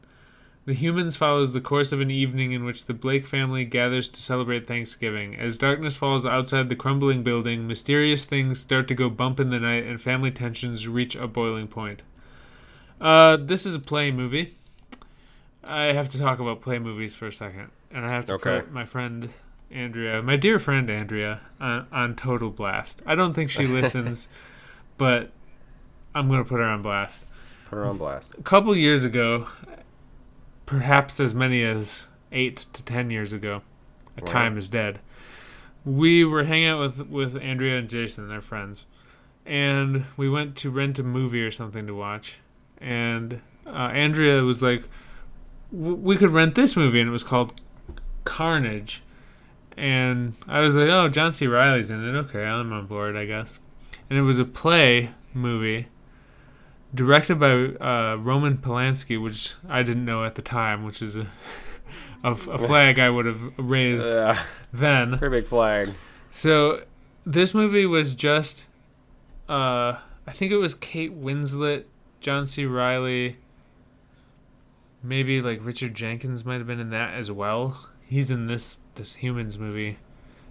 The 0.66 0.74
Humans 0.74 1.16
follows 1.16 1.54
the 1.54 1.62
course 1.62 1.92
of 1.92 2.02
an 2.02 2.10
evening 2.10 2.54
in 2.54 2.66
which 2.66 2.86
the 2.86 2.96
Blake 2.96 3.28
family 3.28 3.66
gathers 3.66 4.10
to 4.10 4.22
celebrate 4.22 4.68
Thanksgiving. 4.68 5.36
As 5.36 5.60
darkness 5.60 5.96
falls 5.96 6.26
outside 6.26 6.70
the 6.70 6.76
crumbling 6.76 7.22
building, 7.22 7.68
mysterious 7.68 8.26
things 8.26 8.62
start 8.62 8.88
to 8.88 8.96
go 8.96 9.08
bump 9.08 9.40
in 9.40 9.52
the 9.52 9.60
night, 9.60 9.84
and 9.84 10.02
family 10.02 10.32
tensions 10.32 10.88
reach 10.88 11.16
a 11.16 11.28
boiling 11.28 11.68
point. 11.68 12.02
Uh, 13.00 13.38
this 13.38 13.68
is 13.68 13.76
a 13.76 13.80
play 13.80 14.10
movie. 14.10 14.58
I 15.66 15.86
have 15.94 16.10
to 16.12 16.20
talk 16.20 16.40
about 16.40 16.62
play 16.62 16.80
movies 16.80 17.16
for 17.16 17.28
a 17.28 17.32
second, 17.34 17.72
and 17.92 18.06
I 18.06 18.10
have 18.10 18.26
to 18.28 18.34
Okay. 18.34 18.60
put 18.62 18.72
my 18.72 18.86
friend 18.86 19.30
Andrea, 19.72 20.22
my 20.22 20.36
dear 20.36 20.60
friend 20.60 20.90
Andrea, 20.90 21.42
on, 21.60 21.88
on 21.92 22.16
total 22.16 22.50
blast. 22.52 23.02
I 23.06 23.16
don't 23.16 23.34
think 23.34 23.50
she 23.50 23.66
listens, 23.80 24.30
but 24.98 25.32
I'm 26.14 26.30
gonna 26.30 26.46
put 26.46 26.60
her 26.60 26.66
on 26.66 26.82
blast. 26.82 27.26
Put 27.70 27.78
her 27.78 27.86
on 27.86 27.98
blast. 27.98 28.36
A 28.38 28.44
couple 28.44 28.76
years 28.76 29.04
ago, 29.04 29.48
perhaps 30.66 31.20
as 31.20 31.34
many 31.34 31.64
as 31.64 32.06
eight 32.32 32.58
to 32.74 32.84
ten 32.84 33.10
years 33.10 33.34
ago, 33.34 33.62
a 34.18 34.22
Wow. 34.22 34.28
time 34.28 34.58
is 34.58 34.70
dead. 34.70 35.00
We 35.84 36.24
were 36.26 36.44
hanging 36.46 36.68
out 36.68 36.80
with 36.80 37.08
with 37.10 37.42
Andrea 37.42 37.78
and 37.80 37.90
Jason, 37.90 38.28
their 38.28 38.42
friends, 38.42 38.86
and 39.46 40.06
we 40.18 40.30
went 40.30 40.56
to 40.58 40.70
rent 40.70 41.00
a 41.00 41.04
movie 41.04 41.42
or 41.44 41.52
something 41.52 41.86
to 41.88 41.94
watch. 41.94 42.38
And 42.80 43.42
uh, 43.66 43.70
Andrea 43.94 44.44
was 44.44 44.62
like, 44.62 44.82
"W- 44.82 44.90
"We 45.72 46.18
could 46.18 46.32
rent 46.32 46.56
this 46.56 46.76
movie," 46.76 47.00
and 47.00 47.10
it 47.10 47.12
was 47.12 47.24
called 47.24 47.54
Carnage. 48.24 49.02
And 49.78 50.36
I 50.48 50.62
was 50.62 50.76
like, 50.76 50.90
"Oh, 50.90 51.10
John 51.10 51.32
C. 51.32 51.48
Reilly's 51.48 51.90
in 51.90 52.04
it. 52.04 52.18
Okay, 52.18 52.44
I'm 52.44 52.72
on 52.72 52.88
board, 52.88 53.16
I 53.16 53.26
guess." 53.26 53.60
And 54.10 54.18
it 54.18 54.22
was 54.22 54.40
a 54.40 54.46
play 54.46 55.12
movie 55.34 55.88
directed 56.94 57.40
by 57.40 57.52
uh, 57.52 58.16
Roman 58.16 58.58
Polanski, 58.58 59.22
which 59.22 59.56
I 59.68 59.84
didn't 59.84 60.06
know 60.06 60.24
at 60.24 60.36
the 60.36 60.42
time, 60.42 60.84
which 60.86 61.02
is 61.02 61.16
a 61.18 61.28
a, 62.24 62.32
a 62.32 62.58
flag 62.58 63.00
I 63.00 63.10
would 63.10 63.26
have 63.26 63.42
raised 63.58 64.10
then. 64.74 65.18
pretty 65.18 65.42
big 65.42 65.48
flag. 65.48 65.94
So 66.32 66.84
this 67.26 67.54
movie 67.54 67.86
was 67.86 68.16
just, 68.16 68.66
uh, 69.48 69.98
I 70.28 70.32
think 70.32 70.52
it 70.52 70.58
was 70.58 70.74
Kate 70.74 71.16
Winslet, 71.16 71.86
John 72.22 72.46
C. 72.46 72.66
Reilly, 72.66 73.38
maybe 75.06 75.42
like 75.42 75.64
Richard 75.64 75.94
Jenkins 75.94 76.46
might 76.46 76.58
have 76.58 76.68
been 76.68 76.80
in 76.80 76.90
that 76.90 77.14
as 77.14 77.32
well. 77.32 77.88
He's 78.04 78.32
in 78.32 78.48
this 78.48 78.78
this 78.96 79.16
Humans 79.16 79.58
movie. 79.58 79.98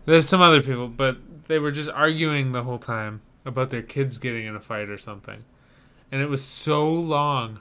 There's 0.07 0.29
some 0.29 0.43
other 0.43 0.63
people, 0.63 0.89
but 0.89 1.17
they 1.47 1.59
were 1.59 1.71
just 1.71 1.91
arguing 1.91 2.53
the 2.53 2.63
whole 2.63 2.79
time 2.79 3.23
about 3.45 3.71
their 3.71 3.83
kids 3.83 4.19
getting 4.19 4.47
in 4.47 4.55
a 4.55 4.61
fight 4.61 4.89
or 4.89 4.99
something, 4.99 5.45
and 6.13 6.21
it 6.21 6.29
was 6.29 6.45
so 6.45 6.91
long, 6.91 7.61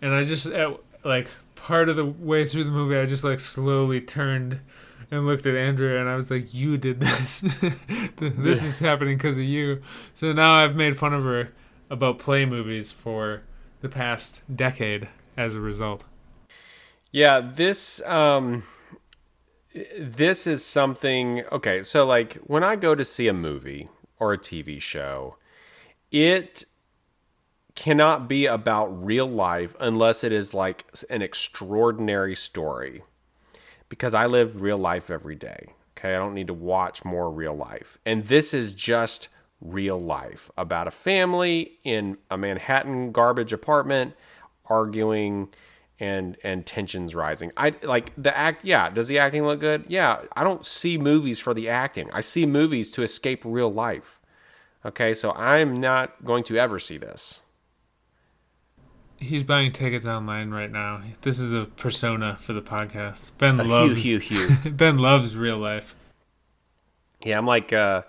and 0.00 0.14
I 0.14 0.24
just 0.24 0.46
at, 0.46 0.76
like 1.04 1.28
part 1.54 1.88
of 1.88 1.96
the 1.96 2.04
way 2.04 2.46
through 2.46 2.64
the 2.64 2.70
movie, 2.70 2.96
I 2.96 3.06
just 3.06 3.24
like 3.24 3.40
slowly 3.40 4.00
turned 4.00 4.60
and 5.10 5.26
looked 5.26 5.46
at 5.46 5.54
Andrea 5.54 6.00
and 6.00 6.08
I 6.08 6.16
was 6.16 6.30
like, 6.30 6.52
"You 6.52 6.76
did 6.76 7.00
this. 7.00 7.40
this 8.16 8.64
is 8.64 8.78
happening 8.78 9.16
because 9.16 9.36
of 9.36 9.44
you." 9.44 9.82
So 10.14 10.32
now 10.32 10.54
I've 10.54 10.76
made 10.76 10.96
fun 10.96 11.12
of 11.12 11.24
her 11.24 11.50
about 11.90 12.18
play 12.18 12.44
movies 12.44 12.92
for 12.92 13.42
the 13.80 13.88
past 13.88 14.42
decade 14.54 15.08
as 15.36 15.54
a 15.54 15.60
result. 15.60 16.04
Yeah, 17.16 17.40
this 17.40 18.02
um 18.04 18.64
this 19.98 20.46
is 20.46 20.62
something 20.62 21.44
okay, 21.50 21.82
so 21.82 22.04
like 22.04 22.34
when 22.44 22.62
I 22.62 22.76
go 22.76 22.94
to 22.94 23.06
see 23.06 23.26
a 23.26 23.32
movie 23.32 23.88
or 24.18 24.34
a 24.34 24.38
TV 24.38 24.82
show, 24.82 25.36
it 26.10 26.66
cannot 27.74 28.28
be 28.28 28.44
about 28.44 28.88
real 29.02 29.24
life 29.24 29.74
unless 29.80 30.24
it 30.24 30.30
is 30.30 30.52
like 30.52 30.84
an 31.08 31.22
extraordinary 31.22 32.34
story. 32.34 33.02
Because 33.88 34.12
I 34.12 34.26
live 34.26 34.60
real 34.60 34.76
life 34.76 35.08
every 35.08 35.36
day. 35.36 35.72
Okay, 35.96 36.12
I 36.12 36.18
don't 36.18 36.34
need 36.34 36.48
to 36.48 36.54
watch 36.54 37.02
more 37.02 37.30
real 37.30 37.56
life. 37.56 37.96
And 38.04 38.26
this 38.26 38.52
is 38.52 38.74
just 38.74 39.30
real 39.62 39.98
life 39.98 40.50
about 40.58 40.86
a 40.86 40.90
family 40.90 41.78
in 41.82 42.18
a 42.30 42.36
Manhattan 42.36 43.10
garbage 43.10 43.54
apartment 43.54 44.12
arguing 44.66 45.48
and 45.98 46.36
and 46.42 46.66
tensions 46.66 47.14
rising. 47.14 47.52
I 47.56 47.74
like 47.82 48.12
the 48.16 48.36
act 48.36 48.64
yeah, 48.64 48.90
does 48.90 49.08
the 49.08 49.18
acting 49.18 49.46
look 49.46 49.60
good? 49.60 49.84
Yeah, 49.88 50.22
I 50.34 50.44
don't 50.44 50.64
see 50.64 50.98
movies 50.98 51.40
for 51.40 51.54
the 51.54 51.68
acting. 51.68 52.10
I 52.12 52.20
see 52.20 52.46
movies 52.46 52.90
to 52.92 53.02
escape 53.02 53.42
real 53.44 53.72
life. 53.72 54.20
Okay, 54.84 55.14
so 55.14 55.32
I'm 55.32 55.80
not 55.80 56.24
going 56.24 56.44
to 56.44 56.58
ever 56.58 56.78
see 56.78 56.96
this. 56.96 57.42
He's 59.18 59.42
buying 59.42 59.72
tickets 59.72 60.06
online 60.06 60.50
right 60.50 60.70
now. 60.70 61.02
This 61.22 61.40
is 61.40 61.54
a 61.54 61.64
persona 61.64 62.36
for 62.38 62.52
the 62.52 62.60
podcast. 62.60 63.30
Ben 63.38 63.58
A 63.58 63.64
loves 63.64 64.04
hue, 64.04 64.18
hue. 64.18 64.48
Ben 64.70 64.98
loves 64.98 65.34
real 65.34 65.56
life. 65.56 65.94
Yeah, 67.24 67.38
I'm 67.38 67.46
like 67.46 67.72
uh 67.72 68.02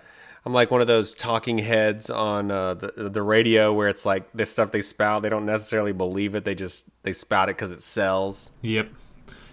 I'm 0.48 0.54
like 0.54 0.70
one 0.70 0.80
of 0.80 0.86
those 0.86 1.14
talking 1.14 1.58
heads 1.58 2.08
on 2.08 2.50
uh, 2.50 2.72
the 2.72 3.10
the 3.10 3.20
radio 3.20 3.70
where 3.70 3.86
it's 3.86 4.06
like 4.06 4.32
this 4.32 4.50
stuff 4.50 4.70
they 4.70 4.80
spout. 4.80 5.20
They 5.20 5.28
don't 5.28 5.44
necessarily 5.44 5.92
believe 5.92 6.34
it. 6.34 6.46
They 6.46 6.54
just 6.54 6.88
they 7.02 7.12
spout 7.12 7.50
it 7.50 7.56
because 7.56 7.70
it 7.70 7.82
sells. 7.82 8.52
Yep. 8.62 8.88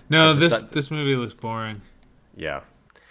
No, 0.07 0.33
this 0.33 0.55
stu- 0.55 0.67
this 0.71 0.89
movie 0.89 1.17
looks 1.17 1.33
boring. 1.33 1.81
Yeah, 2.33 2.59
it 2.59 3.01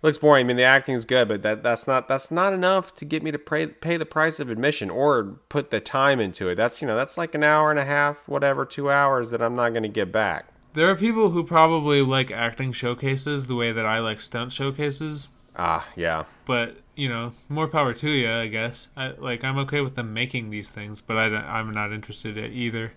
looks 0.00 0.16
boring. 0.16 0.46
I 0.46 0.48
mean, 0.48 0.56
the 0.56 0.62
acting's 0.62 1.04
good, 1.04 1.28
but 1.28 1.42
that 1.42 1.62
that's 1.62 1.86
not 1.86 2.08
that's 2.08 2.30
not 2.30 2.54
enough 2.54 2.94
to 2.94 3.04
get 3.04 3.22
me 3.22 3.30
to 3.30 3.38
pay 3.38 3.66
pay 3.66 3.98
the 3.98 4.06
price 4.06 4.40
of 4.40 4.48
admission 4.48 4.88
or 4.88 5.38
put 5.50 5.70
the 5.70 5.78
time 5.78 6.20
into 6.20 6.48
it. 6.48 6.54
That's 6.54 6.80
you 6.80 6.88
know 6.88 6.96
that's 6.96 7.18
like 7.18 7.34
an 7.34 7.42
hour 7.42 7.68
and 7.68 7.78
a 7.78 7.84
half, 7.84 8.26
whatever, 8.26 8.64
two 8.64 8.90
hours 8.90 9.28
that 9.28 9.42
I'm 9.42 9.54
not 9.54 9.74
going 9.74 9.82
to 9.82 9.90
get 9.90 10.10
back. 10.10 10.48
There 10.72 10.88
are 10.88 10.96
people 10.96 11.32
who 11.32 11.44
probably 11.44 12.00
like 12.00 12.30
acting 12.30 12.72
showcases 12.72 13.46
the 13.46 13.56
way 13.56 13.72
that 13.72 13.84
I 13.84 13.98
like 13.98 14.20
stunt 14.20 14.52
showcases, 14.52 15.28
Ah, 15.56 15.88
yeah. 15.96 16.24
but 16.44 16.76
you 16.94 17.08
know, 17.08 17.32
more 17.48 17.68
power 17.68 17.92
to 17.94 18.10
you, 18.10 18.30
I 18.30 18.46
guess. 18.46 18.88
I 18.96 19.08
like 19.08 19.42
I'm 19.44 19.58
okay 19.58 19.80
with 19.80 19.94
them 19.94 20.12
making 20.12 20.50
these 20.50 20.68
things, 20.68 21.00
but 21.00 21.16
I 21.16 21.28
don't, 21.28 21.44
I'm 21.44 21.72
not 21.72 21.92
interested 21.92 22.36
in 22.36 22.52
either. 22.52 22.92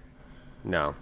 No. 0.63 0.95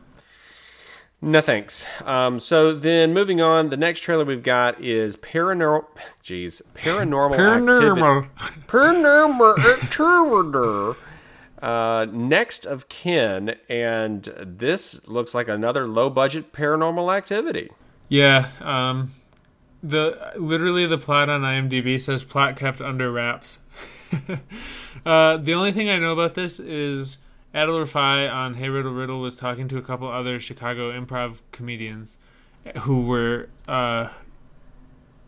No 1.19 1.41
thanks. 1.41 1.85
Um, 2.05 2.39
so 2.39 2.73
then 2.73 3.11
moving 3.11 3.41
on, 3.41 3.69
the 3.69 3.77
next 3.77 4.01
trailer 4.01 4.23
we've 4.23 4.43
got 4.43 4.79
is 4.79 5.17
paranormal. 5.17 5.85
Jeez, 6.23 6.61
paranormal. 6.75 7.35
Paranormal. 7.35 8.29
Activity, 8.39 8.61
paranormal 8.67 9.83
activity. 9.83 10.99
Uh, 11.59 12.05
next 12.11 12.67
of 12.67 12.87
kin, 12.87 13.55
and 13.67 14.25
this 14.39 15.07
looks 15.07 15.33
like 15.33 15.47
another 15.47 15.87
low 15.87 16.07
budget 16.07 16.53
paranormal 16.53 17.15
activity. 17.15 17.71
Yeah, 18.09 18.49
um, 18.61 19.13
the 19.83 20.33
literally 20.35 20.85
the 20.85 20.97
plot 20.97 21.29
on 21.29 21.41
IMDb 21.41 21.99
says 21.99 22.23
plot 22.23 22.55
kept 22.55 22.81
under 22.81 23.11
wraps. 23.11 23.59
uh, 25.05 25.37
the 25.37 25.53
only 25.53 25.71
thing 25.71 25.89
I 25.89 25.99
know 25.99 26.13
about 26.13 26.35
this 26.35 26.59
is 26.59 27.17
Adal 27.53 27.85
Rifai 27.85 28.31
on 28.31 28.55
Hey 28.55 28.69
Riddle 28.69 28.93
Riddle 28.93 29.21
was 29.21 29.37
talking 29.37 29.67
to 29.69 29.77
a 29.77 29.81
couple 29.81 30.07
other 30.07 30.39
Chicago 30.39 30.91
improv 30.91 31.37
comedians 31.51 32.17
who 32.81 33.05
were 33.05 33.49
uh, 33.67 34.09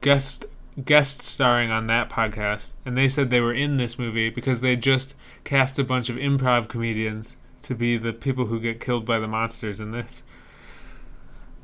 guest 0.01 0.45
guest 0.83 1.21
starring 1.21 1.71
on 1.71 1.87
that 1.87 2.09
podcast, 2.09 2.71
and 2.85 2.97
they 2.97 3.09
said 3.09 3.29
they 3.29 3.41
were 3.41 3.53
in 3.53 3.77
this 3.77 3.99
movie 3.99 4.29
because 4.29 4.61
they 4.61 4.75
just 4.75 5.13
cast 5.43 5.77
a 5.79 5.83
bunch 5.83 6.09
of 6.09 6.15
improv 6.15 6.67
comedians 6.67 7.37
to 7.61 7.75
be 7.75 7.97
the 7.97 8.13
people 8.13 8.45
who 8.45 8.59
get 8.59 8.79
killed 8.79 9.05
by 9.05 9.19
the 9.19 9.27
monsters 9.27 9.79
in 9.79 9.91
this 9.91 10.23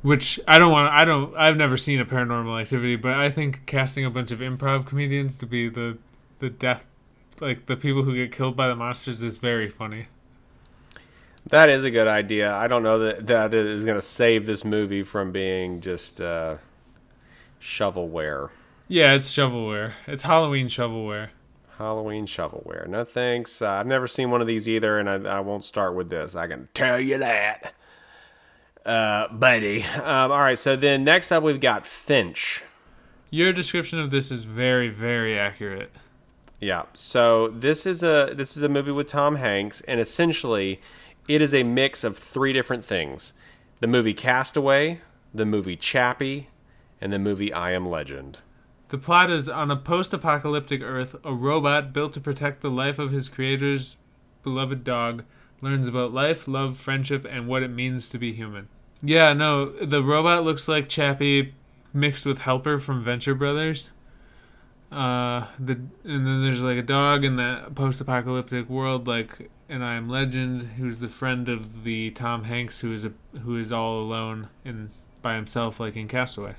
which 0.05 0.39
I 0.47 0.59
don't 0.59 0.71
want. 0.71 0.93
I 0.93 1.03
don't. 1.03 1.35
I've 1.35 1.57
never 1.57 1.77
seen 1.77 1.99
a 1.99 2.05
Paranormal 2.05 2.61
Activity, 2.61 2.95
but 2.95 3.13
I 3.13 3.31
think 3.31 3.65
casting 3.65 4.05
a 4.05 4.09
bunch 4.11 4.29
of 4.29 4.37
improv 4.39 4.85
comedians 4.85 5.35
to 5.39 5.47
be 5.47 5.67
the 5.67 5.97
the 6.37 6.51
death, 6.51 6.85
like 7.39 7.65
the 7.65 7.75
people 7.75 8.03
who 8.03 8.13
get 8.13 8.31
killed 8.31 8.55
by 8.55 8.67
the 8.67 8.75
monsters, 8.75 9.23
is 9.23 9.39
very 9.39 9.67
funny. 9.67 10.05
That 11.47 11.69
is 11.69 11.83
a 11.83 11.89
good 11.89 12.07
idea. 12.07 12.53
I 12.53 12.67
don't 12.67 12.83
know 12.83 12.99
that 12.99 13.25
that 13.27 13.53
is 13.55 13.83
going 13.83 13.97
to 13.97 14.01
save 14.01 14.45
this 14.45 14.63
movie 14.63 15.01
from 15.01 15.31
being 15.31 15.81
just 15.81 16.21
uh, 16.21 16.57
shovelware. 17.59 18.51
Yeah, 18.87 19.13
it's 19.13 19.31
shovelware. 19.31 19.93
It's 20.05 20.23
Halloween 20.23 20.67
shovelware. 20.67 21.29
Halloween 21.79 22.27
shovelware. 22.27 22.87
No 22.87 23.03
thanks. 23.03 23.59
Uh, 23.59 23.69
I've 23.71 23.87
never 23.87 24.05
seen 24.05 24.29
one 24.29 24.41
of 24.41 24.47
these 24.47 24.69
either, 24.69 24.99
and 24.99 25.09
I, 25.09 25.37
I 25.37 25.39
won't 25.39 25.63
start 25.63 25.95
with 25.95 26.11
this. 26.11 26.35
I 26.35 26.45
can 26.45 26.69
tell 26.75 26.99
you 26.99 27.17
that, 27.17 27.73
uh, 28.85 29.27
buddy. 29.29 29.83
Um, 29.83 30.31
all 30.31 30.39
right. 30.39 30.59
So 30.59 30.75
then 30.75 31.03
next 31.03 31.31
up, 31.31 31.43
we've 31.43 31.59
got 31.59 31.85
Finch. 31.85 32.63
Your 33.29 33.51
description 33.51 33.99
of 33.99 34.11
this 34.11 34.31
is 34.31 34.43
very, 34.43 34.89
very 34.89 35.37
accurate. 35.37 35.91
Yeah. 36.59 36.83
So 36.93 37.49
this 37.49 37.85
is 37.85 38.03
a 38.03 38.33
this 38.35 38.55
is 38.55 38.63
a 38.63 38.69
movie 38.69 38.91
with 38.91 39.07
Tom 39.07 39.37
Hanks, 39.37 39.81
and 39.81 39.99
essentially, 39.99 40.79
it 41.27 41.41
is 41.41 41.53
a 41.53 41.63
mix 41.63 42.03
of 42.03 42.17
three 42.17 42.53
different 42.53 42.85
things: 42.85 43.33
the 43.79 43.87
movie 43.87 44.13
Castaway, 44.13 45.01
the 45.33 45.45
movie 45.45 45.75
Chappie, 45.75 46.49
and 47.01 47.11
the 47.11 47.19
movie 47.19 47.51
I 47.51 47.71
Am 47.71 47.89
Legend. 47.89 48.39
The 48.89 48.97
plot 48.99 49.31
is 49.31 49.49
on 49.49 49.71
a 49.71 49.75
post 49.75 50.13
apocalyptic 50.13 50.81
Earth, 50.81 51.15
a 51.23 51.33
robot 51.33 51.91
built 51.91 52.13
to 52.13 52.21
protect 52.21 52.61
the 52.61 52.69
life 52.69 52.99
of 52.99 53.11
his 53.11 53.27
creator's 53.27 53.97
beloved 54.43 54.83
dog 54.83 55.23
learns 55.59 55.87
about 55.87 56.13
life, 56.13 56.47
love, 56.47 56.77
friendship, 56.77 57.25
and 57.29 57.47
what 57.47 57.63
it 57.63 57.69
means 57.69 58.07
to 58.09 58.19
be 58.19 58.31
human. 58.31 58.69
Yeah, 59.01 59.33
no, 59.33 59.69
the 59.69 60.03
robot 60.03 60.43
looks 60.43 60.67
like 60.67 60.89
Chappie 60.89 61.53
mixed 61.93 62.25
with 62.25 62.39
Helper 62.39 62.79
from 62.79 63.03
Venture 63.03 63.35
Brothers. 63.35 63.91
Uh, 64.91 65.47
the 65.59 65.73
and 66.03 66.25
then 66.25 66.43
there's 66.43 66.61
like 66.61 66.77
a 66.77 66.83
dog 66.83 67.23
in 67.23 67.35
that 67.35 67.75
post-apocalyptic 67.75 68.69
world, 68.69 69.07
like 69.07 69.49
an 69.67 69.81
I 69.81 69.95
Am 69.95 70.07
Legend, 70.07 70.73
who's 70.77 70.99
the 70.99 71.09
friend 71.09 71.49
of 71.49 71.83
the 71.83 72.11
Tom 72.11 72.45
Hanks, 72.45 72.79
who 72.79 72.93
is 72.93 73.05
a 73.05 73.11
who 73.39 73.57
is 73.57 73.71
all 73.71 73.99
alone 73.99 74.49
and 74.63 74.91
by 75.21 75.35
himself, 75.35 75.79
like 75.79 75.95
in 75.95 76.07
Castaway. 76.07 76.55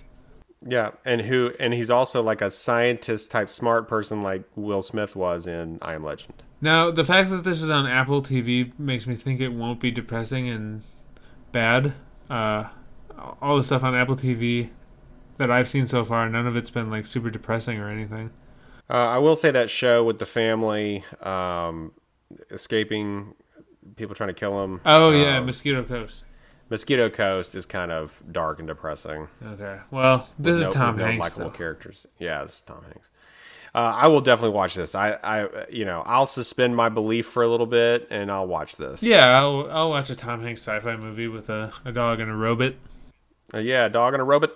Yeah, 0.61 0.93
and 1.05 1.22
who 1.22 1.53
and 1.61 1.72
he's 1.72 1.91
also 1.91 2.22
like 2.22 2.43
a 2.43 2.51
scientist 2.51 3.30
type 3.30 3.49
smart 3.49 3.89
person 3.89 4.22
like 4.22 4.43
Will 4.57 4.82
Smith 4.82 5.14
was 5.14 5.47
in 5.47 5.78
I 5.80 5.95
Am 5.95 6.05
Legend. 6.05 6.43
Now, 6.61 6.91
the 6.91 7.05
fact 7.05 7.30
that 7.30 7.45
this 7.45 7.62
is 7.62 7.70
on 7.70 7.87
Apple 7.87 8.22
TV 8.22 8.76
makes 8.78 9.07
me 9.07 9.14
think 9.14 9.41
it 9.41 9.51
won't 9.51 9.78
be 9.78 9.91
depressing 9.91 10.49
and 10.49 10.82
bad. 11.53 11.95
Uh, 12.31 12.64
all 13.41 13.57
the 13.57 13.62
stuff 13.62 13.83
on 13.83 13.95
Apple 13.95 14.16
TV 14.16 14.70
that 15.39 15.51
I've 15.51 15.68
seen 15.68 15.87
so 15.87 16.05
far, 16.05 16.29
none 16.29 16.47
of 16.47 16.57
it's 16.57 16.70
been 16.70 16.91
like 16.91 17.07
super 17.07 17.31
depressing 17.31 17.79
or 17.79 17.89
anything. 17.89 18.31
Uh, 18.89 18.95
I 18.95 19.18
will 19.18 19.37
say 19.37 19.51
that 19.51 19.68
show 19.70 20.05
with 20.05 20.18
the 20.18 20.27
family 20.27 21.05
um, 21.22 21.93
escaping 22.51 23.35
people 23.97 24.14
trying 24.14 24.29
to 24.29 24.35
kill 24.35 24.61
them. 24.61 24.81
Oh 24.85 25.11
yeah, 25.11 25.39
um, 25.39 25.47
Mosquito 25.47 25.83
Coast. 25.85 26.24
Mosquito 26.68 27.09
Coast 27.09 27.55
is 27.55 27.64
kind 27.64 27.93
of 27.93 28.20
dark 28.31 28.59
and 28.59 28.66
depressing. 28.68 29.29
Okay, 29.45 29.79
well, 29.91 30.29
this 30.39 30.55
With 30.55 30.62
is 30.62 30.66
no- 30.68 30.72
Tom 30.72 30.97
no 30.97 31.05
Hanks. 31.05 31.24
likable 31.31 31.51
though. 31.51 31.57
characters. 31.57 32.07
Yeah, 32.18 32.43
this 32.45 32.57
is 32.57 32.62
Tom 32.62 32.83
Hanks. 32.85 33.11
Uh, 33.77 33.95
I 33.95 34.07
will 34.07 34.22
definitely 34.22 34.55
watch 34.57 34.74
this. 34.74 34.95
I, 34.95 35.18
I, 35.22 35.66
you 35.68 35.85
know, 35.85 36.03
I'll 36.07 36.24
suspend 36.24 36.74
my 36.74 36.89
belief 36.89 37.27
for 37.27 37.43
a 37.43 37.49
little 37.49 37.66
bit 37.66 38.09
and 38.11 38.31
I'll 38.33 38.47
watch 38.47 38.77
this. 38.77 39.03
Yeah, 39.03 39.27
I'll 39.39 39.68
I'll 39.70 39.91
watch 39.91 40.09
a 40.09 40.16
Tom 40.16 40.43
Hanks 40.43 40.62
sci-fi 40.62 40.97
movie 40.97 41.29
with 41.29 41.51
a, 41.51 41.74
a 41.85 41.93
dog 41.93 42.18
and 42.20 42.31
a 42.31 42.35
robot. 42.35 42.72
Uh, 43.53 43.59
yeah, 43.59 43.85
a 43.85 43.91
dog 43.91 44.14
and 44.14 44.22
a 44.22 44.24
robot. 44.24 44.53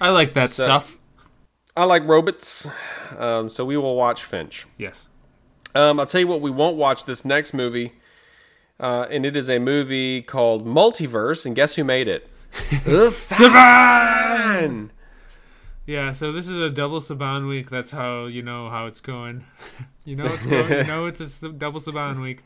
I 0.00 0.08
like 0.10 0.34
that 0.34 0.50
So- 0.50 0.64
stuff. 0.64 0.96
I 1.76 1.84
like 1.84 2.04
robots. 2.08 2.66
Um, 3.16 3.48
so 3.50 3.64
we 3.64 3.76
will 3.76 3.94
watch 3.94 4.24
Finch. 4.24 4.66
Yes. 4.78 5.06
Um, 5.74 6.00
I'll 6.00 6.06
tell 6.06 6.20
you 6.22 6.26
what, 6.26 6.40
we 6.40 6.50
won't 6.50 6.76
watch 6.76 7.04
this 7.04 7.24
next 7.24 7.54
movie. 7.54 7.92
Uh, 8.80 9.06
and 9.10 9.24
it 9.26 9.36
is 9.36 9.48
a 9.48 9.58
movie 9.60 10.22
called 10.22 10.66
Multiverse. 10.66 11.46
And 11.46 11.54
guess 11.54 11.74
who 11.76 11.84
made 11.84 12.08
it? 12.08 12.28
Saban! 13.36 14.90
Yeah, 15.86 16.10
so 16.10 16.32
this 16.32 16.48
is 16.48 16.56
a 16.56 16.68
double 16.68 17.00
Saban 17.00 17.48
week. 17.48 17.70
That's 17.70 17.92
how 17.92 18.26
you 18.26 18.42
know 18.42 18.68
how 18.70 18.86
it's 18.86 19.00
going. 19.00 19.44
you 20.04 20.16
know 20.16 20.24
it's 20.26 20.44
going. 20.44 20.68
You 20.68 20.84
know 20.88 21.06
it's 21.06 21.42
a 21.42 21.48
double 21.50 21.80
Saban 21.80 22.20
week. 22.20 22.40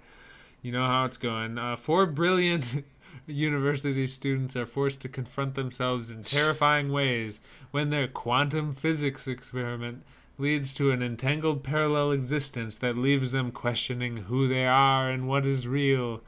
You 0.60 0.72
know 0.72 0.86
how 0.86 1.06
it's 1.06 1.16
going. 1.16 1.56
Uh, 1.56 1.76
four 1.76 2.04
brilliant 2.04 2.84
university 3.26 4.06
students 4.06 4.56
are 4.56 4.66
forced 4.66 5.00
to 5.00 5.08
confront 5.08 5.54
themselves 5.54 6.10
in 6.10 6.22
terrifying 6.22 6.92
ways 6.92 7.40
when 7.70 7.88
their 7.88 8.06
quantum 8.06 8.72
physics 8.72 9.26
experiment 9.26 10.02
leads 10.36 10.74
to 10.74 10.90
an 10.90 11.02
entangled 11.02 11.64
parallel 11.64 12.12
existence 12.12 12.76
that 12.76 12.96
leaves 12.96 13.32
them 13.32 13.50
questioning 13.50 14.18
who 14.18 14.48
they 14.48 14.66
are 14.66 15.08
and 15.08 15.26
what 15.26 15.46
is 15.46 15.66
real. 15.66 16.20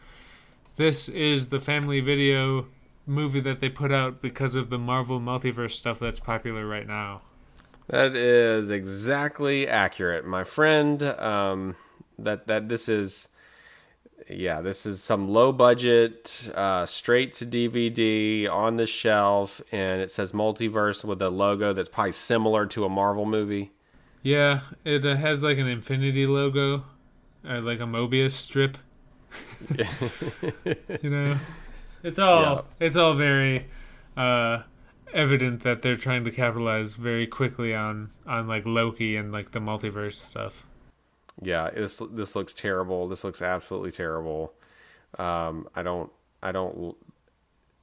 This 0.77 1.11
is 1.11 1.51
the 1.51 1.61
family 1.61 2.01
video 2.01 2.69
movie 3.07 3.41
that 3.41 3.61
they 3.61 3.69
put 3.69 3.93
out 3.93 4.23
because 4.23 4.55
of 4.55 4.71
the 4.71 4.79
Marvel 4.79 5.21
multiverse 5.21 5.73
stuff 5.73 5.99
that's 5.99 6.21
popular 6.21 6.67
right 6.67 6.87
now. 6.87 7.23
That 7.89 8.15
is 8.15 8.71
exactly 8.71 9.67
accurate, 9.69 10.25
my 10.25 10.45
friend. 10.45 11.03
Um, 11.03 11.77
that 12.19 12.47
that 12.47 12.69
this 12.69 12.89
is 12.89 13.29
yeah, 14.29 14.61
this 14.61 14.87
is 14.87 15.03
some 15.03 15.29
low 15.29 15.53
budget, 15.53 16.51
uh, 16.55 16.87
straight 16.87 17.33
to 17.35 17.47
DVD 17.47 18.49
on 18.49 18.77
the 18.77 18.87
shelf, 18.87 19.61
and 19.73 20.01
it 20.01 20.11
says 20.11 20.33
multiverse 20.33 21.05
with 21.05 21.21
a 21.23 21.31
logo 21.31 21.73
that's 21.73 21.89
probably 21.89 22.13
similar 22.13 22.67
to 22.67 22.85
a 22.85 22.89
Marvel 22.89 23.27
movie. 23.27 23.73
Yeah, 24.23 24.61
it 24.85 25.05
uh, 25.05 25.17
has 25.17 25.43
like 25.43 25.59
an 25.59 25.67
Infinity 25.67 26.27
logo, 26.27 26.85
uh, 27.49 27.61
like 27.61 27.81
a 27.81 27.85
Mobius 27.85 28.33
strip. 28.33 28.79
you 31.03 31.11
know, 31.11 31.39
it's 32.03 32.19
all 32.19 32.43
Yeah. 32.43 32.61
it's 32.87 32.97
all 32.97 33.15
very 33.15 33.67
uh, 34.17 34.63
evident 35.13 35.63
that 35.63 35.83
they're 35.83 35.97
trying 35.97 36.25
to 36.25 36.31
capitalize 36.31 36.97
very 36.97 37.27
quickly 37.27 37.75
on 37.75 38.11
on 38.27 38.47
like 38.49 38.65
Loki 38.67 39.17
and 39.17 39.33
like 39.33 39.53
the 39.53 39.59
multiverse 39.61 40.15
stuff. 40.15 40.65
Yeah, 41.41 41.71
this 41.71 42.03
this 42.13 42.37
looks 42.37 42.53
terrible. 42.53 43.09
This 43.09 43.25
looks 43.25 43.41
absolutely 43.43 43.91
terrible. 43.91 44.53
Um, 45.19 45.69
I 45.75 45.83
don't, 45.83 46.11
I 46.43 46.53
don't, 46.53 46.97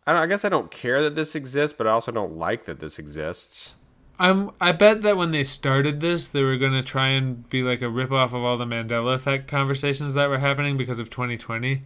I 0.05 0.13
don't. 0.13 0.21
I 0.23 0.25
guess 0.27 0.45
I 0.45 0.49
don't 0.49 0.71
care 0.71 1.01
that 1.03 1.15
this 1.15 1.35
exists, 1.35 1.75
but 1.77 1.87
I 1.87 1.91
also 1.91 2.11
don't 2.11 2.35
like 2.35 2.65
that 2.65 2.79
this 2.79 2.99
exists. 2.99 3.75
I'm 4.19 4.51
I 4.59 4.71
bet 4.73 5.01
that 5.03 5.15
when 5.17 5.31
they 5.31 5.43
started 5.43 5.99
this, 6.01 6.27
they 6.27 6.43
were 6.43 6.57
gonna 6.57 6.83
try 6.83 7.07
and 7.09 7.47
be 7.49 7.63
like 7.63 7.81
a 7.81 7.85
ripoff 7.85 8.27
of 8.33 8.35
all 8.35 8.57
the 8.57 8.65
Mandela 8.65 9.15
effect 9.15 9.47
conversations 9.47 10.13
that 10.13 10.29
were 10.29 10.39
happening 10.39 10.77
because 10.77 10.99
of 10.99 11.09
2020, 11.09 11.81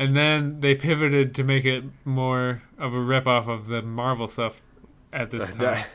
and 0.00 0.16
then 0.16 0.60
they 0.60 0.74
pivoted 0.74 1.34
to 1.34 1.44
make 1.44 1.66
it 1.66 1.84
more 2.06 2.62
of 2.78 2.94
a 2.94 2.96
ripoff 2.96 3.48
of 3.48 3.66
the 3.66 3.82
Marvel 3.82 4.28
stuff 4.28 4.62
at 5.12 5.30
this 5.30 5.50
time. 5.54 5.58
That 5.58 5.86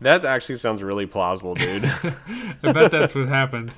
that 0.00 0.24
actually 0.24 0.56
sounds 0.56 0.82
really 0.82 1.04
plausible, 1.04 1.54
dude. 1.54 1.84
I 2.62 2.72
bet 2.72 2.90
that's 2.90 3.14
what 3.14 3.28
happened. 3.28 3.74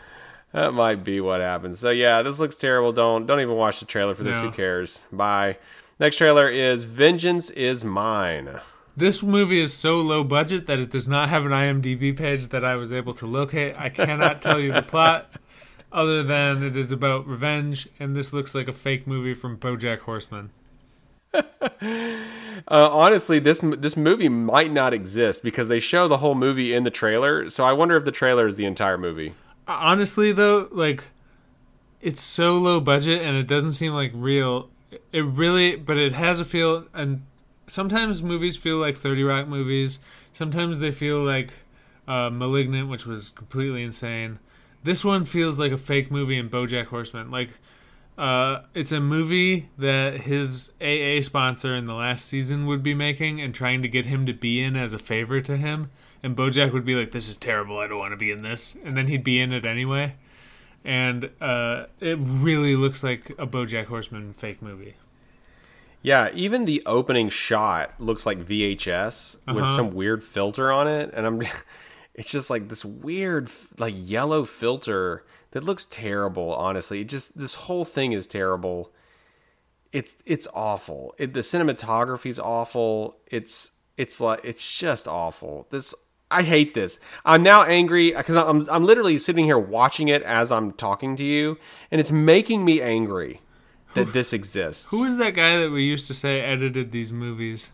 that 0.52 0.72
might 0.72 1.04
be 1.04 1.20
what 1.20 1.42
happens. 1.42 1.78
So 1.78 1.90
yeah, 1.90 2.22
this 2.22 2.38
looks 2.38 2.56
terrible. 2.56 2.92
Don't 2.92 3.26
don't 3.26 3.40
even 3.40 3.56
watch 3.56 3.78
the 3.80 3.86
trailer 3.86 4.14
for 4.14 4.24
this. 4.24 4.38
No. 4.38 4.44
Who 4.48 4.52
cares? 4.52 5.02
Bye. 5.12 5.58
Next 5.98 6.16
trailer 6.16 6.48
is 6.48 6.84
Vengeance 6.84 7.50
is 7.50 7.84
Mine. 7.84 8.58
This 8.96 9.22
movie 9.22 9.60
is 9.60 9.74
so 9.74 10.00
low 10.00 10.24
budget 10.24 10.66
that 10.66 10.78
it 10.78 10.90
does 10.90 11.06
not 11.06 11.28
have 11.28 11.44
an 11.44 11.52
IMDb 11.52 12.16
page 12.16 12.46
that 12.48 12.64
I 12.64 12.76
was 12.76 12.90
able 12.90 13.12
to 13.14 13.26
locate. 13.26 13.74
I 13.78 13.90
cannot 13.90 14.40
tell 14.40 14.58
you 14.58 14.72
the 14.72 14.82
plot, 14.82 15.30
other 15.92 16.22
than 16.22 16.62
it 16.62 16.76
is 16.76 16.92
about 16.92 17.26
revenge, 17.26 17.88
and 17.98 18.14
this 18.16 18.32
looks 18.32 18.54
like 18.54 18.68
a 18.68 18.72
fake 18.72 19.06
movie 19.06 19.34
from 19.34 19.56
BoJack 19.58 20.00
Horseman. 20.00 20.50
Uh, 22.68 22.90
honestly, 22.90 23.38
this 23.38 23.60
this 23.78 23.96
movie 23.96 24.28
might 24.28 24.70
not 24.70 24.92
exist 24.92 25.42
because 25.42 25.68
they 25.68 25.80
show 25.80 26.06
the 26.06 26.18
whole 26.18 26.34
movie 26.34 26.74
in 26.74 26.84
the 26.84 26.90
trailer. 26.90 27.48
So 27.48 27.64
I 27.64 27.72
wonder 27.72 27.96
if 27.96 28.04
the 28.04 28.10
trailer 28.12 28.46
is 28.46 28.56
the 28.56 28.66
entire 28.66 28.98
movie. 28.98 29.34
honestly 29.66 30.30
though 30.30 30.68
like 30.70 31.04
it's 32.00 32.22
so 32.22 32.58
low 32.58 32.80
budget 32.80 33.22
and 33.22 33.36
it 33.36 33.46
doesn't 33.46 33.72
seem 33.72 33.92
like 33.92 34.10
real 34.14 34.68
it 35.12 35.24
really 35.24 35.76
but 35.76 35.96
it 35.96 36.12
has 36.12 36.40
a 36.40 36.44
feel 36.44 36.86
and 36.92 37.22
sometimes 37.66 38.22
movies 38.22 38.56
feel 38.56 38.76
like 38.78 38.96
30 38.96 39.22
rock 39.22 39.46
movies 39.46 40.00
sometimes 40.32 40.80
they 40.80 40.90
feel 40.90 41.22
like 41.22 41.52
uh, 42.08 42.28
malignant 42.30 42.88
which 42.88 43.06
was 43.06 43.30
completely 43.30 43.82
insane 43.82 44.38
this 44.84 45.04
one 45.04 45.24
feels 45.24 45.58
like 45.58 45.72
a 45.72 45.78
fake 45.78 46.10
movie 46.10 46.38
in 46.38 46.48
bojack 46.48 46.86
horseman 46.86 47.30
like 47.30 47.50
uh, 48.18 48.62
it's 48.74 48.92
a 48.92 49.00
movie 49.00 49.70
that 49.78 50.22
his 50.22 50.72
AA 50.82 51.22
sponsor 51.22 51.74
in 51.74 51.86
the 51.86 51.94
last 51.94 52.26
season 52.26 52.66
would 52.66 52.82
be 52.82 52.92
making 52.92 53.40
and 53.40 53.54
trying 53.54 53.80
to 53.80 53.88
get 53.88 54.04
him 54.04 54.26
to 54.26 54.34
be 54.34 54.60
in 54.62 54.76
as 54.76 54.92
a 54.92 54.98
favor 54.98 55.40
to 55.40 55.56
him. 55.56 55.88
And 56.22 56.36
Bojack 56.36 56.70
would 56.74 56.84
be 56.84 56.94
like, 56.94 57.12
"This 57.12 57.30
is 57.30 57.38
terrible. 57.38 57.78
I 57.78 57.86
don't 57.86 57.98
want 57.98 58.12
to 58.12 58.18
be 58.18 58.30
in 58.30 58.42
this," 58.42 58.76
and 58.84 58.94
then 58.94 59.06
he'd 59.06 59.24
be 59.24 59.40
in 59.40 59.54
it 59.54 59.64
anyway. 59.64 60.16
And 60.84 61.30
uh, 61.40 61.86
it 62.00 62.18
really 62.20 62.76
looks 62.76 63.02
like 63.02 63.30
a 63.38 63.46
BoJack 63.46 63.86
Horseman 63.86 64.34
fake 64.34 64.60
movie. 64.60 64.96
Yeah, 66.02 66.28
even 66.34 66.66
the 66.66 66.82
opening 66.84 67.30
shot 67.30 67.94
looks 67.98 68.26
like 68.26 68.38
VHS 68.44 69.36
with 69.46 69.64
Uh-huh. 69.64 69.76
some 69.76 69.94
weird 69.94 70.22
filter 70.22 70.70
on 70.70 70.86
it, 70.88 71.10
and 71.14 71.26
I'm. 71.26 71.40
It's 72.20 72.30
just 72.30 72.50
like 72.50 72.68
this 72.68 72.84
weird, 72.84 73.50
like 73.78 73.94
yellow 73.96 74.44
filter 74.44 75.24
that 75.52 75.64
looks 75.64 75.86
terrible. 75.86 76.52
Honestly, 76.54 77.00
it 77.00 77.08
just 77.08 77.38
this 77.38 77.54
whole 77.54 77.86
thing 77.86 78.12
is 78.12 78.26
terrible. 78.26 78.92
It's 79.90 80.16
it's 80.26 80.46
awful. 80.52 81.14
It, 81.16 81.32
the 81.32 81.40
cinematography's 81.40 82.38
awful. 82.38 83.16
It's 83.28 83.70
it's 83.96 84.20
like 84.20 84.40
it's 84.44 84.78
just 84.78 85.08
awful. 85.08 85.66
This 85.70 85.94
I 86.30 86.42
hate 86.42 86.74
this. 86.74 86.98
I'm 87.24 87.42
now 87.42 87.62
angry 87.62 88.12
because 88.12 88.36
I'm 88.36 88.68
I'm 88.68 88.84
literally 88.84 89.16
sitting 89.16 89.46
here 89.46 89.58
watching 89.58 90.08
it 90.08 90.22
as 90.22 90.52
I'm 90.52 90.72
talking 90.72 91.16
to 91.16 91.24
you, 91.24 91.56
and 91.90 92.02
it's 92.02 92.12
making 92.12 92.66
me 92.66 92.82
angry 92.82 93.40
that 93.94 94.12
this 94.12 94.34
exists. 94.34 94.90
who 94.90 95.04
is 95.04 95.16
that 95.16 95.30
guy 95.30 95.56
that 95.56 95.70
we 95.70 95.84
used 95.84 96.06
to 96.08 96.12
say 96.12 96.42
edited 96.42 96.92
these 96.92 97.12
movies? 97.14 97.70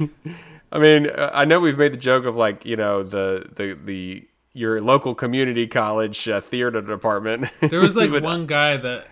I 0.70 0.78
mean, 0.78 1.08
uh, 1.10 1.30
I 1.32 1.44
know 1.44 1.60
we've 1.60 1.78
made 1.78 1.92
the 1.92 1.96
joke 1.98 2.24
of 2.24 2.36
like 2.36 2.64
you 2.64 2.76
know 2.76 3.02
the 3.02 3.46
the 3.54 3.74
the 3.74 4.28
your 4.52 4.80
local 4.80 5.14
community 5.14 5.66
college 5.66 6.28
uh, 6.28 6.40
theater 6.40 6.80
department. 6.80 7.46
There 7.60 7.80
was 7.80 7.94
like 7.96 8.10
But- 8.16 8.22
one 8.22 8.46
guy 8.46 8.76
that 8.76 9.06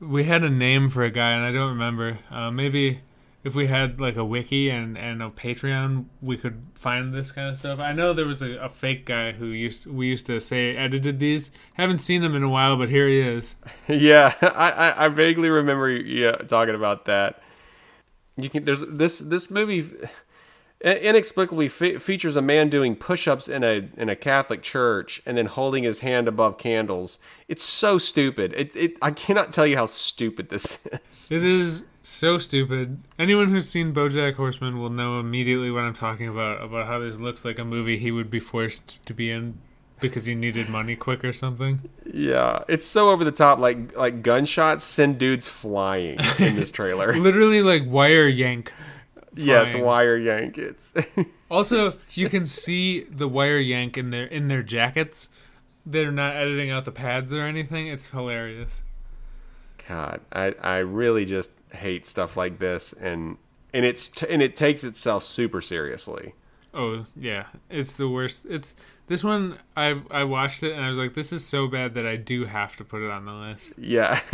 we 0.00 0.24
had 0.24 0.42
a 0.42 0.50
name 0.50 0.88
for 0.88 1.04
a 1.04 1.10
guy, 1.10 1.30
and 1.32 1.44
I 1.44 1.52
don't 1.52 1.70
remember. 1.70 2.18
Uh, 2.30 2.50
maybe 2.50 3.00
if 3.44 3.54
we 3.54 3.66
had 3.68 4.00
like 4.00 4.16
a 4.16 4.24
wiki 4.24 4.68
and, 4.70 4.96
and 4.98 5.22
a 5.22 5.28
Patreon, 5.30 6.06
we 6.20 6.36
could 6.36 6.62
find 6.74 7.12
this 7.12 7.32
kind 7.32 7.48
of 7.48 7.56
stuff. 7.56 7.78
I 7.78 7.92
know 7.92 8.12
there 8.12 8.26
was 8.26 8.42
a, 8.42 8.52
a 8.56 8.68
fake 8.68 9.04
guy 9.06 9.32
who 9.32 9.46
used 9.46 9.86
we 9.86 10.08
used 10.08 10.26
to 10.26 10.40
say 10.40 10.76
edited 10.76 11.20
these. 11.20 11.50
Haven't 11.74 12.00
seen 12.00 12.22
him 12.22 12.34
in 12.34 12.42
a 12.42 12.48
while, 12.48 12.76
but 12.76 12.88
here 12.88 13.08
he 13.08 13.20
is. 13.20 13.54
Yeah, 13.88 14.34
I, 14.42 14.70
I 14.70 15.04
I 15.04 15.08
vaguely 15.08 15.48
remember 15.50 15.88
yeah 15.90 16.32
talking 16.32 16.74
about 16.74 17.04
that. 17.06 17.40
You 18.36 18.50
can 18.50 18.64
there's 18.64 18.80
this 18.82 19.18
this 19.20 19.50
movie 19.50 19.84
inexplicably 20.82 21.68
fe- 21.68 21.98
features 21.98 22.36
a 22.36 22.42
man 22.42 22.68
doing 22.68 22.96
push-ups 22.96 23.48
in 23.48 23.62
a 23.62 23.88
in 23.96 24.08
a 24.08 24.16
Catholic 24.16 24.62
church 24.62 25.22
and 25.24 25.38
then 25.38 25.46
holding 25.46 25.84
his 25.84 26.00
hand 26.00 26.28
above 26.28 26.58
candles. 26.58 27.18
It's 27.48 27.62
so 27.62 27.98
stupid. 27.98 28.52
It, 28.56 28.74
it 28.74 28.96
I 29.00 29.12
cannot 29.12 29.52
tell 29.52 29.66
you 29.66 29.76
how 29.76 29.86
stupid 29.86 30.48
this 30.48 30.84
is. 30.86 31.30
It 31.30 31.44
is 31.44 31.84
so 32.02 32.38
stupid. 32.38 33.00
Anyone 33.18 33.48
who's 33.48 33.68
seen 33.68 33.94
BoJack 33.94 34.34
Horseman 34.34 34.78
will 34.78 34.90
know 34.90 35.20
immediately 35.20 35.70
what 35.70 35.84
I'm 35.84 35.94
talking 35.94 36.28
about. 36.28 36.62
About 36.62 36.86
how 36.86 36.98
this 36.98 37.16
looks 37.18 37.44
like 37.44 37.58
a 37.58 37.64
movie 37.64 37.96
he 37.96 38.10
would 38.10 38.30
be 38.30 38.40
forced 38.40 39.04
to 39.06 39.14
be 39.14 39.30
in 39.30 39.58
because 40.00 40.24
he 40.24 40.34
needed 40.34 40.68
money 40.68 40.96
quick 40.96 41.24
or 41.24 41.32
something. 41.32 41.80
Yeah, 42.12 42.64
it's 42.68 42.84
so 42.84 43.10
over 43.10 43.24
the 43.24 43.32
top. 43.32 43.58
Like 43.58 43.96
like 43.96 44.22
gunshots 44.22 44.84
send 44.84 45.18
dudes 45.18 45.48
flying 45.48 46.18
in 46.38 46.56
this 46.56 46.70
trailer. 46.70 47.14
Literally 47.16 47.62
like 47.62 47.84
wire 47.86 48.26
yank. 48.26 48.72
Yes, 49.34 49.74
wire 49.74 50.16
yank. 50.16 50.58
It's 50.58 50.92
Also, 51.50 51.92
you 52.10 52.28
can 52.28 52.46
see 52.46 53.04
the 53.04 53.28
wire 53.28 53.58
yank 53.58 53.98
in 53.98 54.10
their 54.10 54.24
in 54.24 54.48
their 54.48 54.62
jackets. 54.62 55.28
They're 55.84 56.12
not 56.12 56.36
editing 56.36 56.70
out 56.70 56.84
the 56.84 56.92
pads 56.92 57.32
or 57.32 57.42
anything. 57.42 57.88
It's 57.88 58.10
hilarious. 58.10 58.82
God, 59.88 60.20
I 60.32 60.54
I 60.62 60.76
really 60.78 61.24
just 61.24 61.50
hate 61.72 62.06
stuff 62.06 62.36
like 62.36 62.58
this, 62.58 62.92
and 62.94 63.36
and 63.74 63.84
it's 63.84 64.08
t- 64.08 64.26
and 64.28 64.40
it 64.40 64.56
takes 64.56 64.84
itself 64.84 65.24
super 65.24 65.60
seriously. 65.60 66.34
Oh 66.72 67.06
yeah, 67.16 67.46
it's 67.68 67.96
the 67.96 68.08
worst. 68.08 68.46
It's 68.48 68.74
this 69.12 69.22
one. 69.22 69.58
I 69.76 70.00
I 70.10 70.24
watched 70.24 70.62
it 70.62 70.72
and 70.72 70.82
I 70.82 70.88
was 70.88 70.96
like, 70.96 71.12
this 71.14 71.32
is 71.32 71.44
so 71.46 71.68
bad 71.68 71.92
that 71.94 72.06
I 72.06 72.16
do 72.16 72.46
have 72.46 72.76
to 72.76 72.84
put 72.84 73.02
it 73.02 73.10
on 73.10 73.26
the 73.26 73.32
list. 73.32 73.74
Yeah, 73.76 74.18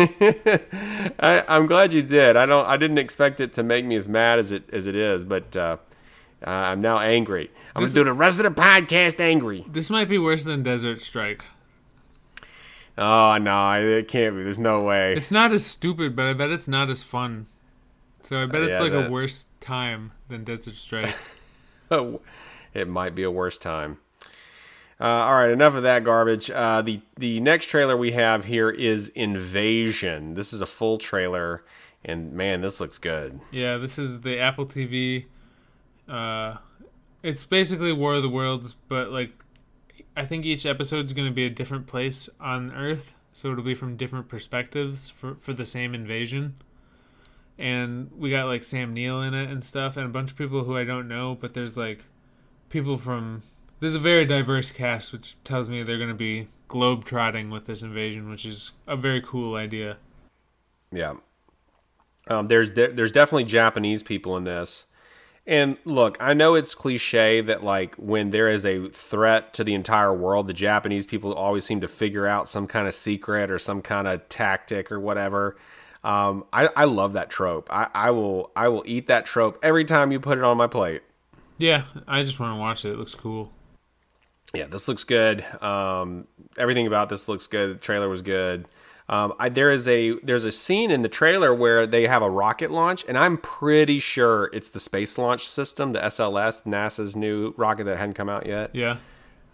I, 1.19 1.45
I'm 1.49 1.67
glad 1.67 1.93
you 1.93 2.01
did. 2.01 2.37
I 2.37 2.47
don't. 2.47 2.65
I 2.65 2.77
didn't 2.77 2.99
expect 2.99 3.41
it 3.41 3.53
to 3.55 3.65
make 3.65 3.85
me 3.85 3.97
as 3.97 4.09
mad 4.09 4.39
as 4.39 4.53
it 4.53 4.71
as 4.73 4.87
it 4.87 4.95
is, 4.95 5.25
but 5.25 5.57
uh, 5.57 5.79
uh, 6.47 6.51
I'm 6.51 6.81
now 6.81 7.01
angry. 7.01 7.51
I'm 7.75 7.83
I'm 7.83 7.83
gonna 7.83 7.93
do 7.95 8.05
the 8.05 8.13
rest 8.13 8.39
of 8.39 8.45
the 8.45 8.61
podcast 8.61 9.19
angry. 9.19 9.65
This 9.69 9.91
might 9.91 10.09
be 10.09 10.17
worse 10.19 10.45
than 10.45 10.63
Desert 10.63 11.01
Strike. 11.01 11.45
Oh 12.97 13.37
no, 13.39 13.81
it 13.81 14.07
can't 14.07 14.37
be. 14.37 14.45
There's 14.45 14.59
no 14.61 14.83
way. 14.83 15.15
It's 15.17 15.33
not 15.33 15.53
as 15.53 15.67
stupid, 15.67 16.15
but 16.15 16.27
I 16.27 16.35
bet 16.35 16.51
it's 16.51 16.69
not 16.69 16.89
as 16.89 17.03
fun. 17.03 17.47
So 18.23 18.43
I 18.43 18.47
bet 18.47 18.63
it's 18.63 18.71
Yeah, 18.71 18.81
like 18.81 18.93
that- 18.93 19.07
a 19.09 19.11
worse 19.11 19.47
time 19.61 20.13
than 20.29 20.45
Desert 20.45 20.77
Strike. 20.77 21.15
it 22.75 22.87
might 22.89 23.15
be 23.17 23.25
a 23.25 23.31
worse 23.31 23.59
time. 23.59 23.99
Uh, 25.01 25.05
all 25.05 25.35
right, 25.35 25.51
enough 25.51 25.75
of 25.75 25.85
that 25.85 26.03
garbage. 26.03 26.51
Uh, 26.51 26.83
the 26.83 27.01
the 27.17 27.39
next 27.41 27.67
trailer 27.67 27.97
we 27.97 28.13
have 28.13 28.45
here 28.45 28.69
is 28.69 29.09
Invasion. 29.09 30.35
This 30.35 30.53
is 30.53 30.61
a 30.61 30.67
full 30.67 30.99
trailer, 30.99 31.63
and 32.05 32.33
man, 32.33 32.63
this 32.63 32.81
looks 32.81 32.99
good. 32.99 33.39
Yeah, 33.53 33.77
this 33.77 33.97
is 33.99 34.23
the 34.23 34.41
Apple 34.41 34.67
TV. 34.67 35.27
Uh, 36.09 36.57
it's 37.23 37.45
basically 37.45 37.93
War 37.93 38.15
of 38.15 38.23
the 38.23 38.29
Worlds, 38.29 38.75
but 38.89 39.11
like, 39.11 39.31
I 40.17 40.25
think 40.25 40.45
each 40.45 40.67
episode 40.67 41.07
is 41.07 41.13
going 41.13 41.29
to 41.29 41.35
be 41.35 41.45
a 41.47 41.51
different 41.51 41.87
place 41.87 42.29
on 42.41 42.73
Earth, 42.73 43.15
so 43.33 43.53
it'll 43.53 43.63
be 43.63 43.77
from 43.77 43.97
different 43.97 44.29
perspectives 44.29 45.11
for 45.11 45.37
for 45.37 45.53
the 45.53 45.67
same 45.67 45.95
invasion. 45.95 46.57
And 47.57 48.11
we 48.17 48.31
got 48.31 48.47
like 48.47 48.65
Sam 48.65 48.95
Neill 48.95 49.23
in 49.23 49.35
it 49.35 49.49
and 49.49 49.63
stuff, 49.63 49.97
and 49.97 50.07
a 50.07 50.09
bunch 50.09 50.33
of 50.33 50.37
people 50.37 50.65
who 50.65 50.77
I 50.77 50.83
don't 50.83 51.07
know, 51.07 51.37
but 51.41 51.55
there's 51.55 51.77
like 51.77 52.05
people 52.69 52.99
from. 52.99 53.45
There's 53.81 53.95
a 53.95 54.01
very 54.01 54.25
diverse 54.25 54.73
cast, 54.73 55.13
which 55.13 55.37
tells 55.45 55.69
me 55.69 55.83
they're 55.83 55.99
going 55.99 56.09
to 56.09 56.15
be 56.15 56.49
globe 56.67 57.05
trotting 57.05 57.51
with 57.51 57.67
this 57.67 57.83
invasion, 57.83 58.29
which 58.29 58.45
is 58.45 58.73
a 58.87 58.97
very 58.97 59.21
cool 59.21 59.55
idea. 59.55 59.99
Yeah. 60.91 61.15
Um, 62.29 62.47
there's 62.47 62.71
de- 62.71 62.93
there's 62.93 63.13
definitely 63.13 63.45
Japanese 63.45 64.03
people 64.03 64.37
in 64.37 64.45
this. 64.45 64.87
And 65.47 65.79
look, 65.87 66.19
I 66.21 66.35
know 66.35 66.57
it's 66.57 66.75
cliche 66.75 67.41
that 67.41 67.65
like 67.65 67.95
when 67.95 68.31
there 68.31 68.49
is 68.49 68.67
a 68.67 68.89
threat 68.91 69.55
to 69.55 69.65
the 69.65 69.73
entire 69.73 70.13
world, 70.13 70.47
the 70.47 70.53
Japanese 70.53 71.07
people 71.07 71.33
always 71.33 71.65
seem 71.65 71.81
to 71.81 71.89
figure 71.89 72.27
out 72.27 72.49
some 72.49 72.67
kind 72.67 72.87
of 72.87 72.93
secret 72.93 73.51
or 73.51 73.59
some 73.59 73.81
kind 73.81 74.07
of 74.07 74.29
tactic 74.29 74.93
or 74.93 75.01
whatever. 75.01 75.57
Um, 76.05 76.45
I, 76.53 76.69
I 76.77 76.85
love 76.85 77.15
that 77.15 77.31
trope. 77.31 77.69
I, 77.73 77.89
I 77.95 78.11
will 78.11 78.51
I 78.55 78.69
will 78.69 78.83
eat 78.87 79.07
that 79.07 79.25
trope 79.25 79.59
every 79.63 79.85
time 79.85 80.13
you 80.13 80.21
put 80.21 80.37
it 80.37 80.45
on 80.45 80.57
my 80.57 80.67
plate. 80.67 81.03
Yeah, 81.57 81.85
I 82.07 82.23
just 82.23 82.39
want 82.39 82.55
to 82.55 82.61
watch 82.61 82.85
it. 82.85 82.91
It 82.93 82.99
looks 82.99 83.15
cool. 83.15 83.53
Yeah, 84.55 84.67
this 84.67 84.89
looks 84.89 85.05
good. 85.05 85.45
Um, 85.63 86.27
everything 86.57 86.87
about 86.87 87.09
this 87.09 87.29
looks 87.29 87.47
good. 87.47 87.71
The 87.71 87.75
trailer 87.81 88.09
was 88.09 88.23
good. 88.23 88.67
Um, 89.11 89.33
I, 89.39 89.49
there 89.49 89.71
is 89.71 89.89
a 89.89 90.13
there's 90.21 90.45
a 90.45 90.53
scene 90.53 90.91
in 90.91 91.01
the 91.01 91.09
trailer 91.09 91.55
where 91.55 91.87
they 91.87 92.07
have 92.07 92.21
a 92.21 92.29
rocket 92.29 92.71
launch, 92.71 93.05
and 93.09 93.17
I'm 93.17 93.39
pretty 93.39 94.01
sure 94.01 94.51
it's 94.53 94.69
the 94.69 94.81
Space 94.81 95.17
Launch 95.17 95.49
System, 95.49 95.93
the 95.93 96.01
SLS, 96.01 96.65
NASA's 96.65 97.17
new 97.17 97.55
rocket 97.57 97.85
that 97.85 97.97
hadn't 97.97 98.15
come 98.15 98.29
out 98.29 98.47
yet. 98.47 98.75
Yeah. 98.75 98.99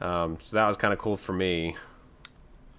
Um, 0.00 0.38
so 0.40 0.56
that 0.56 0.66
was 0.66 0.76
kind 0.76 0.92
of 0.92 0.98
cool 0.98 1.16
for 1.16 1.32
me. 1.32 1.76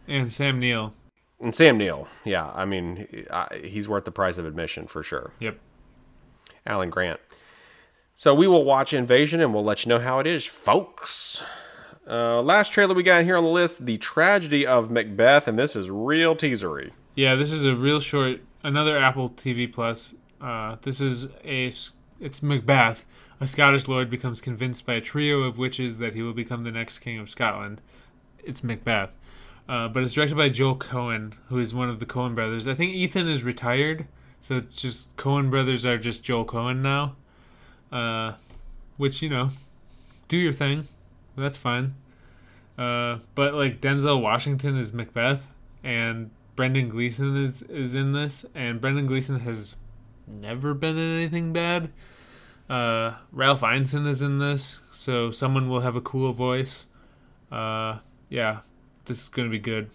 And 0.07 0.31
Sam 0.31 0.59
Neill. 0.59 0.93
And 1.39 1.55
Sam 1.55 1.77
Neill, 1.77 2.07
yeah, 2.23 2.51
I 2.53 2.65
mean, 2.65 3.25
I, 3.31 3.61
he's 3.63 3.87
worth 3.87 4.05
the 4.05 4.11
price 4.11 4.37
of 4.37 4.45
admission 4.45 4.87
for 4.87 5.01
sure. 5.01 5.31
Yep. 5.39 5.57
Alan 6.65 6.89
Grant. 6.89 7.19
So 8.13 8.33
we 8.33 8.47
will 8.47 8.63
watch 8.63 8.93
Invasion, 8.93 9.41
and 9.41 9.53
we'll 9.53 9.63
let 9.63 9.85
you 9.85 9.89
know 9.89 9.99
how 9.99 10.19
it 10.19 10.27
is, 10.27 10.45
folks. 10.45 11.41
Uh, 12.07 12.41
last 12.41 12.71
trailer 12.71 12.93
we 12.93 13.03
got 13.03 13.23
here 13.23 13.37
on 13.37 13.43
the 13.43 13.49
list: 13.49 13.85
The 13.85 13.97
Tragedy 13.97 14.65
of 14.65 14.91
Macbeth, 14.91 15.47
and 15.47 15.57
this 15.57 15.75
is 15.75 15.89
real 15.89 16.35
teasery. 16.35 16.91
Yeah, 17.15 17.35
this 17.35 17.51
is 17.51 17.65
a 17.65 17.75
real 17.75 17.99
short. 17.99 18.41
Another 18.63 18.97
Apple 18.97 19.29
TV 19.29 19.71
Plus. 19.71 20.15
Uh, 20.41 20.77
this 20.81 21.01
is 21.01 21.27
a, 21.43 21.71
It's 22.19 22.43
Macbeth. 22.43 23.05
A 23.39 23.47
Scottish 23.47 23.87
lord 23.87 24.09
becomes 24.09 24.39
convinced 24.39 24.85
by 24.85 24.93
a 24.93 25.01
trio 25.01 25.43
of 25.43 25.57
witches 25.57 25.97
that 25.97 26.13
he 26.13 26.21
will 26.21 26.33
become 26.33 26.63
the 26.63 26.71
next 26.71 26.99
king 26.99 27.19
of 27.19 27.29
Scotland. 27.29 27.81
It's 28.43 28.63
Macbeth. 28.63 29.15
Uh, 29.67 29.87
but 29.87 30.03
it's 30.03 30.13
directed 30.13 30.37
by 30.37 30.49
Joel 30.49 30.77
Coen, 30.77 31.33
who 31.49 31.57
is 31.59 31.73
one 31.73 31.89
of 31.89 31.99
the 31.99 32.05
Coen 32.05 32.35
brothers. 32.35 32.67
I 32.67 32.75
think 32.75 32.93
Ethan 32.93 33.27
is 33.27 33.43
retired, 33.43 34.07
so 34.39 34.57
it's 34.57 34.81
just 34.81 35.15
Coen 35.17 35.49
brothers 35.49 35.85
are 35.85 35.97
just 35.97 36.23
Joel 36.23 36.45
Coen 36.45 36.81
now. 36.81 37.15
Uh, 37.91 38.35
which 38.97 39.21
you 39.21 39.29
know, 39.29 39.49
do 40.27 40.37
your 40.37 40.53
thing. 40.53 40.87
That's 41.37 41.57
fine. 41.57 41.95
Uh, 42.77 43.19
but 43.35 43.53
like 43.53 43.81
Denzel 43.81 44.21
Washington 44.21 44.77
is 44.77 44.91
Macbeth, 44.93 45.49
and 45.83 46.31
Brendan 46.55 46.89
Gleeson 46.89 47.35
is 47.37 47.61
is 47.63 47.95
in 47.95 48.11
this, 48.13 48.45
and 48.53 48.81
Brendan 48.81 49.05
Gleeson 49.05 49.39
has 49.41 49.75
never 50.27 50.73
been 50.73 50.97
in 50.97 51.15
anything 51.17 51.53
bad. 51.53 51.91
Uh, 52.69 53.13
Ralph 53.31 53.61
Ineson 53.61 54.07
is 54.07 54.21
in 54.21 54.39
this, 54.39 54.79
so 54.91 55.31
someone 55.31 55.69
will 55.69 55.81
have 55.81 55.95
a 55.95 56.01
cool 56.01 56.33
voice. 56.33 56.87
Uh, 57.51 57.99
yeah, 58.29 58.59
this 59.05 59.21
is 59.23 59.27
gonna 59.29 59.49
be 59.49 59.59
good. 59.59 59.89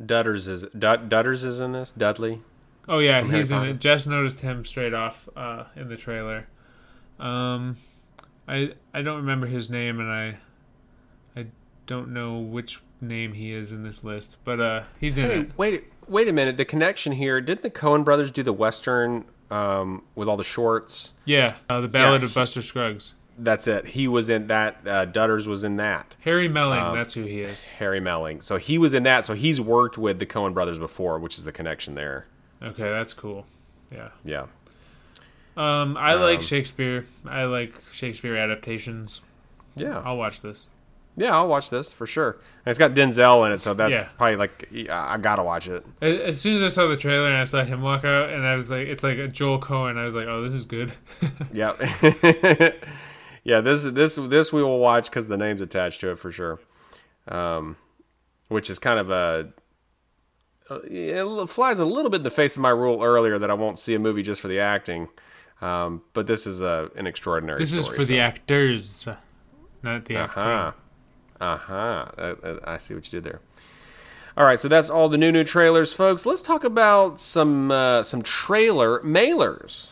Dutters 0.00 0.48
is 0.48 0.64
Dutters 0.64 1.44
is 1.44 1.60
in 1.60 1.72
this. 1.72 1.92
Dudley. 1.92 2.40
Oh 2.88 2.98
yeah, 2.98 3.20
From 3.20 3.30
Harry 3.30 3.38
he's 3.40 3.50
in 3.50 3.58
Potter. 3.58 3.70
it. 3.70 3.80
Jess 3.80 4.06
noticed 4.06 4.40
him 4.40 4.64
straight 4.64 4.94
off 4.94 5.28
uh, 5.36 5.64
in 5.76 5.88
the 5.88 5.96
trailer. 5.96 6.48
Um, 7.20 7.76
I 8.48 8.72
I 8.94 9.02
don't 9.02 9.18
remember 9.18 9.46
his 9.46 9.68
name, 9.70 10.00
and 10.00 10.10
I 10.10 10.38
don't 11.86 12.12
know 12.12 12.38
which 12.38 12.80
name 13.00 13.32
he 13.32 13.52
is 13.52 13.72
in 13.72 13.82
this 13.82 14.04
list, 14.04 14.36
but 14.44 14.60
uh, 14.60 14.82
he's 15.00 15.18
in 15.18 15.24
Hey, 15.24 15.40
it. 15.40 15.50
wait, 15.56 15.84
wait 16.08 16.28
a 16.28 16.32
minute. 16.32 16.56
The 16.56 16.64
connection 16.64 17.12
here. 17.12 17.40
Didn't 17.40 17.62
the 17.62 17.70
Coen 17.70 18.04
brothers 18.04 18.30
do 18.30 18.42
the 18.42 18.52
western 18.52 19.24
um, 19.50 20.02
with 20.14 20.28
all 20.28 20.36
the 20.36 20.44
shorts? 20.44 21.12
Yeah, 21.24 21.56
uh, 21.68 21.80
the 21.80 21.88
Ballad 21.88 22.22
Yeah, 22.22 22.26
of 22.28 22.34
Buster 22.34 22.62
Scruggs. 22.62 23.14
That's 23.38 23.66
it. 23.66 23.86
He 23.88 24.06
was 24.06 24.28
in 24.28 24.46
that. 24.48 24.76
Uh, 24.86 25.06
Dutters 25.06 25.46
was 25.46 25.64
in 25.64 25.76
that. 25.76 26.14
Harry 26.20 26.48
Melling, 26.48 26.78
Um, 26.80 26.94
that's 26.94 27.14
who 27.14 27.24
he 27.24 27.40
is. 27.40 27.64
Harry 27.64 27.98
Melling. 27.98 28.40
So 28.42 28.56
he 28.58 28.76
was 28.78 28.92
in 28.94 29.02
that. 29.04 29.24
So 29.24 29.32
he's 29.34 29.60
worked 29.60 29.96
with 29.98 30.18
the 30.18 30.26
Coen 30.26 30.52
brothers 30.54 30.78
before, 30.78 31.18
which 31.18 31.38
is 31.38 31.44
the 31.44 31.50
connection 31.52 31.94
there. 31.94 32.26
Okay, 32.62 32.88
that's 32.88 33.14
cool. 33.14 33.46
Yeah. 33.90 34.10
Yeah. 34.24 34.46
Um, 35.56 35.96
I 35.96 36.14
like 36.14 36.38
Um, 36.38 36.44
Shakespeare. 36.44 37.06
I 37.26 37.44
like 37.44 37.74
Shakespeare 37.92 38.36
adaptations. 38.36 39.22
Yeah. 39.76 40.00
I'll 40.04 40.16
watch 40.18 40.42
this. 40.42 40.66
Yeah, 41.16 41.34
I'll 41.36 41.48
watch 41.48 41.68
this 41.68 41.92
for 41.92 42.06
sure. 42.06 42.38
And 42.64 42.70
it's 42.70 42.78
got 42.78 42.92
Denzel 42.94 43.44
in 43.46 43.52
it, 43.52 43.58
so 43.58 43.74
that's 43.74 43.92
Yeah. 43.92 44.08
probably 44.16 44.36
like 44.36 44.68
I 44.90 45.18
gotta 45.18 45.42
watch 45.42 45.68
it. 45.68 45.84
As 46.00 46.40
soon 46.40 46.56
as 46.56 46.62
I 46.62 46.68
saw 46.68 46.86
the 46.86 46.96
trailer 46.96 47.26
and 47.28 47.36
I 47.36 47.44
saw 47.44 47.64
him 47.64 47.82
walk 47.82 48.04
out, 48.04 48.30
and 48.30 48.46
I 48.46 48.56
was 48.56 48.70
like, 48.70 48.86
it's 48.88 49.02
like 49.02 49.18
a 49.18 49.28
Joel 49.28 49.60
Coen. 49.60 49.98
I 49.98 50.04
was 50.04 50.14
like, 50.14 50.26
oh, 50.26 50.42
this 50.42 50.54
is 50.54 50.64
good. 50.64 50.90
Yeah, 51.52 51.74
yeah. 53.44 53.60
This 53.60 53.82
this 53.84 54.14
this 54.16 54.52
we 54.52 54.62
will 54.62 54.78
watch 54.78 55.10
because 55.10 55.26
the 55.28 55.36
name's 55.36 55.60
attached 55.60 56.00
to 56.00 56.10
it 56.12 56.18
for 56.18 56.32
sure. 56.32 56.60
Um, 57.28 57.76
which 58.48 58.70
is 58.70 58.78
kind 58.78 58.98
of 58.98 59.10
a 59.10 59.48
it 60.84 61.46
flies 61.50 61.78
a 61.78 61.84
little 61.84 62.10
bit 62.10 62.18
in 62.18 62.22
the 62.22 62.30
face 62.30 62.56
of 62.56 62.62
my 62.62 62.70
rule 62.70 63.02
earlier 63.02 63.38
that 63.38 63.50
I 63.50 63.54
won't 63.54 63.78
see 63.78 63.94
a 63.94 63.98
movie 63.98 64.22
just 64.22 64.40
for 64.40 64.48
the 64.48 64.60
acting. 64.60 65.08
Um, 65.60 66.02
but 66.14 66.26
this 66.26 66.46
is 66.46 66.62
a 66.62 66.90
an 66.96 67.06
extraordinary. 67.06 67.58
this 67.58 67.72
is 67.74 67.84
story, 67.84 67.96
for 67.98 68.04
the 68.04 68.20
actors, 68.20 69.06
not 69.82 70.06
the 70.06 70.16
acting. 70.16 70.72
Uh-huh. 71.40 71.74
Uh-huh. 71.74 72.12
Uh, 72.18 72.46
uh, 72.46 72.58
I 72.64 72.78
see 72.78 72.94
what 72.94 73.10
you 73.12 73.20
did 73.20 73.24
there. 73.24 73.40
All 74.36 74.46
right, 74.46 74.58
so 74.58 74.66
that's 74.66 74.88
all 74.88 75.10
the 75.10 75.18
new 75.18 75.30
new 75.30 75.44
trailers, 75.44 75.92
folks. 75.92 76.24
Let's 76.24 76.40
talk 76.40 76.64
about 76.64 77.20
some 77.20 77.70
uh, 77.70 78.02
some 78.02 78.22
trailer 78.22 79.00
mailers. 79.00 79.90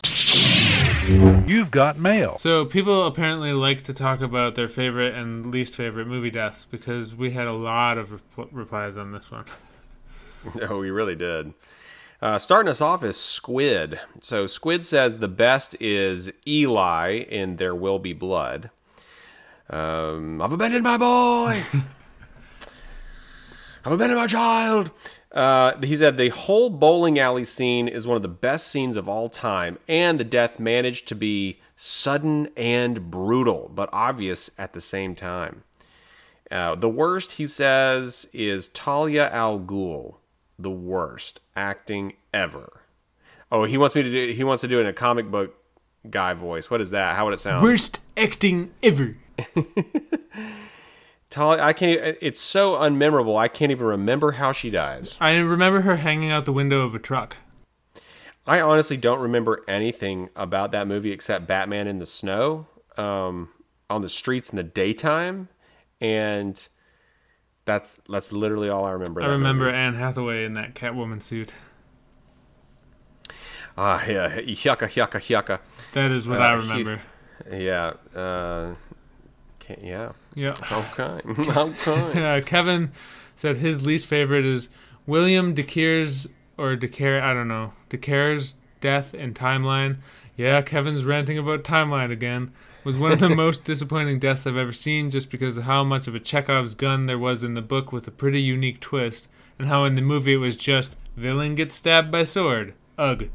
You've 1.47 1.71
got 1.71 1.99
mail. 1.99 2.39
So 2.39 2.65
people 2.65 3.07
apparently 3.07 3.53
like 3.53 3.83
to 3.85 3.93
talk 3.93 4.21
about 4.23 4.55
their 4.55 4.69
favorite 4.69 5.15
and 5.15 5.51
least 5.51 5.75
favorite 5.77 6.07
movie 6.07 6.31
deaths 6.31 6.65
because 6.65 7.15
we 7.15 7.33
had 7.33 7.47
a 7.47 7.53
lot 7.53 7.99
of 7.99 8.13
rep- 8.37 8.49
replies 8.53 8.97
on 8.97 9.13
this 9.13 9.31
one. 9.31 9.45
No, 10.55 10.79
we 10.79 10.91
really 10.91 11.17
did. 11.17 11.53
Uh, 12.23 12.39
starting 12.39 12.69
us 12.71 12.81
off 12.81 13.03
is 13.03 13.19
Squid. 13.19 13.99
So 14.21 14.47
Squid 14.47 14.85
says 14.85 15.19
the 15.19 15.29
best 15.29 15.75
is 15.81 16.31
Eli 16.47 17.15
in 17.17 17.57
There 17.57 17.75
Will 17.75 17.99
Be 17.99 18.13
Blood. 18.13 18.71
Um, 19.71 20.43
I've 20.43 20.53
abandoned 20.53 20.85
my 20.85 20.97
boy. 20.97 21.63
I've 23.85 23.93
abandoned 23.93 24.21
my 24.21 24.27
child. 24.27 24.91
Uh, 25.33 25.77
he 25.81 25.97
said 25.97 26.17
the 26.17 26.31
whole 26.31 26.71
bowling 26.71 27.19
alley 27.19 27.45
scene 27.45 27.87
is 27.87 28.07
one 28.07 28.17
of 28.17 28.23
the 28.23 28.29
best 28.29 28.67
scenes 28.67 28.97
of 28.97 29.09
all 29.09 29.29
time, 29.29 29.79
and 29.89 30.19
the 30.19 30.25
death 30.25 30.59
managed 30.59 31.07
to 31.09 31.15
be 31.15 31.61
sudden 31.77 32.49
and 32.57 33.11
brutal, 33.11 33.71
but 33.73 33.89
obvious 33.93 34.51
at 34.59 34.73
the 34.73 34.81
same 34.81 35.15
time. 35.15 35.63
Uh, 36.51 36.75
the 36.75 36.89
worst, 36.89 37.33
he 37.33 37.47
says, 37.47 38.29
is 38.33 38.69
Talia 38.69 39.31
al 39.31 39.61
Ghul. 39.61 40.17
The 40.59 40.71
worst 40.71 41.41
acting 41.55 42.15
ever. 42.35 42.83
Oh, 43.53 43.65
he 43.65 43.79
wants 43.79 43.95
me 43.95 44.03
to 44.03 44.11
do. 44.11 44.33
He 44.33 44.45
wants 44.45 44.61
to 44.63 44.69
do 44.69 44.79
it 44.79 44.83
in 44.83 44.87
a 44.89 44.93
comic 44.93 45.31
book 45.31 45.55
guy 46.09 46.35
voice. 46.35 46.71
What 46.71 46.81
is 46.81 46.91
that? 46.91 47.17
How 47.17 47.25
would 47.25 47.35
it 47.35 47.41
sound? 47.41 47.63
Worst 47.63 48.01
acting 48.17 48.73
ever. 48.83 49.17
Talia, 51.31 51.63
I 51.63 51.73
can't. 51.73 52.17
It's 52.21 52.41
so 52.41 52.73
unmemorable. 52.77 53.39
I 53.39 53.47
can't 53.49 53.71
even 53.71 53.87
remember 53.87 54.33
how 54.33 54.51
she 54.53 54.69
dies. 54.71 55.17
I 55.21 55.37
remember 55.37 55.83
her 55.83 55.97
hanging 55.97 56.31
out 56.31 56.45
the 56.45 56.53
window 56.53 56.81
of 56.83 56.95
a 56.95 56.99
truck. 56.99 57.37
I 58.47 58.61
honestly 58.61 58.97
don't 58.97 59.21
remember 59.21 59.63
anything 59.69 60.29
about 60.35 60.73
that 60.73 60.89
movie 60.89 61.13
except 61.13 61.47
Batman 61.47 61.87
in 61.87 61.99
the 62.01 62.07
snow, 62.07 62.67
um, 62.97 63.49
on 63.89 64.03
the 64.03 64.09
streets 64.09 64.51
in 64.51 64.57
the 64.57 64.65
daytime, 64.65 65.49
and 66.01 66.67
that's 67.65 67.99
that's 68.09 68.33
literally 68.33 68.69
all 68.69 68.85
I 68.85 68.91
remember. 68.91 69.23
I 69.23 69.27
remember 69.27 69.67
movie. 69.67 69.77
Anne 69.77 69.95
Hathaway 69.95 70.45
in 70.45 70.55
that 70.55 70.75
Catwoman 70.75 71.23
suit. 71.23 71.55
Ah, 73.79 74.05
yeah, 74.05 74.41
yucca, 74.41 74.91
yucca, 74.93 75.21
yucca. 75.29 75.61
That 75.93 76.11
is 76.11 76.27
what 76.27 76.41
Uh, 76.41 76.45
I 76.45 76.57
he- 76.57 76.63
remember. 76.63 77.03
Yeah. 77.53 77.93
Uh, 78.19 78.75
can't, 79.75 79.85
yeah. 79.85 80.13
Yeah. 80.35 80.55
Okay. 80.71 81.21
okay. 81.57 82.21
Uh, 82.37 82.41
Kevin 82.43 82.93
said 83.37 83.57
his 83.57 83.85
least 83.85 84.07
favorite 84.07 84.45
is 84.45 84.69
William 85.07 85.55
DeCere's 85.55 86.29
or 86.57 86.77
DeCare, 86.77 87.23
I 87.23 87.33
don't 87.33 87.49
know, 87.49 87.73
DeCare's 87.89 88.57
death 88.81 89.15
in 89.15 89.35
Timeline. 89.35 89.97
Yeah, 90.37 90.63
Kevin's 90.63 91.05
ranting 91.05 91.39
about 91.39 91.65
Timeline 91.65 92.11
again. 92.11 92.53
Was 92.85 92.99
one 92.99 93.13
of 93.13 93.21
the 93.21 93.29
most 93.35 93.65
disappointing 93.65 94.19
deaths 94.19 94.47
I've 94.47 94.57
ever 94.57 94.73
seen 94.73 95.11
just 95.11 95.31
because 95.31 95.57
of 95.57 95.65
how 95.65 95.85
much 95.85 96.07
of 96.07 96.15
a 96.15 96.21
Chekhov's 96.21 96.75
gun 96.75 97.07
there 97.07 97.19
was 97.19 97.43
in 97.43 97.55
the 97.55 97.63
book 97.63 97.93
with 97.93 98.09
a 98.09 98.11
pretty 98.11 98.41
unique 98.41 98.81
twist, 98.81 99.29
and 99.59 99.69
how 99.69 99.85
in 99.85 99.95
the 99.95 100.03
movie 100.03 100.35
it 100.35 100.39
was 100.39 100.57
just 100.57 100.97
villain 101.17 101.55
gets 101.55 101.75
stabbed 101.75 102.11
by 102.11 102.25
sword. 102.25 102.75
Ugh. 102.97 103.29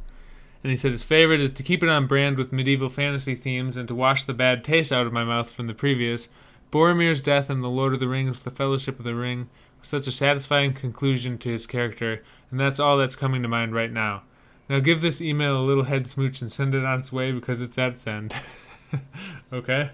And 0.66 0.72
he 0.72 0.78
said 0.78 0.94
his 0.94 1.04
favorite 1.04 1.42
is 1.42 1.54
to 1.54 1.62
keep 1.62 1.84
it 1.84 1.90
on 1.90 2.08
brand 2.08 2.40
with 2.40 2.52
medieval 2.52 2.90
fantasy 2.90 3.36
themes 3.36 3.78
and 3.78 3.88
to 3.88 3.94
wash 3.94 4.24
the 4.24 4.34
bad 4.34 4.64
taste 4.64 4.92
out 4.92 5.06
of 5.06 5.14
my 5.14 5.24
mouth 5.24 5.52
from 5.52 5.68
the 5.68 5.76
previous. 5.76 6.28
Boromir's 6.72 7.22
death 7.22 7.52
in 7.52 7.62
The 7.62 7.70
Lord 7.70 7.94
of 7.94 8.00
the 8.00 8.08
Rings, 8.08 8.42
The 8.42 8.50
Fellowship 8.50 8.98
of 8.98 9.06
the 9.06 9.14
Ring, 9.14 9.48
was 9.80 9.90
such 9.90 10.08
a 10.08 10.12
satisfying 10.12 10.74
conclusion 10.74 11.38
to 11.38 11.52
his 11.52 11.68
character, 11.68 12.24
and 12.50 12.60
that's 12.60 12.80
all 12.80 12.98
that's 12.98 13.16
coming 13.16 13.44
to 13.44 13.48
mind 13.48 13.76
right 13.76 13.92
now. 13.92 14.24
Now 14.68 14.80
give 14.80 15.02
this 15.02 15.22
email 15.22 15.56
a 15.56 15.62
little 15.62 15.84
head 15.84 16.08
smooch 16.08 16.42
and 16.42 16.52
send 16.52 16.74
it 16.74 16.84
on 16.84 17.02
its 17.02 17.12
way 17.12 17.32
because 17.32 17.62
it's 17.62 17.78
at 17.78 17.92
its 17.92 18.08
end. 18.08 18.34
okay? 19.54 19.92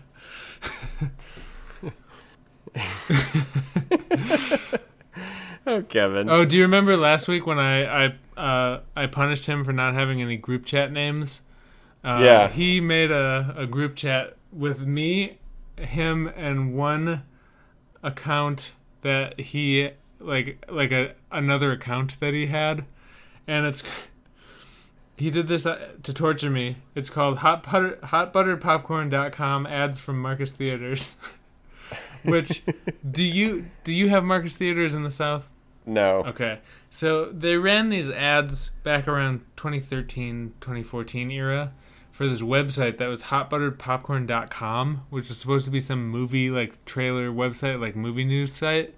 Oh, 5.71 5.81
Kevin. 5.89 6.29
Oh, 6.29 6.45
do 6.45 6.55
you 6.55 6.63
remember 6.63 6.97
last 6.97 7.27
week 7.27 7.45
when 7.45 7.59
I 7.59 8.05
I 8.05 8.15
uh, 8.37 8.79
I 8.95 9.05
punished 9.07 9.45
him 9.45 9.63
for 9.63 9.73
not 9.73 9.93
having 9.93 10.21
any 10.21 10.37
group 10.37 10.65
chat 10.65 10.91
names? 10.91 11.41
Uh, 12.03 12.19
Yeah. 12.23 12.47
He 12.47 12.81
made 12.81 13.11
a, 13.11 13.53
a 13.57 13.67
group 13.67 13.95
chat 13.95 14.35
with 14.51 14.85
me, 14.85 15.39
him, 15.77 16.27
and 16.35 16.73
one 16.75 17.23
account 18.03 18.71
that 19.01 19.39
he 19.39 19.91
like 20.19 20.63
like 20.69 20.91
a 20.91 21.13
another 21.31 21.71
account 21.71 22.19
that 22.19 22.33
he 22.33 22.47
had, 22.47 22.85
and 23.47 23.65
it's 23.65 23.83
he 25.17 25.29
did 25.29 25.47
this 25.47 25.65
uh, 25.65 25.89
to 26.03 26.13
torture 26.13 26.49
me. 26.49 26.77
It's 26.95 27.09
called 27.09 27.39
hot 27.39 27.63
butter 27.63 27.97
hotbutterpopcorn.com 28.03 29.67
ads 29.67 29.99
from 29.99 30.19
Marcus 30.21 30.51
Theaters. 30.51 31.17
Which 32.23 32.63
do 33.09 33.23
you 33.23 33.67
do 33.83 33.91
you 33.91 34.09
have 34.09 34.23
Marcus 34.23 34.55
Theaters 34.55 34.93
in 34.95 35.03
the 35.03 35.11
South? 35.11 35.49
No. 35.85 36.23
Okay. 36.27 36.59
So 36.89 37.25
they 37.25 37.57
ran 37.57 37.89
these 37.89 38.09
ads 38.09 38.71
back 38.83 39.07
around 39.07 39.41
2013, 39.57 40.53
2014 40.61 41.31
era 41.31 41.71
for 42.11 42.27
this 42.27 42.41
website 42.41 42.97
that 42.97 43.07
was 43.07 43.23
hotbutteredpopcorn.com, 43.23 45.05
which 45.09 45.29
was 45.29 45.37
supposed 45.37 45.65
to 45.65 45.71
be 45.71 45.79
some 45.79 46.07
movie 46.07 46.51
like 46.51 46.83
trailer 46.85 47.31
website, 47.31 47.79
like 47.79 47.95
movie 47.95 48.25
news 48.25 48.53
site. 48.53 48.93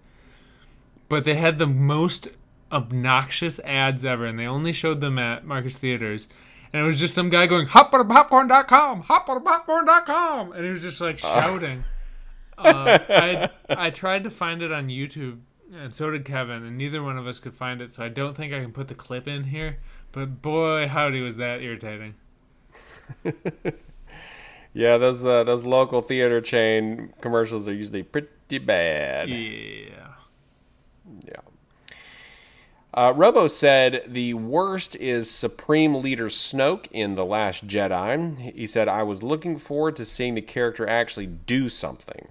But 1.09 1.23
they 1.23 1.35
had 1.35 1.57
the 1.59 1.67
most 1.67 2.27
obnoxious 2.71 3.59
ads 3.59 4.03
ever, 4.03 4.25
and 4.25 4.39
they 4.39 4.47
only 4.47 4.73
showed 4.73 4.99
them 4.99 5.19
at 5.19 5.45
Marcus 5.45 5.75
Theaters. 5.75 6.27
And 6.73 6.81
it 6.81 6.85
was 6.85 6.99
just 6.99 7.13
some 7.13 7.29
guy 7.29 7.45
going, 7.45 7.67
hotbutterpopcorn.com, 7.67 9.03
hotbutterpopcorn.com. 9.03 10.53
And 10.53 10.65
he 10.65 10.71
was 10.71 10.81
just 10.81 10.99
like 10.99 11.19
shouting. 11.19 11.83
uh, 12.57 12.97
I 13.09 13.49
I 13.69 13.89
tried 13.91 14.23
to 14.23 14.31
find 14.31 14.63
it 14.63 14.71
on 14.71 14.87
YouTube, 14.87 15.41
and 15.75 15.95
so 15.95 16.11
did 16.11 16.25
Kevin, 16.25 16.63
and 16.63 16.77
neither 16.77 17.01
one 17.03 17.17
of 17.17 17.27
us 17.27 17.39
could 17.39 17.53
find 17.53 17.81
it. 17.81 17.93
So 17.93 18.03
I 18.03 18.09
don't 18.09 18.35
think 18.35 18.53
I 18.53 18.61
can 18.61 18.71
put 18.71 18.87
the 18.87 18.95
clip 18.95 19.27
in 19.27 19.45
here. 19.45 19.79
But 20.11 20.41
boy, 20.41 20.87
howdy, 20.87 21.21
was 21.21 21.37
that 21.37 21.61
irritating! 21.61 22.15
Yeah, 24.73 24.97
those 24.97 25.23
uh, 25.23 25.43
those 25.43 25.63
local 25.63 26.01
theater 26.01 26.41
chain 26.41 27.13
commercials 27.21 27.67
are 27.67 27.73
usually 27.73 28.03
pretty 28.03 28.57
bad. 28.57 29.29
Yeah. 29.29 30.13
Yeah. 31.23 31.35
Uh, 32.91 33.13
Robo 33.15 33.47
said 33.47 34.03
the 34.07 34.33
worst 34.35 34.95
is 34.95 35.29
Supreme 35.29 35.95
Leader 35.95 36.27
Snoke 36.27 36.87
in 36.91 37.15
The 37.15 37.25
Last 37.25 37.67
Jedi. 37.67 38.53
He 38.53 38.67
said, 38.67 38.87
I 38.87 39.01
was 39.01 39.23
looking 39.23 39.57
forward 39.57 39.95
to 39.95 40.05
seeing 40.05 40.35
the 40.35 40.41
character 40.41 40.87
actually 40.87 41.25
do 41.25 41.69
something. 41.69 42.27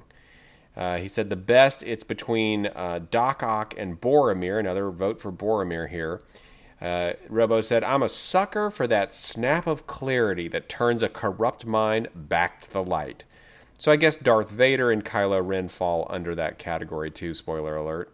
Uh, 0.77 0.99
he 0.99 1.09
said 1.09 1.29
the 1.29 1.37
best, 1.37 1.83
it's 1.83 2.05
between 2.05 2.67
uh, 2.67 3.01
Doc 3.11 3.43
Ock 3.43 3.75
and 3.77 4.01
Boromir. 4.01 4.59
Another 4.59 4.91
vote 4.91 5.21
for 5.21 5.31
Boromir 5.31 5.89
here. 5.89 6.23
Uh, 6.81 7.13
Robo 7.29 7.61
said, 7.61 7.85
I'm 7.85 8.03
a 8.03 8.09
sucker 8.09 8.71
for 8.71 8.87
that 8.89 9.13
snap 9.13 9.67
of 9.67 9.87
clarity 9.87 10.49
that 10.49 10.69
turns 10.69 11.03
a 11.03 11.09
corrupt 11.09 11.65
mind 11.65 12.09
back 12.15 12.61
to 12.63 12.73
the 12.73 12.83
light. 12.83 13.25
So 13.79 13.93
I 13.93 13.97
guess 13.97 14.17
Darth 14.17 14.51
Vader 14.51 14.91
and 14.91 15.05
Kylo 15.05 15.47
Ren 15.47 15.69
fall 15.69 16.07
under 16.11 16.35
that 16.35 16.59
category 16.59 17.11
too, 17.11 17.35
spoiler 17.35 17.77
alert. 17.77 18.13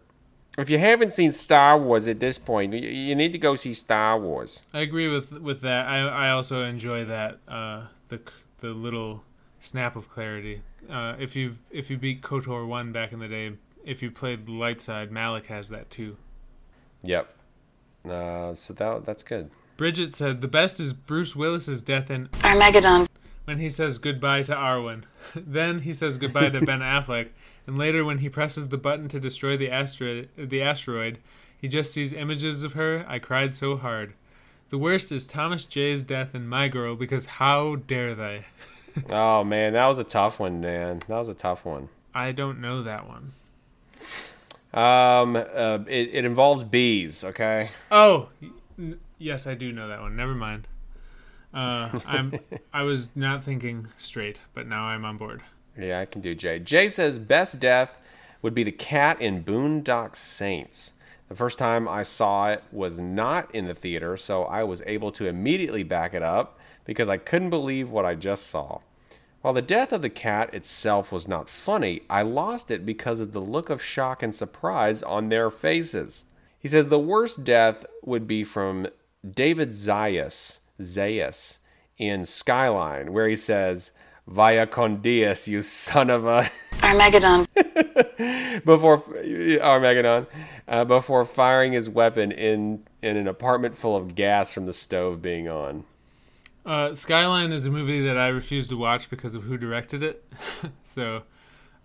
If 0.57 0.69
you 0.69 0.77
haven't 0.77 1.13
seen 1.13 1.31
Star 1.31 1.79
Wars 1.79 2.07
at 2.07 2.19
this 2.19 2.37
point, 2.37 2.73
you, 2.73 3.15
need 3.15 3.31
to 3.31 3.37
go 3.37 3.55
see 3.55 3.71
Star 3.71 4.19
Wars. 4.19 4.65
I 4.73 4.79
agree 4.81 5.07
with 5.07 5.31
with 5.31 5.61
that. 5.61 5.85
I 5.87 5.99
I 5.99 6.29
also 6.31 6.63
enjoy 6.63 7.05
that 7.05 7.39
uh, 7.47 7.85
the 8.09 8.19
the 8.57 8.69
little 8.69 9.23
snap 9.59 9.95
of 9.95 10.09
clarity. 10.09 10.61
Uh, 10.89 11.15
if 11.19 11.35
you 11.35 11.57
if 11.71 11.89
you 11.89 11.97
beat 11.97 12.21
Kotor 12.21 12.67
one 12.67 12.91
back 12.91 13.11
in 13.11 13.19
the 13.19 13.27
day, 13.27 13.53
if 13.85 14.01
you 14.01 14.11
played 14.11 14.45
the 14.45 14.51
light 14.51 14.81
side, 14.81 15.11
Malik 15.11 15.47
has 15.47 15.69
that 15.69 15.89
too. 15.89 16.17
Yep. 17.03 17.33
Uh, 18.09 18.55
so 18.55 18.73
that 18.73 19.05
that's 19.05 19.23
good. 19.23 19.49
Bridget 19.77 20.15
said 20.15 20.41
the 20.41 20.47
best 20.47 20.79
is 20.79 20.93
Bruce 20.93 21.35
Willis's 21.35 21.81
death 21.81 22.09
in 22.09 22.29
Armageddon. 22.43 23.07
when 23.45 23.59
he 23.59 23.69
says 23.69 23.97
goodbye 23.97 24.43
to 24.43 24.53
Arwen. 24.53 25.03
then 25.35 25.79
he 25.79 25.93
says 25.93 26.17
goodbye 26.17 26.49
to 26.49 26.61
Ben 26.65 26.79
Affleck, 26.81 27.29
and 27.67 27.77
later 27.77 28.03
when 28.03 28.17
he 28.19 28.29
presses 28.29 28.69
the 28.69 28.77
button 28.77 29.07
to 29.09 29.19
destroy 29.19 29.55
the 29.57 29.71
asteroid, 29.71 30.29
the 30.37 30.61
asteroid, 30.61 31.19
he 31.57 31.67
just 31.67 31.93
sees 31.93 32.13
images 32.13 32.63
of 32.63 32.73
her. 32.73 33.05
I 33.07 33.19
cried 33.19 33.53
so 33.53 33.77
hard. 33.77 34.13
The 34.69 34.77
worst 34.77 35.11
is 35.11 35.25
Thomas 35.25 35.65
J's 35.65 36.03
death 36.03 36.35
in 36.35 36.47
My 36.47 36.67
Girl 36.67 36.95
because 36.95 37.25
how 37.25 37.75
dare 37.75 38.13
they? 38.15 38.45
Oh 39.09 39.43
man, 39.43 39.73
that 39.73 39.85
was 39.87 39.99
a 39.99 40.03
tough 40.03 40.39
one, 40.39 40.61
man. 40.61 40.99
That 41.07 41.17
was 41.17 41.29
a 41.29 41.33
tough 41.33 41.65
one. 41.65 41.89
I 42.13 42.31
don't 42.31 42.59
know 42.59 42.83
that 42.83 43.07
one. 43.07 43.33
Um, 44.73 45.35
uh, 45.35 45.79
it, 45.87 46.09
it 46.13 46.25
involves 46.25 46.63
bees. 46.63 47.23
Okay. 47.23 47.71
Oh, 47.91 48.29
n- 48.77 48.99
yes, 49.17 49.47
I 49.47 49.55
do 49.55 49.71
know 49.71 49.87
that 49.87 50.01
one. 50.01 50.15
Never 50.15 50.35
mind. 50.35 50.67
Uh, 51.53 51.99
I'm 52.05 52.39
I 52.73 52.83
was 52.83 53.09
not 53.15 53.43
thinking 53.43 53.87
straight, 53.97 54.39
but 54.53 54.67
now 54.67 54.83
I'm 54.83 55.05
on 55.05 55.17
board. 55.17 55.41
Yeah, 55.77 55.99
I 55.99 56.05
can 56.05 56.21
do 56.21 56.35
Jay. 56.35 56.59
Jay 56.59 56.89
says 56.89 57.17
best 57.19 57.59
death 57.59 57.97
would 58.41 58.53
be 58.53 58.63
the 58.63 58.71
cat 58.71 59.19
in 59.21 59.43
Boondock 59.43 60.15
Saints. 60.15 60.93
The 61.29 61.35
first 61.35 61.59
time 61.59 61.87
I 61.87 62.03
saw 62.03 62.49
it 62.49 62.63
was 62.71 62.99
not 62.99 63.53
in 63.53 63.67
the 63.67 63.75
theater, 63.75 64.17
so 64.17 64.43
I 64.43 64.63
was 64.63 64.81
able 64.85 65.11
to 65.13 65.27
immediately 65.27 65.83
back 65.83 66.13
it 66.13 66.23
up 66.23 66.58
because 66.89 67.07
I 67.07 67.17
couldn't 67.17 67.51
believe 67.51 67.91
what 67.91 68.03
I 68.03 68.15
just 68.15 68.47
saw. 68.47 68.79
While 69.43 69.53
the 69.53 69.61
death 69.61 69.91
of 69.91 70.01
the 70.01 70.09
cat 70.09 70.51
itself 70.55 71.11
was 71.11 71.27
not 71.27 71.47
funny, 71.47 72.01
I 72.09 72.23
lost 72.23 72.71
it 72.71 72.83
because 72.83 73.19
of 73.19 73.31
the 73.31 73.39
look 73.39 73.69
of 73.69 73.79
shock 73.79 74.23
and 74.23 74.33
surprise 74.33 75.03
on 75.03 75.29
their 75.29 75.51
faces. 75.51 76.25
He 76.57 76.67
says 76.67 76.89
the 76.89 76.97
worst 76.97 77.43
death 77.43 77.85
would 78.03 78.25
be 78.25 78.43
from 78.43 78.87
David 79.23 79.69
Zayas, 79.69 80.57
Zayas 80.81 81.59
in 81.99 82.25
Skyline, 82.25 83.13
where 83.13 83.27
he 83.27 83.35
says, 83.35 83.91
Vaya 84.25 84.65
con 84.65 84.99
Dios, 84.99 85.47
you 85.47 85.61
son 85.61 86.09
of 86.09 86.25
a. 86.25 86.49
Armageddon. 86.81 87.45
before 88.65 89.03
Armageddon, 89.61 90.25
uh, 90.67 90.85
before 90.85 91.23
firing 91.23 91.73
his 91.73 91.87
weapon 91.87 92.31
in 92.31 92.83
in 93.03 93.15
an 93.15 93.27
apartment 93.27 93.77
full 93.77 93.95
of 93.95 94.15
gas 94.15 94.51
from 94.51 94.65
the 94.65 94.73
stove 94.73 95.21
being 95.21 95.47
on. 95.47 95.83
Uh, 96.65 96.93
Skyline 96.93 97.51
is 97.51 97.65
a 97.65 97.71
movie 97.71 98.05
that 98.05 98.17
I 98.17 98.27
refuse 98.27 98.67
to 98.67 98.77
watch 98.77 99.09
because 99.09 99.35
of 99.35 99.43
who 99.43 99.57
directed 99.57 100.03
it, 100.03 100.25
so 100.83 101.23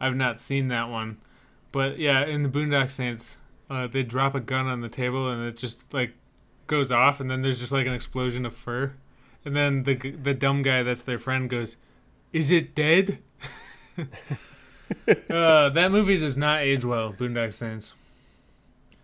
I've 0.01 0.17
not 0.17 0.41
seen 0.41 0.69
that 0.69 0.89
one. 0.89 1.19
But 1.73 1.99
yeah, 1.99 2.25
in 2.25 2.43
the 2.43 2.49
Boondock 2.49 2.91
Saints, 2.91 3.37
uh, 3.71 3.87
they 3.87 4.03
drop 4.03 4.35
a 4.35 4.41
gun 4.41 4.67
on 4.67 4.81
the 4.81 4.89
table 4.89 5.31
and 5.31 5.43
it 5.45 5.57
just 5.57 5.93
like 5.95 6.15
goes 6.67 6.91
off, 6.93 7.21
and 7.21 7.31
then 7.31 7.43
there's 7.43 7.61
just 7.61 7.73
like 7.73 7.87
an 7.87 7.95
explosion 7.95 8.45
of 8.45 8.55
fur, 8.55 8.93
and 9.45 9.57
then 9.57 9.85
the 9.85 9.95
the 9.95 10.35
dumb 10.35 10.63
guy 10.63 10.83
that's 10.83 11.05
their 11.05 11.19
friend 11.19 11.49
goes, 11.49 11.77
"Is 12.33 12.51
it 12.51 12.75
dead?" 12.75 13.19
uh, 13.99 15.69
that 15.71 15.89
movie 15.91 16.19
does 16.19 16.37
not 16.37 16.61
age 16.61 16.85
well. 16.85 17.13
Boondock 17.13 17.55
Saints. 17.55 17.95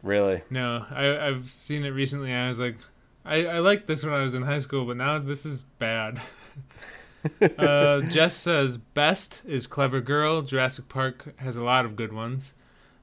Really? 0.02 0.42
No, 0.50 0.86
I, 0.90 1.28
I've 1.28 1.50
seen 1.50 1.84
it 1.84 1.90
recently. 1.90 2.32
And 2.32 2.44
I 2.44 2.48
was 2.48 2.58
like, 2.58 2.76
I, 3.30 3.46
I 3.46 3.58
liked 3.60 3.86
this 3.86 4.04
when 4.04 4.12
I 4.12 4.22
was 4.22 4.34
in 4.34 4.42
high 4.42 4.58
school, 4.58 4.84
but 4.84 4.96
now 4.96 5.18
this 5.18 5.46
is 5.46 5.62
bad. 5.78 6.20
uh, 7.58 8.00
Jess 8.02 8.34
says 8.34 8.76
best 8.76 9.42
is 9.46 9.66
Clever 9.66 10.00
Girl. 10.00 10.42
Jurassic 10.42 10.88
Park 10.88 11.38
has 11.38 11.56
a 11.56 11.62
lot 11.62 11.84
of 11.84 11.96
good 11.96 12.12
ones. 12.12 12.54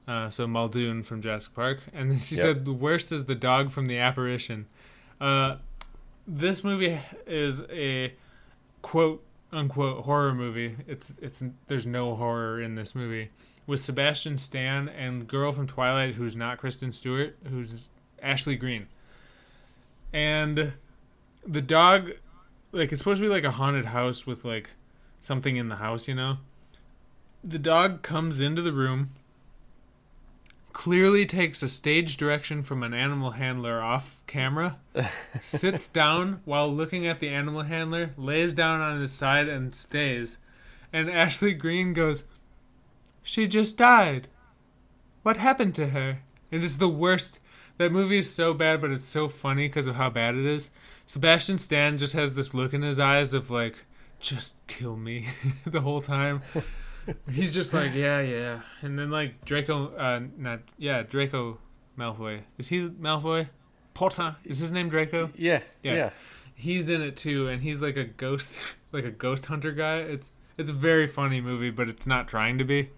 Uh, 0.06 0.30
so 0.30 0.46
Muldoon 0.46 1.02
from 1.02 1.20
Jurassic 1.20 1.54
Park, 1.54 1.80
and 1.92 2.10
then 2.10 2.18
she 2.18 2.36
Yep. 2.36 2.44
said 2.44 2.64
the 2.64 2.72
worst 2.72 3.12
is 3.12 3.26
the 3.26 3.34
dog 3.34 3.70
from 3.70 3.86
The 3.86 3.98
Apparition. 3.98 4.66
Uh, 5.20 5.56
this 6.26 6.64
movie 6.64 6.98
is 7.26 7.62
a 7.70 8.14
quote 8.82 9.22
unquote 9.52 10.04
horror 10.04 10.34
movie. 10.34 10.76
It's 10.86 11.18
it's 11.18 11.42
there's 11.66 11.86
no 11.86 12.14
horror 12.16 12.60
in 12.60 12.74
this 12.74 12.94
movie 12.94 13.30
with 13.66 13.80
Sebastian 13.80 14.38
Stan 14.38 14.88
and 14.88 15.26
girl 15.28 15.52
from 15.52 15.66
Twilight 15.66 16.14
who's 16.14 16.36
not 16.36 16.56
Kristen 16.58 16.90
Stewart, 16.92 17.36
who's 17.50 17.88
Ashley 18.22 18.56
Greene. 18.56 18.86
And 20.12 20.72
the 21.46 21.62
dog 21.62 22.12
like 22.72 22.92
it's 22.92 23.00
supposed 23.00 23.20
to 23.20 23.26
be 23.26 23.32
like 23.32 23.44
a 23.44 23.52
haunted 23.52 23.86
house 23.86 24.26
with 24.26 24.44
like 24.44 24.70
something 25.20 25.56
in 25.56 25.68
the 25.68 25.76
house, 25.76 26.08
you 26.08 26.14
know. 26.14 26.38
The 27.42 27.58
dog 27.58 28.02
comes 28.02 28.40
into 28.40 28.62
the 28.62 28.72
room 28.72 29.10
clearly 30.78 31.26
takes 31.26 31.60
a 31.60 31.68
stage 31.68 32.16
direction 32.16 32.62
from 32.62 32.84
an 32.84 32.94
animal 32.94 33.32
handler 33.32 33.82
off 33.82 34.22
camera, 34.28 34.76
sits 35.42 35.88
down 35.88 36.40
while 36.44 36.72
looking 36.72 37.04
at 37.04 37.18
the 37.18 37.28
animal 37.28 37.62
handler, 37.62 38.14
lays 38.16 38.52
down 38.52 38.80
on 38.80 39.00
his 39.00 39.10
side 39.10 39.48
and 39.48 39.74
stays. 39.74 40.38
And 40.92 41.10
Ashley 41.10 41.52
Greene 41.52 41.94
goes, 41.94 42.22
She 43.24 43.48
just 43.48 43.76
died. 43.76 44.28
What 45.24 45.38
happened 45.38 45.74
to 45.74 45.88
her? 45.88 46.20
It 46.52 46.62
is 46.62 46.78
the 46.78 46.88
worst. 46.88 47.40
That 47.78 47.92
movie 47.92 48.18
is 48.18 48.32
so 48.32 48.54
bad, 48.54 48.80
but 48.80 48.90
it's 48.90 49.08
so 49.08 49.28
funny 49.28 49.68
because 49.68 49.86
of 49.86 49.94
how 49.96 50.10
bad 50.10 50.34
it 50.34 50.44
is. 50.44 50.70
Sebastian 51.06 51.58
Stan 51.58 51.96
just 51.98 52.12
has 52.12 52.34
this 52.34 52.52
look 52.52 52.74
in 52.74 52.82
his 52.82 52.98
eyes 53.00 53.34
of 53.34 53.50
like, 53.50 53.76
just 54.20 54.56
kill 54.66 54.96
me 54.96 55.28
the 55.66 55.80
whole 55.80 56.00
time. 56.00 56.42
He's 57.30 57.54
just 57.54 57.72
like, 57.72 57.94
yeah, 57.94 58.20
yeah. 58.20 58.60
And 58.82 58.98
then 58.98 59.10
like 59.10 59.44
Draco, 59.44 59.94
uh, 59.96 60.20
not, 60.36 60.60
yeah, 60.76 61.02
Draco 61.02 61.58
Malfoy. 61.96 62.42
Is 62.58 62.68
he 62.68 62.88
Malfoy? 62.88 63.48
Potter. 63.94 64.36
Is 64.44 64.58
his 64.58 64.70
name 64.72 64.88
Draco? 64.88 65.30
Yeah, 65.36 65.60
Yeah. 65.82 65.94
yeah. 65.94 66.10
He's 66.54 66.88
in 66.88 67.00
it 67.02 67.16
too, 67.16 67.46
and 67.48 67.62
he's 67.62 67.80
like 67.80 67.96
a 67.96 68.04
ghost, 68.04 68.56
like 68.92 69.04
a 69.04 69.10
ghost 69.12 69.46
hunter 69.46 69.70
guy. 69.70 69.98
It's 69.98 70.34
it's 70.56 70.70
a 70.70 70.72
very 70.72 71.06
funny 71.06 71.40
movie, 71.40 71.70
but 71.70 71.88
it's 71.88 72.06
not 72.06 72.26
trying 72.26 72.58
to 72.58 72.64
be. 72.64 72.90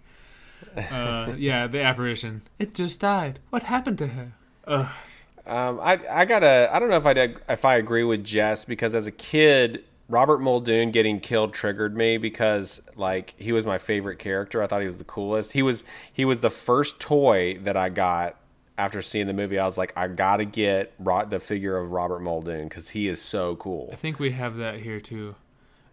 Uh, 0.74 1.35
yeah, 1.37 1.66
the 1.66 1.83
apparition. 1.83 2.41
It 2.59 2.74
just 2.74 3.01
died. 3.01 3.39
What 3.51 3.64
happened 3.64 3.99
to 3.99 4.07
her? 4.09 4.33
Um, 4.66 5.80
I 5.80 5.98
I 6.11 6.24
gotta 6.26 6.68
I 6.72 6.78
don't 6.78 6.90
know 6.90 6.96
if 6.96 7.06
I 7.06 7.12
if 7.52 7.64
I 7.64 7.76
agree 7.76 8.04
with 8.04 8.24
Jess 8.24 8.64
because 8.64 8.94
as 8.94 9.06
a 9.06 9.12
kid 9.12 9.84
Robert 10.08 10.38
Muldoon 10.38 10.90
getting 10.90 11.20
killed 11.20 11.54
triggered 11.54 11.96
me 11.96 12.18
because 12.18 12.82
like 12.96 13.34
he 13.38 13.52
was 13.52 13.64
my 13.64 13.78
favorite 13.78 14.18
character. 14.18 14.62
I 14.62 14.66
thought 14.66 14.80
he 14.80 14.86
was 14.86 14.98
the 14.98 15.04
coolest. 15.04 15.52
He 15.52 15.62
was 15.62 15.84
he 16.12 16.24
was 16.24 16.40
the 16.40 16.50
first 16.50 17.00
toy 17.00 17.58
that 17.62 17.76
I 17.76 17.88
got 17.88 18.36
after 18.76 19.00
seeing 19.02 19.26
the 19.26 19.32
movie. 19.32 19.58
I 19.58 19.64
was 19.64 19.78
like 19.78 19.92
I 19.96 20.08
gotta 20.08 20.44
get 20.44 20.92
the 20.98 21.40
figure 21.40 21.76
of 21.76 21.92
Robert 21.92 22.20
Muldoon 22.20 22.68
because 22.68 22.90
he 22.90 23.08
is 23.08 23.20
so 23.20 23.56
cool. 23.56 23.88
I 23.92 23.96
think 23.96 24.18
we 24.18 24.32
have 24.32 24.56
that 24.56 24.80
here 24.80 25.00
too. 25.00 25.36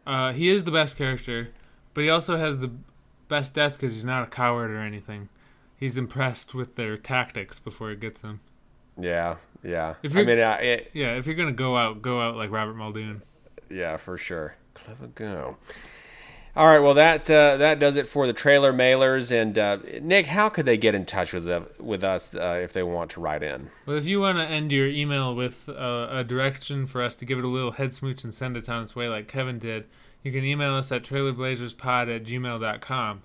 Uh, 0.05 0.33
he 0.33 0.49
is 0.49 0.63
the 0.63 0.71
best 0.71 0.97
character, 0.97 1.49
but 1.93 2.01
he 2.01 2.09
also 2.09 2.37
has 2.37 2.59
the 2.59 2.71
best 3.27 3.53
death 3.53 3.73
because 3.73 3.93
he's 3.93 4.05
not 4.05 4.23
a 4.23 4.27
coward 4.27 4.71
or 4.71 4.79
anything. 4.79 5.29
He's 5.77 5.97
impressed 5.97 6.55
with 6.55 6.75
their 6.75 6.97
tactics 6.97 7.59
before 7.59 7.91
it 7.91 7.99
gets 7.99 8.21
him. 8.21 8.39
Yeah, 8.99 9.35
yeah. 9.63 9.95
If 10.03 10.15
I 10.15 10.19
you're- 10.21 10.35
mean, 10.35 10.43
I, 10.43 10.57
it, 10.61 10.91
Yeah, 10.93 11.15
if 11.15 11.25
you're 11.25 11.35
gonna 11.35 11.51
go 11.51 11.77
out, 11.77 12.01
go 12.01 12.21
out 12.21 12.35
like 12.35 12.51
Robert 12.51 12.75
Muldoon. 12.75 13.21
Yeah, 13.69 13.97
for 13.97 14.17
sure. 14.17 14.55
Clever 14.73 15.07
go. 15.07 15.57
All 16.55 16.65
right, 16.65 16.79
well 16.79 16.95
that 16.95 17.29
uh, 17.29 17.57
that 17.57 17.77
does 17.77 17.97
it 17.97 18.07
for 18.07 18.25
the 18.25 18.33
trailer 18.33 18.73
mailers. 18.73 19.31
And 19.31 19.59
uh, 19.59 19.77
Nick, 20.01 20.25
how 20.25 20.49
could 20.49 20.65
they 20.65 20.77
get 20.77 20.95
in 20.95 21.05
touch 21.05 21.31
with 21.31 21.47
uh, 21.47 21.61
with 21.79 22.03
us 22.03 22.33
uh, 22.33 22.59
if 22.63 22.73
they 22.73 22.81
want 22.81 23.11
to 23.11 23.19
write 23.19 23.43
in? 23.43 23.69
Well, 23.85 23.97
if 23.97 24.05
you 24.05 24.19
want 24.19 24.39
to 24.39 24.43
end 24.45 24.71
your 24.71 24.87
email 24.87 25.35
with 25.35 25.69
uh, 25.69 26.07
a 26.09 26.23
direction 26.23 26.87
for 26.87 27.03
us 27.03 27.13
to 27.15 27.25
give 27.25 27.37
it 27.37 27.43
a 27.45 27.47
little 27.47 27.73
head 27.73 27.93
smooch 27.93 28.23
and 28.23 28.33
send 28.33 28.57
it 28.57 28.67
on 28.69 28.81
its 28.83 28.95
way 28.95 29.07
like 29.07 29.27
Kevin 29.27 29.59
did, 29.59 29.85
you 30.23 30.31
can 30.31 30.43
email 30.43 30.73
us 30.73 30.91
at 30.91 31.03
trailerblazerspod 31.03 32.15
at 32.15 32.23
gmail.com. 32.23 33.21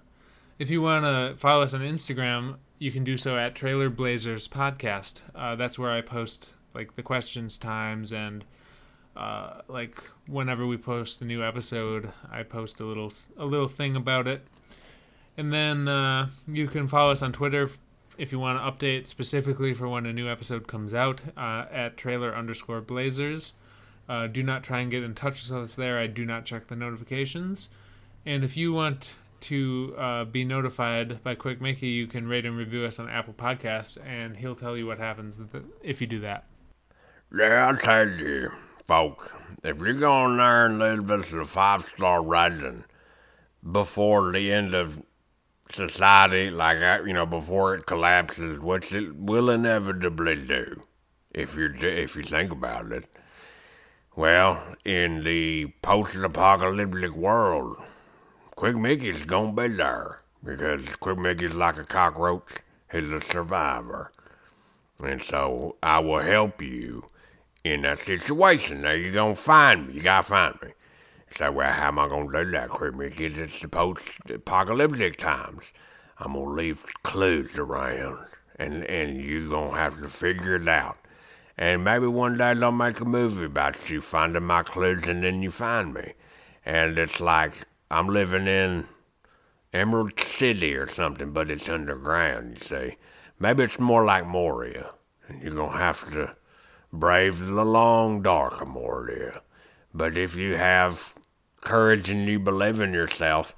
If 0.58 0.68
you 0.68 0.82
want 0.82 1.04
to 1.06 1.34
follow 1.40 1.62
us 1.62 1.72
on 1.72 1.80
Instagram, 1.80 2.56
you 2.82 2.90
can 2.90 3.04
do 3.04 3.16
so 3.16 3.38
at 3.38 3.54
Trailer 3.54 3.88
Blazers 3.88 4.48
Podcast. 4.48 5.20
Uh, 5.36 5.54
that's 5.54 5.78
where 5.78 5.92
I 5.92 6.00
post 6.00 6.50
like 6.74 6.96
the 6.96 7.02
questions 7.02 7.56
times 7.56 8.12
and 8.12 8.44
uh, 9.16 9.60
like 9.68 10.02
whenever 10.26 10.66
we 10.66 10.76
post 10.76 11.22
a 11.22 11.24
new 11.24 11.44
episode, 11.44 12.12
I 12.28 12.42
post 12.42 12.80
a 12.80 12.84
little 12.84 13.12
a 13.36 13.44
little 13.44 13.68
thing 13.68 13.94
about 13.94 14.26
it. 14.26 14.44
And 15.36 15.52
then 15.52 15.86
uh, 15.86 16.30
you 16.48 16.66
can 16.66 16.88
follow 16.88 17.12
us 17.12 17.22
on 17.22 17.32
Twitter 17.32 17.70
if 18.18 18.32
you 18.32 18.40
want 18.40 18.58
to 18.58 18.86
update 18.86 19.06
specifically 19.06 19.74
for 19.74 19.88
when 19.88 20.04
a 20.04 20.12
new 20.12 20.28
episode 20.28 20.66
comes 20.66 20.92
out 20.92 21.20
uh, 21.36 21.66
at 21.70 21.96
trailer 21.96 22.34
underscore 22.34 22.80
blazers. 22.80 23.52
Uh, 24.08 24.26
do 24.26 24.42
not 24.42 24.64
try 24.64 24.80
and 24.80 24.90
get 24.90 25.04
in 25.04 25.14
touch 25.14 25.48
with 25.48 25.56
us 25.56 25.76
there. 25.76 26.00
I 26.00 26.08
do 26.08 26.24
not 26.24 26.46
check 26.46 26.66
the 26.66 26.74
notifications. 26.74 27.68
And 28.26 28.42
if 28.42 28.56
you 28.56 28.72
want 28.72 29.14
to 29.42 29.94
uh, 29.98 30.24
be 30.24 30.44
notified 30.44 31.22
by 31.22 31.34
Quick 31.34 31.60
Mickey, 31.60 31.88
you 31.88 32.06
can 32.06 32.26
rate 32.26 32.46
and 32.46 32.56
review 32.56 32.84
us 32.84 32.98
on 32.98 33.08
Apple 33.08 33.34
Podcasts, 33.34 33.98
and 34.06 34.36
he'll 34.36 34.54
tell 34.54 34.76
you 34.76 34.86
what 34.86 34.98
happens 34.98 35.38
if 35.82 36.00
you 36.00 36.06
do 36.06 36.20
that. 36.20 36.44
Yeah, 37.34 37.66
I'll 37.66 37.76
tell 37.76 38.08
you, 38.08 38.50
folks, 38.86 39.34
if 39.64 39.80
you 39.80 39.94
go 39.94 40.26
in 40.26 40.36
there 40.36 40.66
and 40.66 40.78
leave 40.78 41.10
us 41.10 41.32
a 41.32 41.44
five 41.44 41.82
star 41.82 42.22
rating 42.22 42.84
before 43.70 44.32
the 44.32 44.52
end 44.52 44.74
of 44.74 45.02
society, 45.70 46.50
like, 46.50 46.80
uh, 46.80 47.02
you 47.04 47.12
know, 47.12 47.26
before 47.26 47.74
it 47.74 47.86
collapses, 47.86 48.60
which 48.60 48.92
it 48.92 49.16
will 49.16 49.48
inevitably 49.48 50.44
do, 50.46 50.82
if 51.30 51.56
you 51.56 51.72
if 51.80 52.16
you 52.16 52.22
think 52.22 52.52
about 52.52 52.92
it. 52.92 53.06
Well, 54.14 54.76
in 54.84 55.24
the 55.24 55.72
post 55.80 56.14
apocalyptic 56.16 57.12
world, 57.12 57.78
Quick 58.62 58.76
Mickey's 58.76 59.24
gonna 59.24 59.50
be 59.50 59.74
there 59.74 60.20
because 60.44 60.86
Quick 61.00 61.18
Mickey's 61.18 61.52
like 61.52 61.78
a 61.78 61.84
cockroach. 61.84 62.58
He's 62.92 63.10
a 63.10 63.20
survivor. 63.20 64.12
And 65.02 65.20
so 65.20 65.74
I 65.82 65.98
will 65.98 66.20
help 66.20 66.62
you 66.62 67.06
in 67.64 67.82
that 67.82 67.98
situation. 67.98 68.82
Now 68.82 68.92
you're 68.92 69.12
gonna 69.12 69.34
find 69.34 69.88
me. 69.88 69.94
You 69.94 70.02
gotta 70.02 70.22
find 70.22 70.54
me. 70.62 70.68
So 71.36 71.50
well, 71.50 71.72
how 71.72 71.88
am 71.88 71.98
I 71.98 72.06
gonna 72.06 72.44
do 72.44 72.52
that, 72.52 72.68
Quick 72.68 72.94
Mickey? 72.94 73.24
It's 73.24 73.58
the 73.58 73.66
post-apocalyptic 73.66 75.16
times. 75.16 75.72
I'm 76.18 76.34
gonna 76.34 76.50
leave 76.50 76.84
clues 77.02 77.58
around, 77.58 78.24
and 78.60 78.84
and 78.84 79.20
you're 79.20 79.48
gonna 79.48 79.76
have 79.76 80.00
to 80.00 80.06
figure 80.06 80.54
it 80.54 80.68
out. 80.68 80.98
And 81.58 81.82
maybe 81.82 82.06
one 82.06 82.38
day 82.38 82.54
they'll 82.54 82.70
make 82.70 83.00
a 83.00 83.04
movie 83.04 83.44
about 83.44 83.90
you 83.90 84.00
finding 84.00 84.44
my 84.44 84.62
clues, 84.62 85.08
and 85.08 85.24
then 85.24 85.42
you 85.42 85.50
find 85.50 85.92
me. 85.92 86.12
And 86.64 86.96
it's 86.96 87.18
like 87.18 87.54
I'm 87.92 88.08
living 88.08 88.46
in 88.46 88.86
Emerald 89.70 90.18
City 90.18 90.74
or 90.74 90.86
something, 90.86 91.32
but 91.32 91.50
it's 91.50 91.68
underground, 91.68 92.56
you 92.56 92.64
see. 92.64 92.96
Maybe 93.38 93.64
it's 93.64 93.78
more 93.78 94.02
like 94.02 94.26
Moria. 94.26 94.92
And 95.28 95.42
you're 95.42 95.52
going 95.52 95.72
to 95.72 95.78
have 95.78 96.10
to 96.14 96.34
brave 96.90 97.38
the 97.38 97.64
long 97.66 98.22
dark 98.22 98.62
of 98.62 98.68
Moria. 98.68 99.42
But 99.92 100.16
if 100.16 100.36
you 100.36 100.56
have 100.56 101.12
courage 101.60 102.08
and 102.08 102.26
you 102.26 102.38
believe 102.38 102.80
in 102.80 102.94
yourself, 102.94 103.54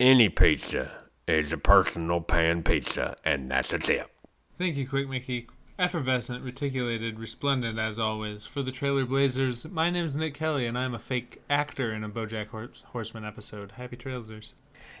any 0.00 0.28
pizza 0.28 0.90
is 1.28 1.52
a 1.52 1.56
personal 1.56 2.20
pan 2.20 2.64
pizza, 2.64 3.16
and 3.24 3.48
that's 3.52 3.72
a 3.72 3.78
tip. 3.78 4.10
Thank 4.58 4.76
you, 4.78 4.88
Quick 4.88 5.08
Mickey. 5.08 5.46
Effervescent, 5.80 6.44
reticulated, 6.44 7.18
resplendent 7.18 7.78
as 7.78 7.98
always. 7.98 8.44
For 8.44 8.62
the 8.62 8.70
Trailer 8.70 9.06
Blazers, 9.06 9.66
my 9.70 9.88
name 9.88 10.04
is 10.04 10.14
Nick 10.14 10.34
Kelly, 10.34 10.66
and 10.66 10.76
I'm 10.76 10.94
a 10.94 10.98
fake 10.98 11.40
actor 11.48 11.90
in 11.90 12.04
a 12.04 12.08
BoJack 12.10 12.48
Hors- 12.48 12.84
Horseman 12.88 13.24
episode. 13.24 13.72
Happy 13.72 13.96
Trailsers. 13.96 14.52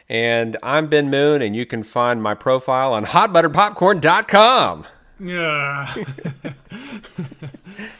And 0.08 0.56
I'm 0.62 0.86
Ben 0.86 1.10
Moon, 1.10 1.42
and 1.42 1.54
you 1.54 1.66
can 1.66 1.82
find 1.82 2.22
my 2.22 2.32
profile 2.34 2.94
on 2.94 3.04
hotbutterpopcorn.com. 3.04 4.86
Yeah. 5.22 5.84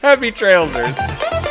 Happy 0.01 0.31
Trailsers. 0.31 1.50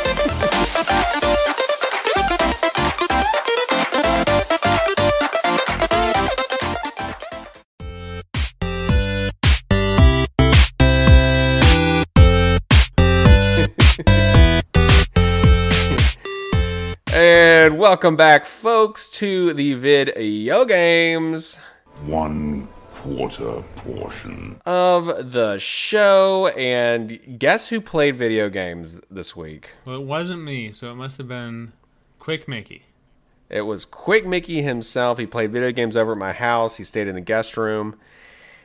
And 17.13 17.77
welcome 17.77 18.15
back, 18.15 18.45
folks, 18.45 19.09
to 19.09 19.53
the 19.53 19.73
video 19.73 20.63
games 20.63 21.57
one 22.05 22.69
quarter 22.93 23.63
portion. 23.75 24.61
of 24.65 25.33
the 25.33 25.57
show. 25.57 26.47
And 26.55 27.37
guess 27.37 27.67
who 27.67 27.81
played 27.81 28.15
video 28.15 28.47
games 28.49 29.01
this 29.11 29.35
week? 29.35 29.71
well, 29.83 29.97
it 29.97 30.03
wasn't 30.03 30.43
me, 30.43 30.71
so 30.71 30.89
it 30.89 30.95
must 30.95 31.17
have 31.17 31.27
been 31.27 31.73
Quick 32.19 32.47
Mickey. 32.47 32.83
It 33.49 33.63
was 33.63 33.83
Quick 33.83 34.25
Mickey 34.25 34.61
himself. 34.61 35.17
He 35.17 35.25
played 35.25 35.51
video 35.51 35.73
games 35.73 35.97
over 35.97 36.13
at 36.13 36.17
my 36.17 36.31
house. 36.31 36.77
He 36.77 36.85
stayed 36.85 37.07
in 37.07 37.15
the 37.15 37.21
guest 37.21 37.57
room. 37.57 37.99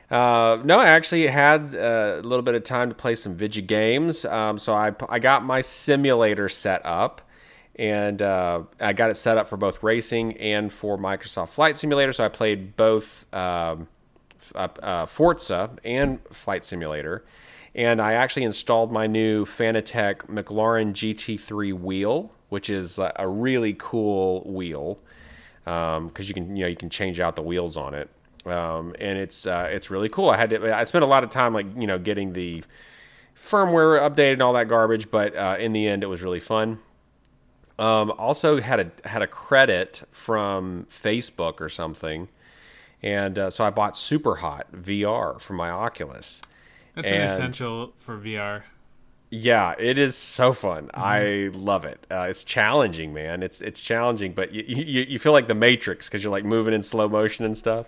Uh, 0.08 0.58
no, 0.62 0.78
I 0.78 0.86
actually 0.86 1.26
had 1.26 1.74
uh, 1.74 2.20
a 2.20 2.22
little 2.22 2.42
bit 2.42 2.54
of 2.54 2.62
time 2.62 2.90
to 2.90 2.94
play 2.94 3.16
some 3.16 3.34
video 3.34 3.64
games. 3.64 4.24
Um, 4.24 4.56
so 4.56 4.72
I, 4.72 4.94
I 5.08 5.18
got 5.18 5.44
my 5.44 5.60
simulator 5.62 6.48
set 6.48 6.80
up. 6.86 7.22
And 7.78 8.22
uh, 8.22 8.62
I 8.80 8.92
got 8.94 9.10
it 9.10 9.16
set 9.16 9.36
up 9.36 9.48
for 9.48 9.56
both 9.56 9.82
racing 9.82 10.36
and 10.38 10.72
for 10.72 10.96
Microsoft 10.96 11.50
Flight 11.50 11.76
Simulator. 11.76 12.12
So 12.12 12.24
I 12.24 12.28
played 12.28 12.74
both 12.76 13.26
um, 13.34 13.88
uh, 14.54 14.68
uh, 14.82 15.06
Forza 15.06 15.70
and 15.84 16.20
Flight 16.30 16.64
Simulator. 16.64 17.24
And 17.74 18.00
I 18.00 18.14
actually 18.14 18.44
installed 18.44 18.90
my 18.90 19.06
new 19.06 19.44
Fanatec 19.44 20.28
McLaren 20.28 20.92
GT3 20.92 21.74
wheel, 21.74 22.32
which 22.48 22.70
is 22.70 22.98
a 22.98 23.28
really 23.28 23.74
cool 23.78 24.42
wheel 24.46 24.98
because 25.66 26.28
you 26.28 26.34
can 26.34 26.56
you 26.56 26.62
know 26.62 26.68
you 26.68 26.76
can 26.76 26.88
change 26.88 27.18
out 27.18 27.34
the 27.34 27.42
wheels 27.42 27.76
on 27.76 27.92
it, 27.92 28.08
um, 28.46 28.94
and 29.00 29.18
it's 29.18 29.46
uh, 29.46 29.68
it's 29.70 29.90
really 29.90 30.08
cool. 30.08 30.30
I 30.30 30.36
had 30.36 30.50
to, 30.50 30.74
I 30.74 30.84
spent 30.84 31.02
a 31.02 31.08
lot 31.08 31.24
of 31.24 31.30
time 31.30 31.52
like 31.52 31.66
you 31.76 31.88
know 31.88 31.98
getting 31.98 32.32
the 32.32 32.62
firmware 33.36 34.00
updated 34.00 34.34
and 34.34 34.42
all 34.42 34.52
that 34.52 34.68
garbage, 34.68 35.10
but 35.10 35.34
uh, 35.34 35.56
in 35.58 35.72
the 35.72 35.88
end 35.88 36.04
it 36.04 36.06
was 36.06 36.22
really 36.22 36.40
fun. 36.40 36.78
Um, 37.78 38.10
also 38.12 38.60
had 38.60 38.80
a 38.80 39.08
had 39.08 39.22
a 39.22 39.26
credit 39.26 40.02
from 40.10 40.86
Facebook 40.88 41.60
or 41.60 41.68
something, 41.68 42.28
and 43.02 43.38
uh, 43.38 43.50
so 43.50 43.64
I 43.64 43.70
bought 43.70 43.96
Super 43.96 44.36
Hot 44.36 44.72
VR 44.72 45.38
for 45.40 45.52
my 45.52 45.68
Oculus. 45.70 46.40
That's 46.94 47.08
an 47.08 47.20
essential 47.20 47.92
for 47.98 48.16
VR. 48.16 48.62
Yeah, 49.28 49.74
it 49.78 49.98
is 49.98 50.16
so 50.16 50.52
fun. 50.52 50.90
I 50.94 51.50
love 51.52 51.84
it. 51.84 52.06
Uh, 52.10 52.28
it's 52.30 52.44
challenging, 52.44 53.12
man. 53.12 53.42
It's 53.42 53.60
it's 53.60 53.82
challenging, 53.82 54.32
but 54.32 54.52
you 54.52 54.62
you, 54.66 55.02
you 55.02 55.18
feel 55.18 55.32
like 55.32 55.48
the 55.48 55.54
Matrix 55.54 56.08
because 56.08 56.22
you're 56.24 56.32
like 56.32 56.44
moving 56.44 56.72
in 56.72 56.82
slow 56.82 57.08
motion 57.08 57.44
and 57.44 57.58
stuff. 57.58 57.86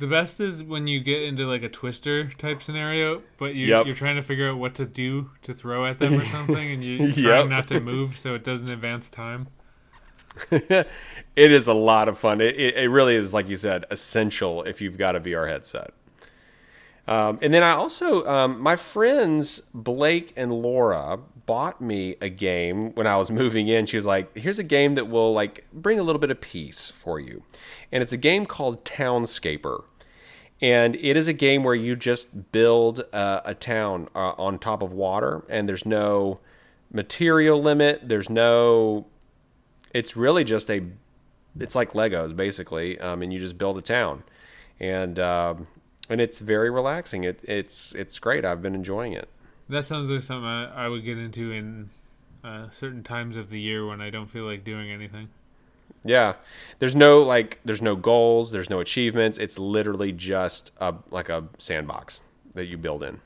The 0.00 0.06
best 0.08 0.40
is 0.40 0.64
when 0.64 0.86
you 0.88 0.98
get 1.00 1.22
into 1.22 1.46
like 1.46 1.62
a 1.62 1.68
twister 1.68 2.28
type 2.30 2.62
scenario, 2.62 3.22
but 3.38 3.54
you, 3.54 3.66
Yep. 3.68 3.86
you're 3.86 3.94
trying 3.94 4.16
to 4.16 4.22
figure 4.22 4.50
out 4.50 4.58
what 4.58 4.74
to 4.76 4.86
do 4.86 5.30
to 5.42 5.54
throw 5.54 5.86
at 5.86 6.00
them 6.00 6.18
or 6.18 6.24
something, 6.36 6.72
and 6.72 6.82
you're 6.82 7.00
Yep. 7.08 7.14
trying 7.14 7.48
not 7.50 7.68
to 7.68 7.80
move 7.80 8.18
so 8.18 8.34
it 8.34 8.42
doesn't 8.42 8.68
advance 8.70 9.10
time. 9.10 9.48
it 10.50 10.86
is 11.36 11.66
a 11.66 11.74
lot 11.74 12.08
of 12.08 12.18
fun. 12.18 12.40
It, 12.40 12.56
it, 12.56 12.76
it 12.76 12.88
really 12.88 13.14
is, 13.16 13.34
like 13.34 13.48
you 13.48 13.56
said, 13.56 13.84
essential 13.90 14.62
if 14.62 14.80
you've 14.80 14.96
got 14.98 15.16
a 15.16 15.20
VR 15.20 15.48
headset. 15.48 15.92
Um, 17.10 17.40
and 17.42 17.52
then 17.52 17.64
I 17.64 17.72
also, 17.72 18.24
um, 18.26 18.60
my 18.60 18.76
friends 18.76 19.60
Blake 19.74 20.32
and 20.36 20.52
Laura 20.52 21.18
bought 21.44 21.80
me 21.80 22.14
a 22.20 22.28
game 22.28 22.94
when 22.94 23.06
I 23.06 23.16
was 23.16 23.30
moving 23.30 23.66
in. 23.66 23.86
She 23.86 23.96
was 23.96 24.06
like, 24.06 24.34
"Here's 24.36 24.60
a 24.60 24.64
game 24.64 24.94
that 24.94 25.08
will 25.08 25.32
like 25.32 25.66
bring 25.72 25.98
a 25.98 26.04
little 26.04 26.20
bit 26.20 26.30
of 26.30 26.40
peace 26.40 26.90
for 26.90 27.18
you," 27.18 27.42
and 27.90 28.02
it's 28.02 28.12
a 28.12 28.16
game 28.16 28.46
called 28.46 28.84
Townscaper. 28.84 29.84
And 30.62 30.94
it 30.96 31.16
is 31.16 31.26
a 31.26 31.32
game 31.32 31.64
where 31.64 31.74
you 31.74 31.96
just 31.96 32.52
build 32.52 33.02
uh, 33.12 33.40
a 33.44 33.54
town 33.54 34.08
uh, 34.14 34.34
on 34.38 34.58
top 34.58 34.82
of 34.82 34.92
water, 34.92 35.42
and 35.48 35.68
there's 35.68 35.86
no 35.86 36.38
material 36.92 37.60
limit. 37.60 38.08
There's 38.08 38.30
no 38.30 39.06
it's 39.92 40.16
really 40.16 40.44
just 40.44 40.70
a 40.70 40.84
it's 41.58 41.74
like 41.74 41.92
legos 41.92 42.34
basically 42.34 42.98
um, 43.00 43.22
and 43.22 43.32
you 43.32 43.40
just 43.40 43.58
build 43.58 43.76
a 43.76 43.82
town 43.82 44.22
and 44.78 45.18
um, 45.18 45.66
and 46.10 46.20
it's 46.20 46.38
very 46.40 46.68
relaxing. 46.70 47.24
It, 47.24 47.40
it's 47.44 47.94
it's 47.94 48.18
great. 48.18 48.44
I've 48.44 48.60
been 48.60 48.74
enjoying 48.74 49.12
it. 49.14 49.28
That 49.68 49.86
sounds 49.86 50.10
like 50.10 50.22
something 50.22 50.44
I, 50.44 50.86
I 50.86 50.88
would 50.88 51.04
get 51.04 51.16
into 51.16 51.52
in 51.52 51.90
uh, 52.44 52.68
certain 52.70 53.02
times 53.02 53.36
of 53.36 53.48
the 53.50 53.60
year 53.60 53.86
when 53.86 54.00
I 54.00 54.10
don't 54.10 54.26
feel 54.26 54.44
like 54.44 54.64
doing 54.64 54.90
anything. 54.90 55.28
yeah. 56.04 56.34
There's 56.80 56.96
no 56.96 57.22
like 57.22 57.60
there's 57.64 57.82
no 57.82 57.96
goals. 57.96 58.50
There's 58.50 58.68
no 58.68 58.80
achievements. 58.80 59.38
It's 59.38 59.58
literally 59.58 60.12
just 60.12 60.72
a 60.80 60.94
like 61.10 61.28
a 61.28 61.44
sandbox 61.58 62.20
that 62.54 62.66
you 62.66 62.76
build 62.76 63.02
in. 63.02 63.20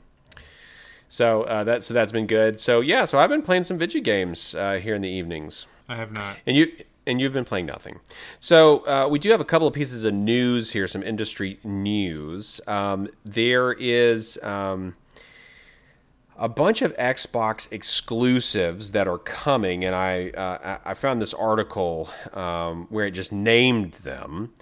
So 1.09 1.43
uh, 1.43 1.63
that 1.63 1.83
so 1.83 1.93
that's 1.93 2.11
been 2.11 2.27
good. 2.27 2.59
So 2.59 2.81
yeah 2.81 3.05
so 3.05 3.17
i've 3.17 3.29
been 3.29 3.41
playing 3.41 3.63
some 3.63 3.77
video 3.77 4.01
games 4.01 4.53
uh, 4.55 4.73
here 4.73 4.95
in 4.95 5.01
the 5.01 5.09
evenings. 5.09 5.67
I 5.87 5.95
have 5.95 6.11
not. 6.11 6.37
And 6.45 6.57
you 6.57 6.71
and 7.07 7.21
you've 7.21 7.33
been 7.33 7.45
playing 7.45 7.65
nothing. 7.65 7.99
So 8.39 8.85
uh, 8.87 9.07
we 9.07 9.19
do 9.19 9.29
have 9.31 9.41
a 9.41 9.45
couple 9.45 9.67
of 9.67 9.73
pieces 9.73 10.03
of 10.03 10.13
news 10.13 10.71
here, 10.71 10.87
some 10.87 11.03
industry 11.03 11.59
news. 11.63 12.61
Um, 12.67 13.09
there 13.23 13.73
is 13.73 14.39
um, 14.43 14.95
a 16.37 16.49
bunch 16.49 16.81
of 16.81 16.95
Xbox 16.97 17.71
exclusives 17.71 18.91
that 18.91 19.07
are 19.07 19.19
coming, 19.19 19.85
and 19.85 19.95
I 19.95 20.29
uh, 20.31 20.79
I 20.83 20.93
found 20.93 21.21
this 21.21 21.33
article 21.33 22.09
um, 22.33 22.87
where 22.89 23.05
it 23.05 23.11
just 23.11 23.31
named 23.31 23.93
them. 23.93 24.53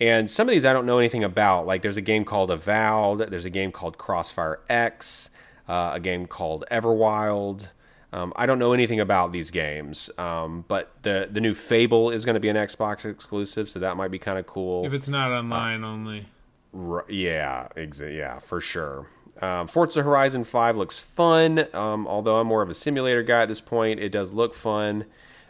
And 0.00 0.28
some 0.28 0.48
of 0.48 0.52
these 0.52 0.64
I 0.64 0.72
don't 0.72 0.86
know 0.86 0.98
anything 0.98 1.24
about. 1.24 1.66
Like 1.66 1.82
there's 1.82 1.96
a 1.96 2.02
game 2.02 2.24
called 2.24 2.50
Avowed. 2.50 3.30
There's 3.30 3.44
a 3.44 3.50
game 3.50 3.72
called 3.72 3.96
Crossfire 3.98 4.60
X. 4.68 5.30
Uh, 5.66 5.92
a 5.94 6.00
game 6.00 6.26
called 6.26 6.64
Everwild. 6.70 7.68
Um, 8.14 8.32
I 8.36 8.46
don't 8.46 8.60
know 8.60 8.72
anything 8.72 9.00
about 9.00 9.32
these 9.32 9.50
games, 9.50 10.08
um, 10.18 10.64
but 10.68 10.92
the 11.02 11.28
the 11.30 11.40
new 11.40 11.52
Fable 11.52 12.10
is 12.10 12.24
going 12.24 12.34
to 12.34 12.40
be 12.40 12.48
an 12.48 12.54
Xbox 12.56 13.04
exclusive, 13.04 13.68
so 13.68 13.80
that 13.80 13.96
might 13.96 14.12
be 14.12 14.20
kind 14.20 14.38
of 14.38 14.46
cool. 14.46 14.86
If 14.86 14.92
it's 14.92 15.08
not 15.08 15.32
online 15.32 15.82
only, 15.82 16.26
R- 16.72 17.04
yeah, 17.08 17.68
exa- 17.76 18.16
yeah, 18.16 18.38
for 18.38 18.60
sure. 18.60 19.08
Um, 19.42 19.66
Forza 19.66 20.04
Horizon 20.04 20.44
5 20.44 20.76
looks 20.76 21.00
fun, 21.00 21.66
um, 21.74 22.06
although 22.06 22.36
I'm 22.36 22.46
more 22.46 22.62
of 22.62 22.70
a 22.70 22.74
simulator 22.74 23.24
guy 23.24 23.42
at 23.42 23.48
this 23.48 23.60
point. 23.60 23.98
It 23.98 24.10
does 24.10 24.32
look 24.32 24.54
fun. 24.54 25.06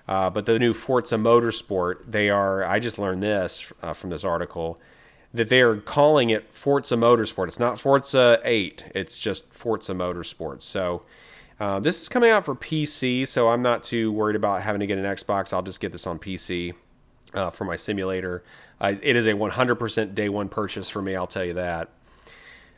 Uh, 0.09 0.31
but 0.31 0.47
the 0.47 0.59
new 0.59 0.73
Forza 0.73 1.17
Motorsport, 1.17 2.11
they 2.11 2.29
are, 2.31 2.65
I 2.65 2.79
just 2.79 2.99
learned 2.99 3.23
this 3.23 3.73
uh, 3.83 3.93
from 3.93 4.11
this 4.11 4.25
article, 4.25 4.81
that 5.33 5.49
they 5.49 5.61
are 5.61 5.77
calling 5.77 6.31
it 6.31 6.53
Forza 6.53 6.97
Motorsport. 6.97 7.49
It's 7.49 7.59
not 7.59 7.79
Forza 7.79 8.41
8, 8.45 8.85
it's 8.95 9.19
just 9.19 9.53
Forza 9.53 9.93
Motorsport. 9.93 10.63
So 10.63 11.03
uh, 11.61 11.81
this 11.81 12.03
is 12.03 12.09
coming 12.09 12.31
out 12.31 12.45
for 12.45 12.55
PC, 12.55 13.27
so 13.27 13.49
I'm 13.49 13.63
not 13.63 13.85
too 13.85 14.11
worried 14.13 14.37
about 14.37 14.63
having 14.63 14.81
to 14.81 14.87
get 14.87 14.99
an 14.99 15.05
Xbox. 15.05 15.53
I'll 15.53 15.63
just 15.63 15.81
get 15.81 15.93
this 15.93 16.07
on 16.07 16.19
PC 16.19 16.75
uh, 17.33 17.51
for 17.51 17.65
my 17.65 17.77
simulator. 17.77 18.43
Uh, 18.81 18.95
it 19.03 19.17
is 19.17 19.27
a 19.27 19.33
100% 19.33 20.15
day 20.15 20.29
one 20.29 20.49
purchase 20.49 20.91
for 20.91 21.01
me, 21.01 21.15
I'll 21.15 21.27
tell 21.27 21.45
you 21.45 21.55
that. 21.55 21.91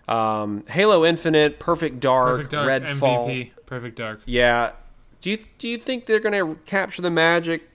Um, 0.08 0.64
Halo 0.68 1.04
Infinite, 1.04 1.58
Perfect 1.58 2.00
Dark, 2.00 2.36
Perfect 2.36 2.50
Dark 2.52 2.68
Redfall. 2.68 3.28
MVP, 3.28 3.50
Perfect 3.66 3.96
Dark. 3.96 4.20
Yeah. 4.24 4.72
Do 5.20 5.30
you 5.30 5.38
do 5.58 5.68
you 5.68 5.78
think 5.78 6.06
they're 6.06 6.20
going 6.20 6.34
to 6.34 6.60
capture 6.66 7.02
the 7.02 7.10
magic 7.10 7.68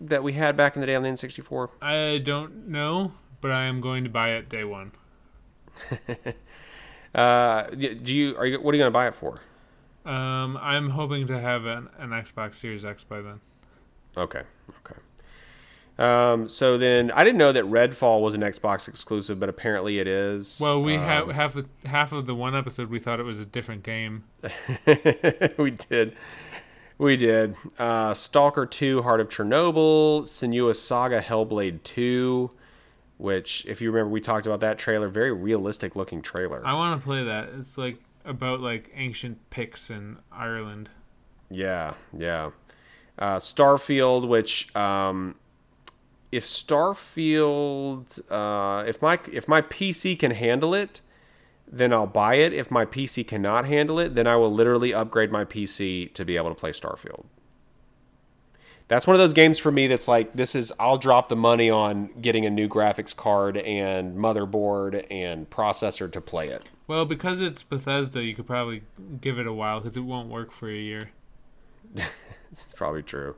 that 0.00 0.22
we 0.22 0.34
had 0.34 0.56
back 0.56 0.74
in 0.74 0.80
the 0.80 0.86
day 0.86 0.94
on 0.94 1.02
the 1.02 1.08
N64? 1.08 1.70
I 1.80 2.18
don't 2.18 2.68
know, 2.68 3.12
but 3.40 3.50
I 3.50 3.62
am 3.64 3.80
going 3.80 4.04
to 4.04 4.10
buy 4.10 4.30
it 4.32 4.48
day 4.48 4.64
one. 4.64 4.92
Uh, 7.14 7.70
do 7.70 8.12
you 8.12 8.36
are 8.36 8.44
you 8.44 8.60
what 8.60 8.72
are 8.72 8.76
you 8.76 8.82
going 8.82 8.88
to 8.88 8.90
buy 8.90 9.06
it 9.06 9.14
for? 9.14 9.36
Um, 10.04 10.58
I'm 10.60 10.90
hoping 10.90 11.26
to 11.28 11.40
have 11.40 11.64
an, 11.64 11.88
an 11.98 12.10
Xbox 12.10 12.56
Series 12.56 12.84
X 12.84 13.04
by 13.04 13.20
then. 13.22 13.40
Okay. 14.16 14.42
Okay. 14.86 15.00
Um, 15.96 16.48
so 16.48 16.76
then 16.76 17.10
I 17.12 17.22
didn't 17.22 17.38
know 17.38 17.52
that 17.52 17.64
Redfall 17.64 18.20
was 18.20 18.34
an 18.34 18.40
Xbox 18.40 18.88
exclusive, 18.88 19.38
but 19.38 19.48
apparently 19.48 19.98
it 20.00 20.06
is. 20.08 20.58
Well, 20.60 20.82
we 20.82 20.96
Um, 20.96 21.02
have 21.02 21.28
half 21.30 21.54
the 21.54 21.66
half 21.86 22.12
of 22.12 22.26
the 22.26 22.34
one 22.34 22.54
episode. 22.54 22.90
We 22.90 22.98
thought 22.98 23.20
it 23.20 23.24
was 23.24 23.38
a 23.40 23.46
different 23.46 23.82
game. 23.84 24.24
we 25.56 25.70
did. 25.70 26.16
We 26.98 27.16
did. 27.16 27.56
Uh, 27.78 28.14
Stalker 28.14 28.66
2, 28.66 29.02
Heart 29.02 29.20
of 29.20 29.28
Chernobyl, 29.28 30.22
Senua's 30.22 30.80
Saga, 30.80 31.20
Hellblade 31.20 31.82
2, 31.82 32.52
which, 33.18 33.66
if 33.66 33.80
you 33.80 33.90
remember, 33.90 34.10
we 34.12 34.20
talked 34.20 34.46
about 34.46 34.60
that 34.60 34.78
trailer. 34.78 35.08
Very 35.08 35.32
realistic 35.32 35.96
looking 35.96 36.22
trailer. 36.22 36.64
I 36.64 36.72
want 36.74 37.00
to 37.00 37.04
play 37.04 37.24
that. 37.24 37.48
It's 37.58 37.76
like 37.76 37.98
about 38.24 38.60
like 38.60 38.90
ancient 38.94 39.50
Picts 39.50 39.90
in 39.90 40.18
Ireland. 40.32 40.88
Yeah, 41.50 41.94
yeah. 42.16 42.50
Uh, 43.18 43.36
Starfield, 43.36 44.26
which, 44.26 44.74
um, 44.74 45.36
if 46.32 46.44
Starfield, 46.44 48.20
uh, 48.30 48.84
if 48.86 49.00
my 49.00 49.20
if 49.30 49.46
my 49.46 49.62
PC 49.62 50.18
can 50.18 50.32
handle 50.32 50.74
it, 50.74 51.00
then 51.70 51.92
I'll 51.92 52.06
buy 52.06 52.34
it. 52.36 52.52
If 52.52 52.70
my 52.70 52.84
PC 52.84 53.26
cannot 53.26 53.66
handle 53.66 53.98
it, 53.98 54.14
then 54.14 54.26
I 54.26 54.36
will 54.36 54.52
literally 54.52 54.92
upgrade 54.92 55.30
my 55.30 55.44
PC 55.44 56.12
to 56.14 56.24
be 56.24 56.36
able 56.36 56.48
to 56.48 56.54
play 56.54 56.72
Starfield. 56.72 57.24
That's 58.88 59.06
one 59.06 59.14
of 59.14 59.18
those 59.18 59.32
games 59.32 59.58
for 59.58 59.72
me 59.72 59.86
that's 59.86 60.06
like 60.06 60.34
this 60.34 60.54
is 60.54 60.72
I'll 60.78 60.98
drop 60.98 61.28
the 61.28 61.36
money 61.36 61.70
on 61.70 62.10
getting 62.20 62.44
a 62.44 62.50
new 62.50 62.68
graphics 62.68 63.16
card 63.16 63.56
and 63.56 64.16
motherboard 64.16 65.06
and 65.10 65.48
processor 65.48 66.10
to 66.12 66.20
play 66.20 66.48
it. 66.48 66.68
Well, 66.86 67.06
because 67.06 67.40
it's 67.40 67.62
Bethesda, 67.62 68.22
you 68.22 68.34
could 68.34 68.46
probably 68.46 68.82
give 69.20 69.38
it 69.38 69.46
a 69.46 69.52
while 69.52 69.80
because 69.80 69.96
it 69.96 70.00
won't 70.00 70.28
work 70.28 70.52
for 70.52 70.68
a 70.68 70.76
year. 70.76 71.10
It's 72.52 72.72
probably 72.72 73.02
true. 73.02 73.34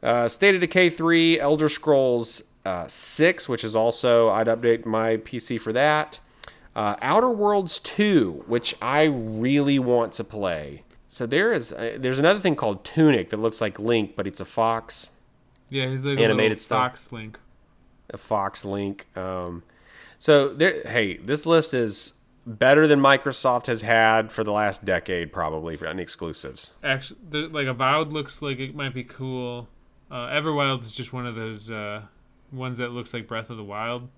Uh, 0.00 0.28
State 0.28 0.54
of 0.54 0.60
Decay 0.60 0.90
3, 0.90 1.40
Elder 1.40 1.68
Scrolls 1.68 2.44
uh, 2.64 2.86
6, 2.86 3.48
which 3.48 3.64
is 3.64 3.74
also, 3.74 4.30
I'd 4.30 4.46
update 4.46 4.86
my 4.86 5.16
PC 5.16 5.60
for 5.60 5.72
that. 5.72 6.20
Uh, 6.76 6.94
Outer 7.02 7.30
Worlds 7.30 7.80
2, 7.80 8.44
which 8.46 8.76
I 8.80 9.02
really 9.04 9.80
want 9.80 10.12
to 10.14 10.24
play. 10.24 10.84
So 11.12 11.26
there 11.26 11.52
is, 11.52 11.74
uh, 11.74 11.98
there's 11.98 12.18
another 12.18 12.40
thing 12.40 12.56
called 12.56 12.86
Tunic 12.86 13.28
that 13.28 13.36
looks 13.36 13.60
like 13.60 13.78
Link, 13.78 14.16
but 14.16 14.26
it's 14.26 14.40
a 14.40 14.46
fox, 14.46 15.10
Yeah, 15.68 15.86
he's 15.90 16.02
like 16.02 16.18
Animated 16.18 16.30
a 16.30 16.54
little 16.54 16.58
stuff. 16.58 16.78
Fox 16.78 17.12
Link. 17.12 17.38
a 18.08 18.16
fox 18.16 18.64
Link. 18.64 19.06
Um, 19.14 19.62
so 20.18 20.54
there, 20.54 20.80
hey, 20.88 21.18
this 21.18 21.44
list 21.44 21.74
is 21.74 22.14
better 22.46 22.86
than 22.86 22.98
Microsoft 22.98 23.66
has 23.66 23.82
had 23.82 24.32
for 24.32 24.42
the 24.42 24.52
last 24.52 24.86
decade, 24.86 25.34
probably 25.34 25.76
for 25.76 25.84
any 25.86 26.00
exclusives. 26.02 26.72
Actually, 26.82 27.48
like 27.48 27.66
Avowed 27.66 28.10
looks 28.10 28.40
like 28.40 28.58
it 28.58 28.74
might 28.74 28.94
be 28.94 29.04
cool. 29.04 29.68
Uh, 30.10 30.28
Everwild 30.28 30.80
is 30.80 30.94
just 30.94 31.12
one 31.12 31.26
of 31.26 31.34
those 31.34 31.70
uh, 31.70 32.04
ones 32.50 32.78
that 32.78 32.92
looks 32.92 33.12
like 33.12 33.28
Breath 33.28 33.50
of 33.50 33.58
the 33.58 33.64
Wild. 33.64 34.08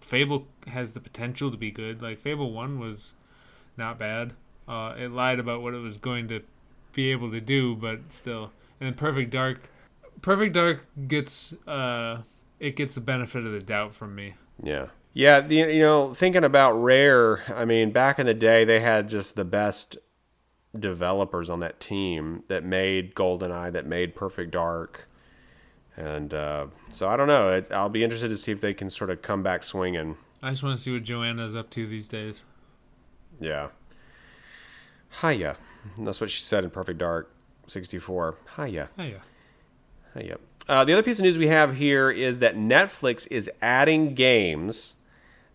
Fable 0.00 0.48
has 0.66 0.90
the 0.90 1.00
potential 1.00 1.52
to 1.52 1.56
be 1.56 1.70
good. 1.70 2.02
Like 2.02 2.18
Fable 2.18 2.50
One 2.52 2.80
was 2.80 3.12
not 3.76 3.96
bad. 3.96 4.32
Uh, 4.72 4.94
it 4.96 5.10
lied 5.10 5.38
about 5.38 5.60
what 5.60 5.74
it 5.74 5.78
was 5.80 5.98
going 5.98 6.28
to 6.28 6.40
be 6.94 7.10
able 7.10 7.30
to 7.30 7.42
do, 7.42 7.76
but 7.76 8.00
still. 8.08 8.44
And 8.80 8.86
then 8.86 8.94
Perfect 8.94 9.30
Dark, 9.30 9.68
Perfect 10.22 10.54
Dark 10.54 10.86
gets 11.06 11.52
uh, 11.66 12.22
it 12.58 12.74
gets 12.74 12.94
the 12.94 13.02
benefit 13.02 13.44
of 13.44 13.52
the 13.52 13.60
doubt 13.60 13.94
from 13.94 14.14
me. 14.14 14.34
Yeah. 14.62 14.86
Yeah, 15.14 15.40
the, 15.40 15.56
you 15.56 15.80
know, 15.80 16.14
thinking 16.14 16.42
about 16.42 16.72
Rare, 16.72 17.42
I 17.54 17.66
mean, 17.66 17.90
back 17.90 18.18
in 18.18 18.24
the 18.24 18.32
day, 18.32 18.64
they 18.64 18.80
had 18.80 19.10
just 19.10 19.36
the 19.36 19.44
best 19.44 19.98
developers 20.78 21.50
on 21.50 21.60
that 21.60 21.80
team 21.80 22.44
that 22.48 22.64
made 22.64 23.14
GoldenEye, 23.14 23.72
that 23.72 23.84
made 23.84 24.14
Perfect 24.14 24.52
Dark. 24.52 25.06
And 25.98 26.32
uh, 26.32 26.68
so 26.88 27.10
I 27.10 27.18
don't 27.18 27.26
know. 27.26 27.50
It, 27.50 27.70
I'll 27.70 27.90
be 27.90 28.02
interested 28.02 28.28
to 28.28 28.38
see 28.38 28.52
if 28.52 28.62
they 28.62 28.72
can 28.72 28.88
sort 28.88 29.10
of 29.10 29.20
come 29.20 29.42
back 29.42 29.64
swinging. 29.64 30.16
I 30.42 30.48
just 30.48 30.62
want 30.62 30.78
to 30.78 30.82
see 30.82 30.90
what 30.90 31.02
Joanna's 31.02 31.54
up 31.54 31.68
to 31.70 31.86
these 31.86 32.08
days. 32.08 32.44
Yeah. 33.38 33.68
Hiya. 35.20 35.56
That's 35.98 36.20
what 36.20 36.30
she 36.30 36.42
said 36.42 36.64
in 36.64 36.70
Perfect 36.70 36.98
Dark 36.98 37.32
64. 37.66 38.36
Hiya. 38.56 38.88
Yeah. 38.98 39.10
Hiya. 40.16 40.38
Uh, 40.68 40.84
the 40.84 40.92
other 40.92 41.02
piece 41.02 41.18
of 41.18 41.24
news 41.24 41.38
we 41.38 41.48
have 41.48 41.76
here 41.76 42.10
is 42.10 42.38
that 42.38 42.56
Netflix 42.56 43.26
is 43.30 43.50
adding 43.60 44.14
games 44.14 44.94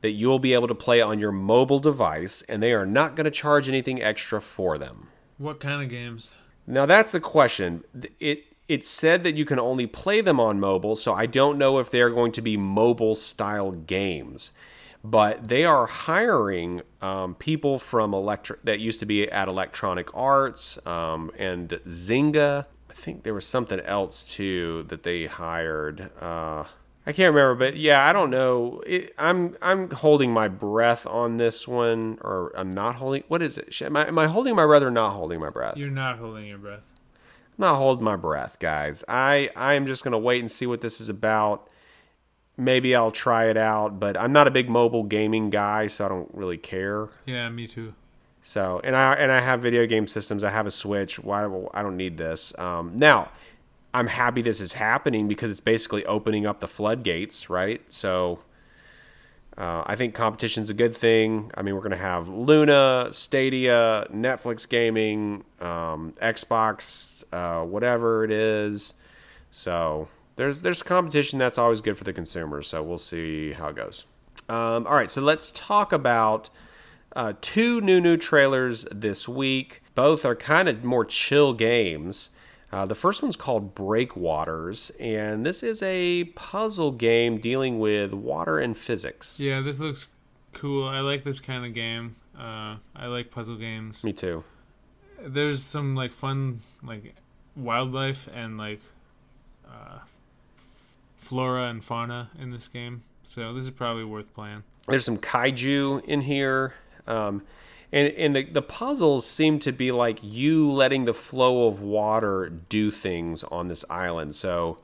that 0.02 0.12
you'll 0.12 0.40
be 0.40 0.54
able 0.54 0.68
to 0.68 0.76
play 0.76 1.02
on 1.02 1.20
your 1.20 1.32
mobile 1.32 1.80
device, 1.80 2.44
and 2.44 2.62
they 2.62 2.74
are 2.74 2.86
not 2.86 3.16
going 3.16 3.26
to 3.26 3.32
charge 3.32 3.68
anything 3.68 4.02
extra 4.02 4.42
for 4.42 4.78
them. 4.78 5.08
What 5.38 5.60
kind 5.60 5.82
of 5.82 5.90
games? 5.90 6.34
Now 6.66 6.86
that's 6.86 7.12
the 7.14 7.20
question. 7.20 7.84
It 8.20 8.44
it 8.68 8.84
said 8.84 9.24
that 9.24 9.36
you 9.36 9.46
can 9.46 9.60
only 9.60 9.88
play 9.88 10.20
them 10.20 10.40
on 10.40 10.60
mobile, 10.60 10.98
so 10.98 11.14
I 11.14 11.26
don't 11.26 11.58
know 11.58 11.80
if 11.80 11.90
they're 11.90 12.10
going 12.10 12.34
to 12.34 12.42
be 12.42 12.58
mobile 12.58 13.16
style 13.16 13.72
games. 13.72 14.52
But 15.10 15.48
they 15.48 15.64
are 15.64 15.86
hiring 15.86 16.82
um, 17.02 17.36
people 17.36 17.80
from 17.80 18.14
electric 18.14 18.64
that 18.64 18.82
used 18.82 19.00
to 19.00 19.06
be 19.06 19.32
at 19.32 19.48
Electronic 19.48 20.14
Arts 20.14 20.86
um, 20.86 21.32
and 21.38 21.70
Zynga. 21.88 22.66
I 22.90 22.94
think 22.94 23.24
there 23.24 23.34
was 23.34 23.46
something 23.46 23.80
else 23.80 24.24
too 24.26 24.84
that 24.90 25.04
they 25.04 25.28
hired. 25.28 26.10
Uh, 26.20 26.66
I 27.06 27.14
can't 27.14 27.34
remember, 27.34 27.56
but 27.56 27.78
yeah, 27.78 28.06
I 28.06 28.12
don't 28.12 28.30
know. 28.30 28.82
It, 28.86 29.14
I'm 29.18 29.56
I'm 29.62 29.90
holding 29.92 30.34
my 30.34 30.50
breath 30.50 31.08
on 31.08 31.38
this 31.38 31.66
one, 31.66 32.18
or 32.20 32.52
I'm 32.58 32.74
not 32.74 32.96
holding. 32.96 33.24
What 33.30 33.42
is 33.42 33.58
it? 33.58 33.82
Am 33.82 33.96
I, 33.96 34.10
am 34.10 34.20
I 34.20 34.28
holding 34.28 34.58
my 34.58 34.66
breath 34.66 34.84
or 34.84 34.92
not 34.92 35.12
holding 35.12 35.40
my 35.40 35.50
breath? 35.50 35.78
You're 35.78 35.90
not 35.90 36.18
holding 36.18 36.48
your 36.48 36.58
breath. 36.58 36.92
I'm 37.58 37.64
not 37.64 37.78
holding 37.78 38.04
my 38.04 38.18
breath, 38.18 38.58
guys. 38.60 39.06
I 39.08 39.52
I'm 39.56 39.86
just 39.86 40.04
gonna 40.04 40.20
wait 40.20 40.42
and 40.42 40.52
see 40.52 40.66
what 40.66 40.82
this 40.82 41.00
is 41.00 41.08
about. 41.08 41.70
Maybe 42.58 42.96
I'll 42.96 43.12
try 43.12 43.50
it 43.50 43.58
out, 43.58 44.00
but 44.00 44.18
I'm 44.18 44.32
not 44.32 44.48
a 44.48 44.52
big 44.52 44.68
mobile 44.68 45.04
gaming 45.04 45.52
guy, 45.52 45.88
so 45.88 46.06
I 46.06 46.08
don't 46.08 46.30
really 46.34 46.58
care. 46.58 47.10
Yeah, 47.26 47.50
me 47.50 47.68
too. 47.68 47.94
So, 48.42 48.82
and 48.84 48.96
I 48.96 49.14
and 49.14 49.32
I 49.32 49.42
have 49.42 49.62
video 49.62 49.86
game 49.86 50.08
systems. 50.08 50.44
I 50.44 50.50
have 50.50 50.66
a 50.66 50.72
Switch. 50.72 51.20
Why? 51.20 51.46
I 51.74 51.84
don't 51.84 51.98
need 51.98 52.18
this. 52.18 52.58
Um, 52.58 52.96
now, 52.96 53.30
I'm 53.94 54.08
happy 54.08 54.42
this 54.42 54.60
is 54.60 54.74
happening 54.74 55.28
because 55.28 55.52
it's 55.52 55.60
basically 55.60 56.06
opening 56.06 56.46
up 56.46 56.60
the 56.60 56.68
floodgates, 56.68 57.50
right? 57.50 57.82
So, 57.90 58.40
uh, 59.58 59.84
I 59.86 59.96
think 59.96 60.16
competition's 60.16 60.70
a 60.70 60.74
good 60.74 60.96
thing. 60.96 61.52
I 61.56 61.62
mean, 61.62 61.76
we're 61.76 61.82
gonna 61.82 61.96
have 61.98 62.30
Luna, 62.30 63.10
Stadia, 63.12 64.08
Netflix 64.14 64.68
gaming, 64.68 65.44
um, 65.60 66.14
Xbox, 66.22 67.24
uh, 67.32 67.64
whatever 67.64 68.24
it 68.24 68.32
is. 68.32 68.94
So 69.52 70.08
there's 70.38 70.62
there's 70.62 70.82
competition 70.82 71.38
that's 71.38 71.58
always 71.58 71.82
good 71.82 71.98
for 71.98 72.06
the 72.06 72.14
consumers. 72.14 72.68
So 72.68 72.82
we'll 72.82 72.98
see 72.98 73.52
how 73.52 73.68
it 73.68 73.76
goes. 73.76 74.06
Um, 74.48 74.88
all 74.88 74.96
right, 74.96 75.12
so 75.12 75.22
let's 75.22 75.52
talk 75.52 75.92
about 75.92 76.50
uh, 77.16 77.34
two 77.42 77.82
new 77.82 78.00
new 78.00 78.16
trailers 78.16 78.86
this 78.92 79.28
week. 79.28 79.82
Both 79.94 80.24
are 80.24 80.36
kind 80.36 80.70
of 80.70 80.84
more 80.84 81.04
chill 81.04 81.54
games. 81.54 82.30
Uh, 82.72 82.86
the 82.86 82.96
first 82.96 83.24
one's 83.24 83.36
called 83.36 83.74
Breakwaters, 83.76 84.92
and 85.00 85.46
this 85.46 85.64
is 85.64 85.82
a 85.82 86.26
puzzle 86.36 86.92
game 86.92 87.40
dealing 87.40 87.80
with 87.80 88.14
water 88.14 88.60
and 88.60 88.78
physics. 88.78 89.40
Yeah, 89.40 89.62
this 89.62 89.80
looks 89.80 90.08
cool. 90.54 90.88
I 90.88 91.00
like 91.00 91.24
this 91.24 91.40
kind 91.40 91.66
of 91.66 91.74
game. 91.74 92.18
Uh, 92.38 92.76
I 92.96 93.08
like 93.08 93.32
puzzle 93.32 93.56
games. 93.56 94.04
Me 94.04 94.14
too. 94.14 94.44
There's 95.20 95.64
some 95.64 95.96
like 95.96 96.12
fun 96.12 96.62
like 96.84 97.16
wildlife 97.56 98.30
and 98.34 98.58
like 98.58 98.82
uh, 99.68 100.00
flora 101.28 101.64
and 101.64 101.84
fauna 101.84 102.30
in 102.40 102.50
this 102.50 102.68
game, 102.68 103.04
so 103.24 103.54
this 103.54 103.66
is 103.66 103.72
probably 103.72 104.06
worth 104.06 104.34
playing. 104.34 104.64
There's 104.88 105.04
some 105.04 105.18
kaiju 105.18 106.06
in 106.06 106.22
here. 106.22 106.74
Um, 107.06 107.44
and 107.92 108.14
and 108.14 108.36
the, 108.36 108.44
the 108.44 108.62
puzzles 108.62 109.26
seem 109.26 109.60
to 109.60 109.72
be 109.72 109.92
like 109.92 110.20
you 110.22 110.72
letting 110.72 111.06
the 111.06 111.14
flow 111.14 111.68
of 111.68 111.82
water 111.82 112.50
do 112.70 112.92
things 112.92 113.44
on 113.46 113.68
this 113.68 113.86
island. 113.90 114.36
So 114.36 114.78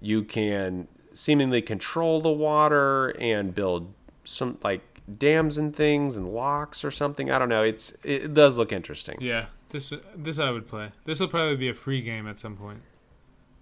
you 0.00 0.22
can 0.22 0.88
seemingly 1.12 1.62
control 1.62 2.20
the 2.20 2.30
water 2.30 3.08
and 3.18 3.54
build 3.54 3.92
some 4.24 4.58
like 4.62 4.82
dams 5.18 5.56
and 5.56 5.74
things 5.74 6.16
and 6.16 6.28
locks 6.28 6.84
or 6.84 6.90
something. 6.90 7.30
I 7.30 7.38
don't 7.38 7.48
know. 7.48 7.62
It's 7.62 7.96
it 8.02 8.34
does 8.34 8.56
look 8.56 8.72
interesting. 8.72 9.18
Yeah, 9.20 9.46
this 9.70 9.92
this 10.14 10.38
I 10.38 10.50
would 10.50 10.68
play. 10.68 10.92
This 11.04 11.20
will 11.20 11.28
probably 11.28 11.56
be 11.56 11.68
a 11.68 11.74
free 11.74 12.00
game 12.00 12.26
at 12.26 12.38
some 12.38 12.56
point. 12.56 12.82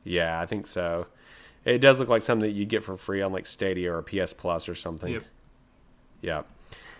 Yeah, 0.05 0.41
I 0.41 0.47
think 0.47 0.67
so. 0.67 1.09
It 1.67 1.81
does 1.81 1.99
look 1.99 2.09
like 2.09 2.23
something 2.23 2.49
that 2.49 2.57
you 2.57 2.65
get 2.65 2.85
for 2.85 2.97
free 2.97 3.21
on 3.21 3.33
like 3.33 3.45
Stadia 3.45 3.93
or 3.93 4.01
PS 4.01 4.33
Plus 4.33 4.69
or 4.69 4.75
something. 4.75 5.13
Yep. 5.13 5.25
Yeah. 6.23 6.43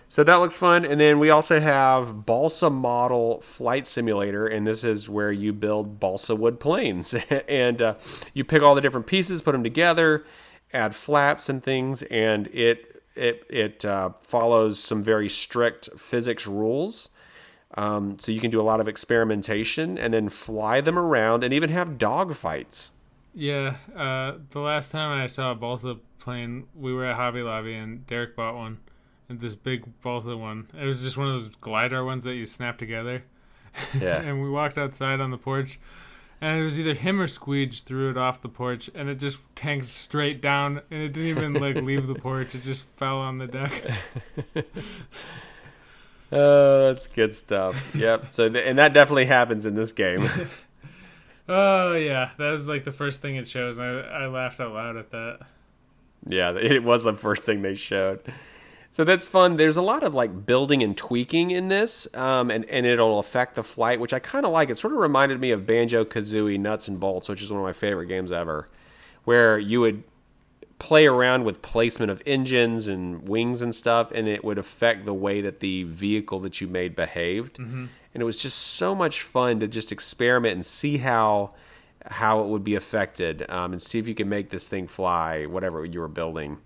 So 0.09 0.23
that 0.25 0.37
looks 0.37 0.57
fun. 0.57 0.85
And 0.85 1.01
then 1.01 1.19
we 1.19 1.31
also 1.31 1.61
have 1.61 2.27
Balsa 2.27 2.69
Model 2.69 3.41
Flight 3.41 3.87
Simulator, 3.87 4.47
and 4.47 4.67
this 4.67 4.85
is 4.85 5.09
where 5.09 5.33
you 5.33 5.53
build 5.53 5.99
balsa 5.99 6.37
wood 6.37 6.61
planes. 6.61 7.15
and 7.49 7.81
uh, 7.81 7.95
you 8.35 8.45
pick 8.45 8.63
all 8.63 8.75
the 8.75 8.81
different 8.81 9.07
pieces, 9.07 9.43
put 9.43 9.53
them 9.53 9.65
together, 9.65 10.25
add 10.73 10.95
flaps 10.95 11.49
and 11.49 11.63
things, 11.63 12.03
and 12.03 12.49
it 12.49 13.03
it 13.15 13.45
it 13.49 13.85
uh, 13.85 14.11
follows 14.21 14.79
some 14.79 15.03
very 15.03 15.29
strict 15.29 15.89
physics 15.97 16.47
rules. 16.47 17.09
Um, 17.75 18.19
so 18.19 18.31
you 18.33 18.41
can 18.41 18.51
do 18.51 18.61
a 18.61 18.63
lot 18.63 18.81
of 18.81 18.89
experimentation 18.89 19.99
and 19.99 20.15
then 20.15 20.29
fly 20.29 20.81
them 20.81 20.99
around 20.99 21.43
and 21.43 21.53
even 21.53 21.71
have 21.71 21.99
dog 21.99 22.35
fights. 22.35 22.93
Yeah, 23.39 23.77
uh, 23.95 24.39
the 24.49 24.61
last 24.61 24.91
time 24.91 25.21
I 25.21 25.27
saw 25.27 25.51
a 25.51 25.55
balsa 25.55 25.99
plane, 26.19 26.65
we 26.75 26.95
were 26.95 27.05
at 27.05 27.17
Hobby 27.17 27.43
Lobby 27.43 27.75
and 27.75 28.07
Derek 28.07 28.35
bought 28.35 28.55
one, 28.55 28.79
and 29.29 29.39
this 29.41 29.55
big 29.55 29.85
balsa 30.01 30.35
one. 30.39 30.69
It 30.75 30.87
was 30.87 31.03
just 31.03 31.19
one 31.19 31.29
of 31.29 31.41
those 31.41 31.51
glider 31.61 32.03
ones 32.03 32.25
that 32.25 32.33
you 32.35 32.47
snap 32.47 32.79
together. 32.79 33.25
Yeah. 34.01 34.21
and 34.23 34.43
we 34.43 34.49
walked 34.49 34.79
outside 34.79 35.21
on 35.21 35.33
the 35.33 35.37
porch, 35.37 35.79
and 36.41 36.59
it 36.59 36.65
was 36.65 36.79
either 36.79 36.95
him 36.95 37.21
or 37.21 37.27
Squeege 37.27 37.83
threw 37.83 38.09
it 38.09 38.17
off 38.17 38.41
the 38.41 38.49
porch, 38.49 38.89
and 38.95 39.11
it 39.11 39.17
just 39.17 39.41
tanked 39.55 39.89
straight 39.89 40.41
down, 40.41 40.81
and 40.91 41.03
it 41.03 41.13
didn't 41.13 41.29
even 41.29 41.53
like 41.53 41.77
leave 41.77 42.07
the 42.07 42.15
porch. 42.15 42.55
It 42.55 42.63
just 42.63 42.89
fell 42.97 43.19
on 43.19 43.37
the 43.37 43.47
deck. 43.47 43.85
Oh, 46.33 46.93
that's 46.93 47.07
good 47.07 47.33
stuff. 47.33 47.95
Yep. 47.95 48.35
So 48.35 48.49
th- 48.49 48.65
and 48.67 48.79
that 48.79 48.93
definitely 48.93 49.27
happens 49.27 49.65
in 49.65 49.75
this 49.75 49.93
game. 49.93 50.29
Oh 51.49 51.95
yeah, 51.95 52.31
that 52.39 52.51
was 52.51 52.67
like 52.67 52.85
the 52.85 52.93
first 52.93 53.23
thing 53.23 53.37
it 53.37 53.47
shows. 53.47 53.79
I 53.79 53.89
I 53.89 54.27
laughed 54.27 54.61
out 54.61 54.73
loud 54.73 54.97
at 54.97 55.11
that. 55.11 55.41
yeah, 56.27 56.53
it 56.57 56.83
was 56.83 57.03
the 57.05 57.15
first 57.15 57.45
thing 57.47 57.63
they 57.63 57.75
showed. 57.75 58.21
So 58.91 59.05
that's 59.05 59.29
fun. 59.29 59.59
There's 59.59 59.77
a 59.77 59.83
lot 59.83 60.03
of 60.03 60.15
like 60.15 60.47
building 60.47 60.83
and 60.83 60.97
tweaking 60.97 61.51
in 61.51 61.69
this, 61.69 62.09
um, 62.15 62.51
and 62.51 62.65
and 62.67 62.87
it'll 62.87 63.19
affect 63.19 63.55
the 63.55 63.63
flight, 63.63 64.01
which 64.01 64.13
I 64.13 64.19
kind 64.19 64.47
of 64.47 64.53
like. 64.53 64.71
It 64.71 64.79
sort 64.79 64.93
of 64.93 64.99
reminded 64.99 65.39
me 65.39 65.51
of 65.51 65.67
Banjo 65.67 66.05
Kazooie 66.05 66.59
Nuts 66.59 66.89
and 66.89 66.99
Bolts, 66.99 67.29
which 67.29 67.43
is 67.43 67.51
one 67.53 67.61
of 67.61 67.65
my 67.65 67.73
favorite 67.73 68.07
games 68.07 68.33
ever, 68.33 68.69
where 69.25 69.59
you 69.59 69.81
would 69.83 70.03
play 70.79 71.07
around 71.07 71.45
with 71.45 71.63
placement 71.63 72.11
of 72.11 72.23
engines 72.27 72.87
and 72.89 73.29
wings 73.29 73.63
and 73.63 73.75
stuff, 73.75 74.11
and 74.13 74.29
it 74.29 74.45
would 74.45 74.59
affect 74.59 75.05
the 75.05 75.15
way 75.15 75.41
that 75.41 75.61
the 75.61 75.85
vehicle 75.85 76.41
that 76.41 76.61
you 76.61 76.67
made 76.67 76.95
behaved. 76.97 77.59
And 78.17 78.23
it 78.23 78.25
was 78.25 78.39
just 78.39 78.57
so 78.57 78.95
much 78.95 79.21
fun 79.21 79.61
to 79.61 79.69
just 79.69 79.93
experiment 79.93 80.55
and 80.55 80.65
see 80.65 80.97
how 80.97 81.51
how 82.07 82.41
it 82.41 82.47
would 82.47 82.65
be 82.65 82.75
affected, 82.75 83.45
um, 83.51 83.73
and 83.73 83.83
see 83.83 83.99
if 83.99 84.09
you 84.09 84.15
can 84.15 84.27
make 84.27 84.49
this 84.49 84.69
thing 84.69 84.87
fly, 84.87 85.45
whatever 85.45 85.85
you 85.85 86.01
were 86.01 86.09
building. 86.09 86.57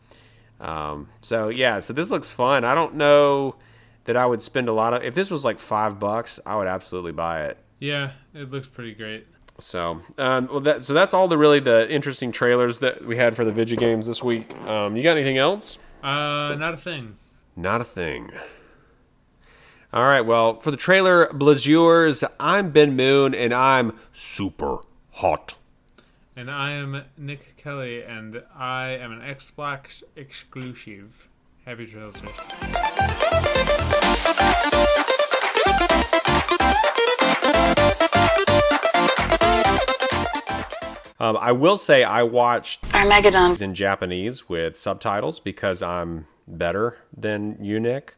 Um, 0.60 1.08
so 1.20 1.48
yeah, 1.48 1.80
so 1.80 1.92
this 1.92 2.08
looks 2.08 2.30
fun. 2.30 2.62
I 2.62 2.76
don't 2.76 2.94
know 2.94 3.56
that 4.04 4.16
I 4.16 4.26
would 4.26 4.42
spend 4.42 4.68
a 4.68 4.72
lot 4.72 4.94
of. 4.94 5.02
If 5.02 5.16
this 5.16 5.28
was 5.28 5.44
like 5.44 5.58
five 5.58 5.98
bucks, 5.98 6.38
I 6.46 6.54
would 6.54 6.68
absolutely 6.68 7.10
buy 7.10 7.46
it. 7.46 7.58
Yeah, 7.80 8.12
it 8.32 8.52
looks 8.52 8.68
pretty 8.68 8.94
great. 8.94 9.26
So, 9.58 10.02
um, 10.18 10.46
well, 10.52 10.60
that 10.60 10.84
so 10.84 10.94
that's 10.94 11.12
all 11.12 11.26
the 11.26 11.36
really 11.36 11.58
the 11.58 11.90
interesting 11.90 12.30
trailers 12.30 12.78
that 12.78 13.04
we 13.04 13.16
had 13.16 13.34
for 13.34 13.44
the 13.44 13.50
video 13.50 13.76
games 13.76 14.06
this 14.06 14.22
week. 14.22 14.56
Um, 14.68 14.96
you 14.96 15.02
got 15.02 15.16
anything 15.16 15.38
else? 15.38 15.80
Uh, 16.00 16.54
not 16.54 16.74
a 16.74 16.76
thing. 16.76 17.16
Not 17.56 17.80
a 17.80 17.84
thing. 17.84 18.30
All 19.92 20.04
right. 20.04 20.20
Well, 20.20 20.60
for 20.60 20.70
the 20.70 20.76
trailer 20.76 21.32
Blazers, 21.32 22.22
I'm 22.38 22.70
Ben 22.70 22.94
Moon, 22.94 23.34
and 23.34 23.52
I'm 23.52 23.98
Super 24.12 24.78
hot. 25.14 25.54
And 26.36 26.48
I 26.50 26.70
am 26.72 27.04
Nick 27.18 27.56
Kelly, 27.56 28.02
and 28.02 28.42
I 28.56 28.90
am 28.90 29.10
an 29.12 29.20
Xbox 29.20 30.04
exclusive. 30.16 31.28
Happy 31.66 31.86
trails, 31.86 32.16
sir. 32.16 33.40
Um, 41.18 41.36
I 41.38 41.52
will 41.52 41.76
say 41.76 42.02
I 42.02 42.22
watched 42.22 42.82
Armageddon. 42.94 43.62
in 43.62 43.74
Japanese 43.74 44.48
with 44.48 44.78
subtitles 44.78 45.38
because 45.38 45.82
I'm 45.82 46.26
better 46.48 46.96
than 47.14 47.58
you, 47.62 47.78
Nick. 47.78 48.14